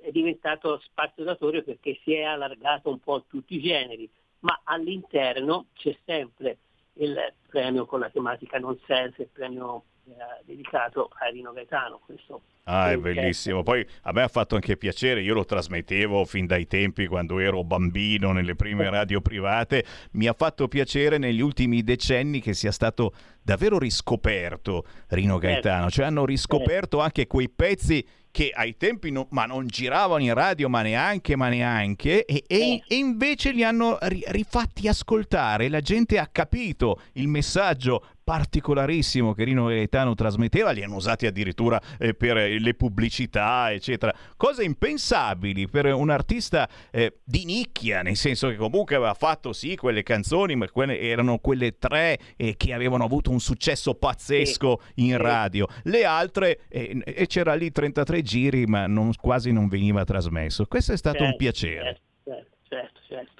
[0.00, 4.08] è diventato spazio d'autore perché si è allargato un po' a tutti i generi,
[4.40, 6.58] ma all'interno c'è sempre
[6.94, 7.14] il
[7.46, 12.00] premio con la tematica nonsense, il premio eh, dedicato a Rino Gaetano.
[12.04, 13.64] Questo Ah, è bellissimo.
[13.64, 17.64] Poi a me ha fatto anche piacere, io lo trasmettevo fin dai tempi quando ero
[17.64, 19.84] bambino nelle prime radio private.
[20.12, 23.12] Mi ha fatto piacere negli ultimi decenni che sia stato
[23.42, 29.44] davvero riscoperto Rino Gaetano, cioè hanno riscoperto anche quei pezzi che ai tempi no- ma
[29.46, 34.22] non giravano in radio, ma neanche, ma neanche, e, e- e invece li hanno ri-
[34.28, 35.68] rifatti ascoltare.
[35.68, 41.80] La gente ha capito il messaggio particolarissimo che Rino Gaetano trasmetteva, li hanno usati addirittura
[41.98, 44.14] eh, per eh, le pubblicità, eccetera.
[44.36, 49.74] Cose impensabili per un artista eh, di nicchia, nel senso che comunque aveva fatto sì
[49.74, 55.16] quelle canzoni, ma quelle erano quelle tre eh, che avevano avuto un successo pazzesco in
[55.16, 55.66] radio.
[55.82, 60.66] Le altre, eh, e c'era lì 33 giri, ma non- quasi non veniva trasmesso.
[60.66, 62.00] Questo è stato un Certo, piacere.
[62.22, 63.39] Certo, certo, certo.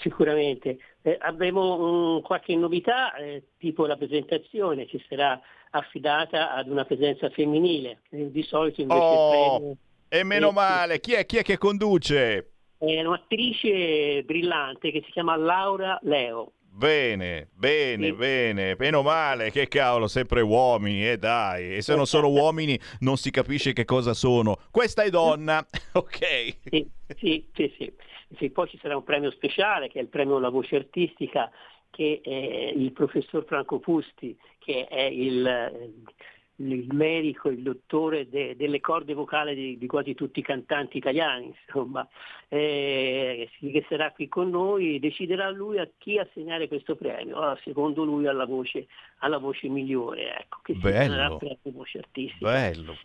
[0.00, 0.78] Sicuramente.
[1.02, 7.30] Eh, avremo mm, qualche novità, eh, tipo la presentazione che sarà affidata ad una presenza
[7.30, 8.02] femminile.
[8.10, 9.76] Eh, di solito invece Oh, premio
[10.08, 11.00] e meno male.
[11.00, 12.52] Chi è, chi è che conduce?
[12.78, 16.52] è un'attrice brillante che si chiama Laura Leo.
[16.70, 22.28] Bene, bene, bene, meno male, che cavolo, sempre uomini, eh dai, e se non sono
[22.28, 24.56] uomini non si capisce che cosa sono.
[24.70, 26.56] Questa è donna, ok.
[26.70, 27.92] Sì, sì, sì, sì.
[28.36, 31.50] Sì, Poi ci sarà un premio speciale che è il premio alla voce artistica
[31.90, 32.28] che è
[32.76, 35.92] il professor Franco Pusti, che è il, eh,
[36.56, 41.54] il medico, il dottore de- delle corde vocali di, di quasi tutti i cantanti italiani,
[41.66, 42.06] insomma,
[42.48, 48.04] eh, che sarà qui con noi, deciderà lui a chi assegnare questo premio, ah, secondo
[48.04, 48.86] lui alla voce,
[49.18, 50.98] alla voce migliore, ecco, che si Bello.
[50.98, 52.50] chiamerà premio voce artistica.
[52.50, 52.96] Bello.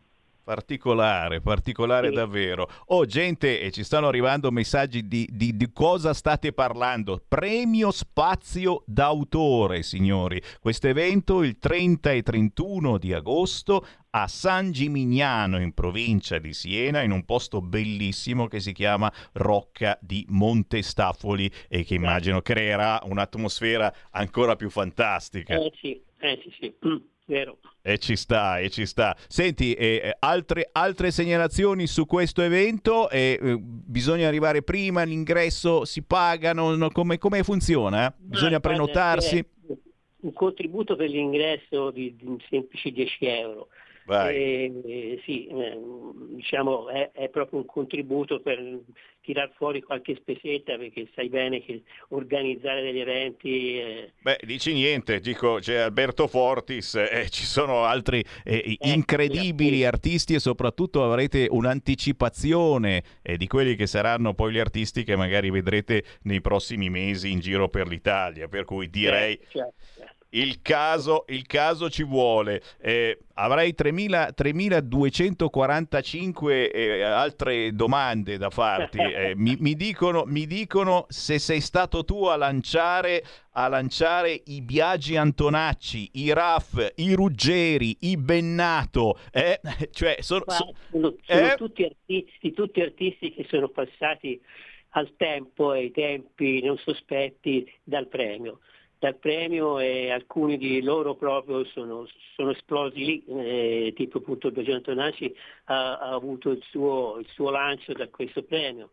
[0.43, 2.15] Particolare, particolare Sì.
[2.15, 2.69] davvero.
[2.87, 7.23] Oh, gente, e ci stanno arrivando messaggi di, di- di cosa state parlando.
[7.25, 10.41] Premio Spazio d'autore, signori.
[10.59, 17.01] Questo evento il 30 e 31 di agosto a San Gimignano, in provincia di Siena,
[17.01, 23.91] in un posto bellissimo che si chiama Rocca di Montestafoli e che immagino creerà un'atmosfera
[24.11, 25.55] ancora più fantastica.
[25.55, 26.97] Eh sì, eh sì, sì, Mm,
[27.27, 27.57] vero.
[27.85, 29.13] E ci sta, e ci sta.
[29.27, 33.09] Senti, eh, eh, altre, altre segnalazioni su questo evento?
[33.09, 38.07] Eh, eh, bisogna arrivare prima, l'ingresso si pagano, no, come, come funziona?
[38.07, 38.13] eh?
[38.17, 39.43] Bisogna prenotarsi?
[39.67, 39.75] c'è
[40.21, 43.67] Un contributo per l'ingresso di, di semplici 10 euro.
[44.07, 45.79] Eh, eh, sì, eh,
[46.35, 48.81] diciamo è, è proprio un contributo per
[49.21, 55.19] tirar fuori qualche spesetta perché sai bene che organizzare degli eventi eh, Beh, dici niente,
[55.19, 63.03] dico, c'è Alberto Fortis, eh, ci sono altri eh, incredibili artisti e soprattutto avrete un'anticipazione
[63.21, 67.39] eh, di quelli che saranno poi gli artisti che magari vedrete nei prossimi mesi in
[67.39, 69.39] giro per l'Italia, per cui direi...
[69.49, 69.73] certo.
[70.35, 72.61] Il caso, il caso ci vuole.
[72.79, 79.01] Eh, avrei 3000 3245 eh, altre domande da farti.
[79.13, 84.61] Eh, mi, mi dicono, mi dicono se sei stato tu a lanciare, a lanciare i
[84.61, 89.19] Biagi Antonacci, i Raff, i Ruggeri, i Bennato.
[89.31, 89.59] eh?
[89.91, 91.53] Cioè, sono, sono, sono eh?
[91.57, 94.41] tutti, artisti, tutti artisti che sono passati
[94.95, 98.59] al tempo e ai tempi non sospetti dal premio.
[99.03, 104.53] Dal premio e alcuni di loro proprio sono, sono esplosi lì, eh, tipo appunto il
[104.53, 105.35] Biagio Antonacci
[105.65, 108.91] ha, ha avuto il suo, il suo lancio da questo premio,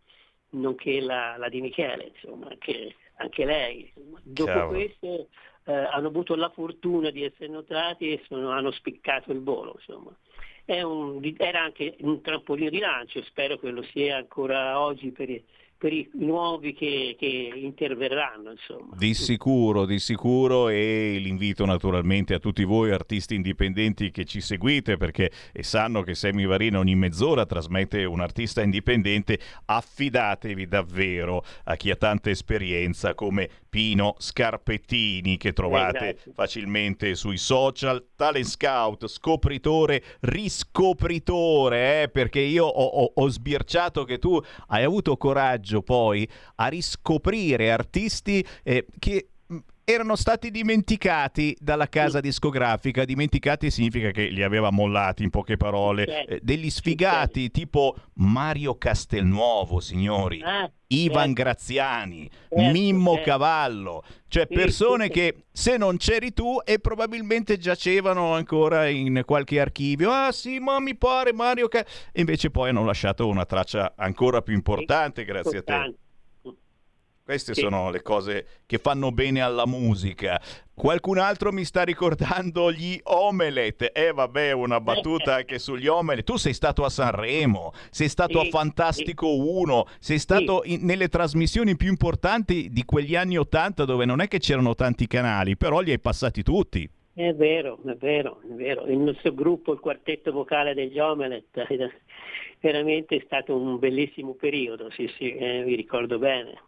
[0.50, 3.92] nonché la, la Di Michele, insomma, anche, anche lei.
[4.24, 4.78] Dopo Cavolo.
[4.78, 5.28] questo
[5.66, 9.76] eh, hanno avuto la fortuna di essere notati e sono- hanno spiccato il volo.
[9.76, 10.10] Insomma.
[10.66, 15.40] Un- era anche un trampolino di lancio, spero che lo sia ancora oggi per,
[15.80, 18.50] per i nuovi che, che interverranno.
[18.50, 18.94] Insomma.
[18.98, 24.98] Di sicuro, di sicuro e l'invito naturalmente a tutti voi artisti indipendenti che ci seguite
[24.98, 31.76] perché e sanno che Sammy Varina ogni mezz'ora trasmette un artista indipendente, affidatevi davvero a
[31.76, 36.32] chi ha tanta esperienza come Pino Scarpettini che trovate grazie.
[36.34, 44.18] facilmente sui social, talent scout, scopritore, riscopritore, eh, perché io ho, ho- ho sbirciato che
[44.18, 49.28] tu hai avuto coraggio poi a riscoprire artisti eh, che
[49.84, 56.06] erano stati dimenticati dalla casa discografica, dimenticati significa che li aveva mollati in poche parole,
[56.06, 56.32] Certo.
[56.34, 61.42] eh, degli sfigati tipo Mario Castelnuovo, signori, Ah, Ivan certo.
[61.42, 63.20] Graziani, Certo, Mimmo.
[63.22, 70.10] Cavallo, cioè persone che se non c'eri tu e probabilmente giacevano ancora in qualche archivio.
[70.10, 74.42] Ah sì, ma mi pare Mario Ca-" e invece poi hanno lasciato una traccia ancora
[74.42, 75.94] più importante grazie a te.
[77.30, 77.60] Queste Sì.
[77.60, 80.40] sono le cose che fanno bene alla musica.
[80.74, 83.92] Qualcun altro mi sta ricordando gli Omelet.
[83.94, 86.24] Eh vabbè, una battuta anche sugli Omelet.
[86.24, 91.06] Tu sei stato a Sanremo, sei stato Sì, a Fantastico 1, sei stato in- nelle
[91.06, 95.78] trasmissioni più importanti di quegli anni 80 dove non è che c'erano tanti canali, però
[95.78, 96.90] li hai passati tutti.
[97.14, 98.86] È vero, è vero, è vero.
[98.86, 101.90] Il nostro gruppo, il quartetto vocale degli Omelet, è
[102.58, 106.60] veramente stato un bellissimo periodo, sì, sì, eh, mi ricordo bene.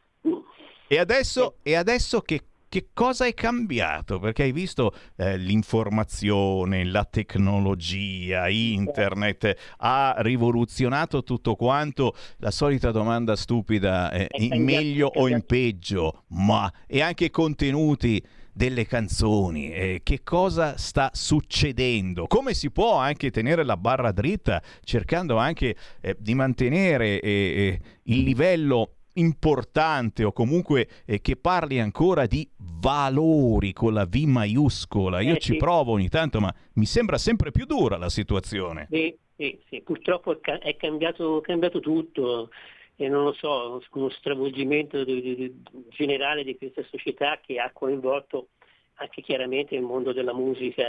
[0.92, 4.18] E adesso, e adesso che, che cosa è cambiato?
[4.18, 12.14] Perché hai visto eh, l'informazione, la tecnologia, internet ha rivoluzionato tutto quanto.
[12.38, 16.24] La solita domanda stupida, eh, in meglio o in peggio?
[16.28, 18.22] Ma e anche i contenuti
[18.52, 22.26] delle canzoni, eh, che cosa sta succedendo?
[22.26, 27.80] Come si può anche tenere la barra dritta cercando anche eh, di mantenere eh, eh,
[28.04, 35.20] il livello importante o comunque eh, che parli ancora di valori con la V maiuscola.
[35.20, 35.58] Io Eh, ci sì.
[35.58, 38.88] provo ogni tanto, ma mi sembra sempre più dura la situazione.
[38.90, 39.80] Sì, sì, sì.
[39.82, 42.50] Purtroppo è, ca- è cambiato, è cambiato tutto
[42.96, 47.70] e non lo so, uno stravolgimento di- di- di- generale di questa società che ha
[47.72, 48.48] coinvolto
[48.96, 50.84] anche chiaramente il mondo della musica,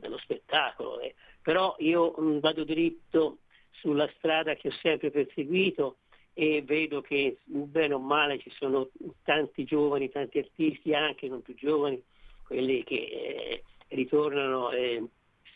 [0.00, 1.00] dello spettacolo.
[1.00, 1.14] eh.
[1.42, 3.38] Però io mh, vado dritto
[3.70, 5.96] sulla strada che ho sempre perseguito
[6.34, 8.88] e vedo che bene o male ci sono
[9.24, 12.02] tanti giovani, tanti artisti, anche non più giovani,
[12.46, 15.04] quelli che eh, ritornano e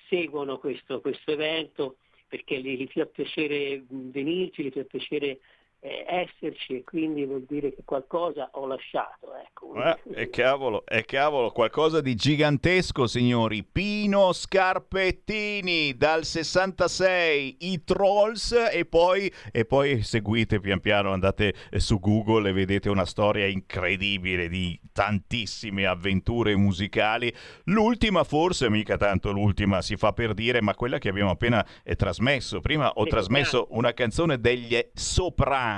[0.09, 1.96] seguono questo, questo evento
[2.28, 5.38] perché gli, fa piacere venirci, gli fa piacere
[5.85, 9.35] eh, esserci e quindi vuol dire che qualcosa ho lasciato.
[9.36, 9.74] Ecco.
[9.74, 13.62] Eh, e cavolo, e cavolo, qualcosa di gigantesco, signori.
[13.62, 22.01] Pino Scarpettini dal 66, i Trolls e poi, e poi seguite pian piano, andate su
[22.01, 27.31] Google e vedete una storia incredibile di tantissime avventure musicali.
[27.65, 31.94] L'ultima forse, mica tanto l'ultima, si fa per dire, ma quella che abbiamo appena eh,
[31.94, 32.61] trasmesso.
[32.61, 35.73] Prima ho trasmesso una canzone degli Soprano,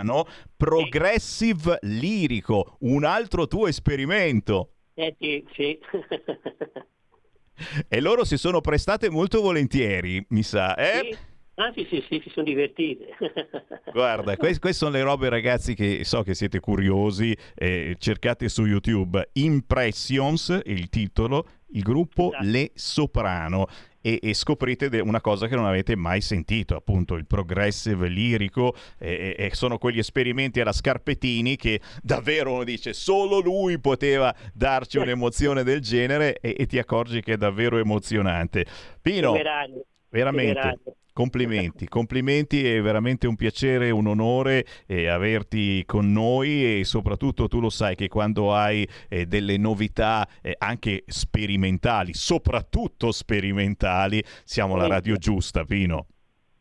[0.57, 4.73] progressive lirico, un altro tuo esperimento.
[4.95, 5.79] Eh, sì, sì.
[7.89, 10.75] E loro si sono prestate molto volentieri, mi sa.
[10.75, 11.09] Eh?
[11.11, 11.19] Sì.
[11.59, 13.17] Ah sì sì sì, si sono divertite.
[13.91, 18.67] Guarda, que- queste sono le robe ragazzi che so che siete curiosi, eh, cercate su
[18.67, 22.45] YouTube Impressions, il titolo, il gruppo Esatto.
[22.45, 23.69] Le Soprano
[24.07, 28.77] e, e scoprite de- una cosa che non avete mai sentito, appunto il progressive lirico
[28.99, 34.99] e, e- sono quegli esperimenti alla Scarpettini che davvero uno dice solo lui poteva darci
[34.99, 38.65] un'emozione del genere e, e ti accorgi che è davvero emozionante.
[39.03, 39.33] Pino.
[40.17, 40.79] Veramente.
[41.17, 47.59] Complimenti, complimenti, è veramente un piacere, un onore eh, averti con noi e soprattutto tu
[47.59, 54.89] lo sai che quando hai eh, delle novità eh, anche sperimentali, soprattutto sperimentali, siamo la
[54.89, 56.07] radio giusta, Pino.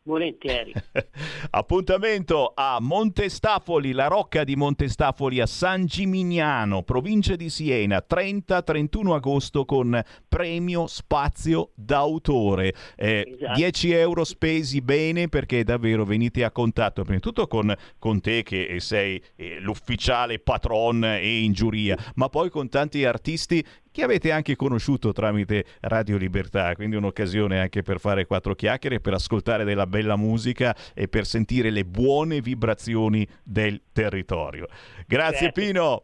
[0.06, 0.72] Volentieri.
[1.50, 9.64] Appuntamento a Montestafoli, la rocca di Montestafoli a San Gimignano, provincia di Siena, 30-31 agosto
[9.64, 12.72] con premio spazio d'autore.
[12.96, 13.54] Eh, Esatto.
[13.54, 18.44] 10 euro spesi bene perché davvero venite a contatto prima di tutto con, con te
[18.44, 23.64] che sei eh, l'ufficiale patron e in giuria, ma poi con tanti artisti
[23.96, 29.14] che avete anche conosciuto tramite Radio Libertà, quindi un'occasione anche per fare quattro chiacchiere, per
[29.14, 34.66] ascoltare della bella musica e per sentire le buone vibrazioni del territorio.
[35.06, 35.60] Grazie Certo.
[35.60, 36.02] Pino.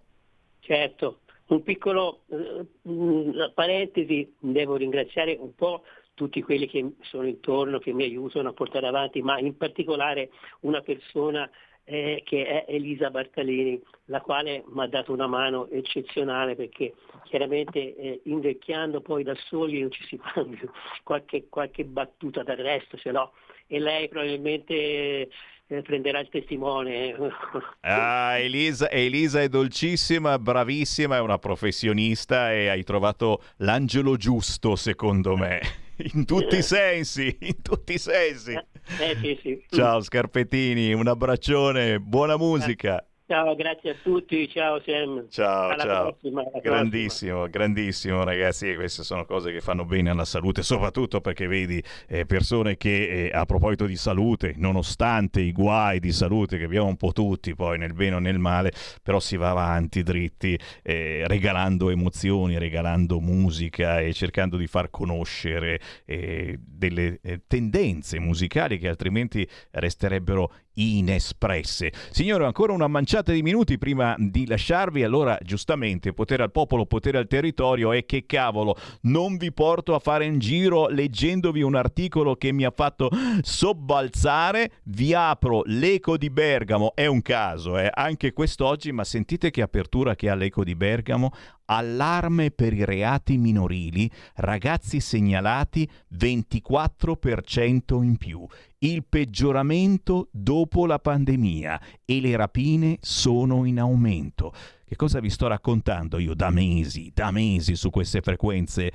[0.60, 5.82] Certo, un piccolo eh, mh, parentesi, devo ringraziare un po'
[6.14, 10.80] tutti quelli che sono intorno, che mi aiutano a portare avanti, ma in particolare una
[10.80, 11.50] persona
[11.84, 13.78] eh, che è Elisa Bartalini,
[14.12, 16.92] la quale mi ha dato una mano eccezionale perché
[17.24, 20.70] chiaramente eh, invecchiando poi da soli non ci si fa più
[21.02, 23.32] qualche, qualche battuta d'arresto, se no,
[23.66, 27.16] e lei probabilmente eh, prenderà il testimone.
[27.84, 35.36] Ah, Elisa, Elisa è dolcissima, bravissima, è una professionista e hai trovato l'angelo giusto, secondo
[35.36, 35.60] me.
[36.14, 38.52] In tutti i sensi, in tutti i sensi.
[38.54, 39.64] Eh, sì, sì.
[39.68, 43.04] Ciao Scarpettini, un abbraccione, buona musica.
[43.32, 45.26] Ciao, grazie a tutti, ciao Sam.
[45.30, 46.02] Ciao, Alla ciao.
[46.10, 51.46] prossima, alla Grandissimo, grandissimo ragazzi, queste sono cose che fanno bene alla salute, soprattutto perché
[51.46, 56.64] vedi eh, persone che eh, a proposito di salute, nonostante i guai di salute che
[56.64, 58.70] abbiamo un po' tutti poi nel bene o nel male,
[59.02, 65.80] però si va avanti dritti, eh, regalando emozioni, regalando musica e cercando di far conoscere
[66.04, 71.92] eh, delle eh, tendenze musicali che altrimenti resterebbero inespresse.
[72.10, 77.18] Signore, ancora una manciata di minuti prima di lasciarvi, allora giustamente potere al popolo, potere
[77.18, 82.36] al territorio e che cavolo, non vi porto a fare in giro leggendovi un articolo
[82.36, 88.32] che mi ha fatto sobbalzare, vi apro l'Eco di Bergamo, è un caso, eh, anche
[88.32, 91.30] quest'oggi, ma sentite che apertura che ha l'Eco di Bergamo,
[91.76, 98.46] allarme per i reati minorili, ragazzi segnalati 24% in più.
[98.78, 104.52] Il peggioramento dopo la pandemia e le rapine sono in aumento.
[104.84, 108.92] Che cosa vi sto raccontando io da mesi, da mesi su queste frequenze?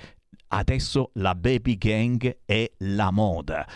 [0.49, 3.67] Adesso la baby gang è la moda.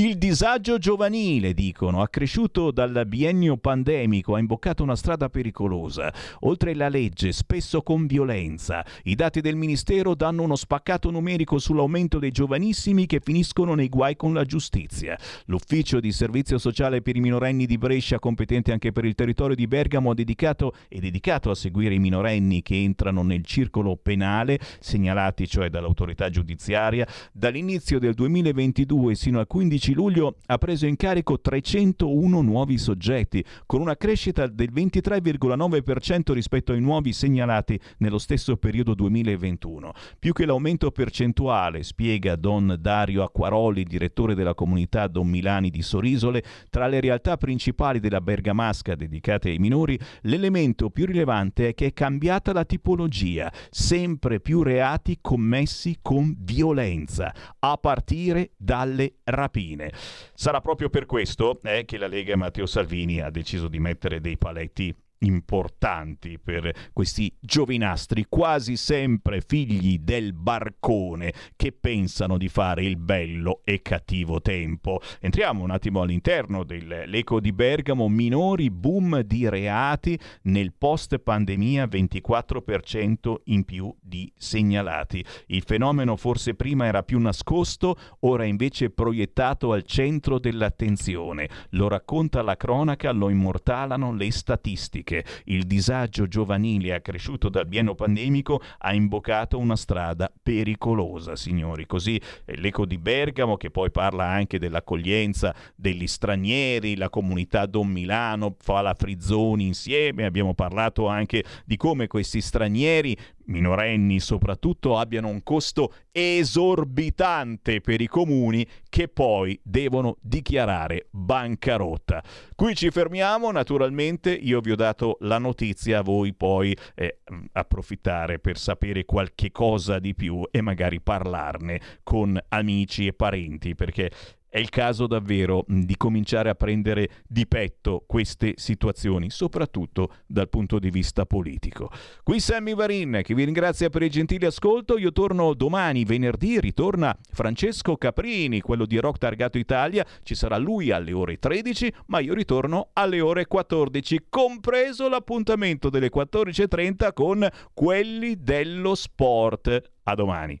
[0.00, 6.10] Il disagio giovanile, dicono, accresciuto dal biennio pandemico, ha imboccato una strada pericolosa.
[6.40, 8.82] Oltre la legge, spesso con violenza.
[9.02, 14.16] I dati del Ministero danno uno spaccato numerico sull'aumento dei giovanissimi che finiscono nei guai
[14.16, 15.18] con la giustizia.
[15.44, 19.66] L'ufficio di servizio sociale per i minorenni di Brescia, competente anche per il territorio di
[19.66, 25.68] Bergamo, dedicato, è dedicato a seguire i minorenni che entrano nel circolo penale, segnalati cioè
[25.68, 27.06] dall'autorità giudiziaria.
[27.34, 33.80] Dall'inizio del 2022 sino al 15 luglio ha preso in carico 301 nuovi soggetti, con
[33.80, 39.92] una crescita del 23,9% rispetto ai nuovi segnalati nello stesso periodo 2021.
[40.18, 46.42] Più che l'aumento percentuale, spiega Don Dario Acquaroli, direttore della comunità Don Milani di Sorisole,
[46.68, 51.92] tra le realtà principali della Bergamasca dedicate ai minori, l'elemento più rilevante è che è
[51.92, 59.79] cambiata la tipologia, sempre più reati commessi con violenza, a partire dalle rapine.
[59.80, 59.92] Fine.
[60.34, 64.20] Sarà proprio per questo eh, che la Lega e Matteo Salvini ha deciso di mettere
[64.20, 72.84] dei paletti importanti per questi giovinastri, quasi sempre figli del barcone, che pensano di fare
[72.84, 75.00] il bello e cattivo tempo.
[75.20, 83.34] Entriamo un attimo all'interno dell'eco di Bergamo, minori boom di reati nel post pandemia, 24%
[83.44, 85.24] in più di segnalati.
[85.46, 91.48] Il fenomeno forse prima era più nascosto, ora invece proiettato al centro dell'attenzione.
[91.70, 95.24] Lo racconta la cronaca, lo immortalano le statistiche economiche.
[95.44, 101.86] Il disagio giovanile accresciuto dal bieno pandemico ha imboccato una strada pericolosa, signori.
[101.86, 107.88] Così eh, l'eco di Bergamo, che poi parla anche dell'accoglienza degli stranieri, la comunità Don
[107.88, 113.16] Milano fa la Frizzoni insieme, abbiamo parlato anche di come questi stranieri
[113.50, 122.22] minorenni soprattutto abbiano un costo esorbitante per i comuni che poi devono dichiarare bancarotta.
[122.54, 127.18] Qui ci fermiamo, naturalmente io vi ho dato la notizia, voi poi eh,
[127.52, 134.10] approfittare per sapere qualche cosa di più e magari parlarne con amici e parenti perché
[134.50, 140.80] è il caso davvero di cominciare a prendere di petto queste situazioni, soprattutto dal punto
[140.80, 141.88] di vista politico.
[142.24, 144.98] Qui Sammy Varin che vi ringrazia per il gentile ascolto.
[144.98, 150.04] Io torno domani, venerdì, ritorna Francesco Caprini, quello di Rock Targato Italia.
[150.24, 156.10] Ci sarà lui alle ore 13, ma io ritorno alle ore 14, compreso l'appuntamento delle
[156.12, 159.92] 14.30 con quelli dello sport.
[160.02, 160.60] A domani.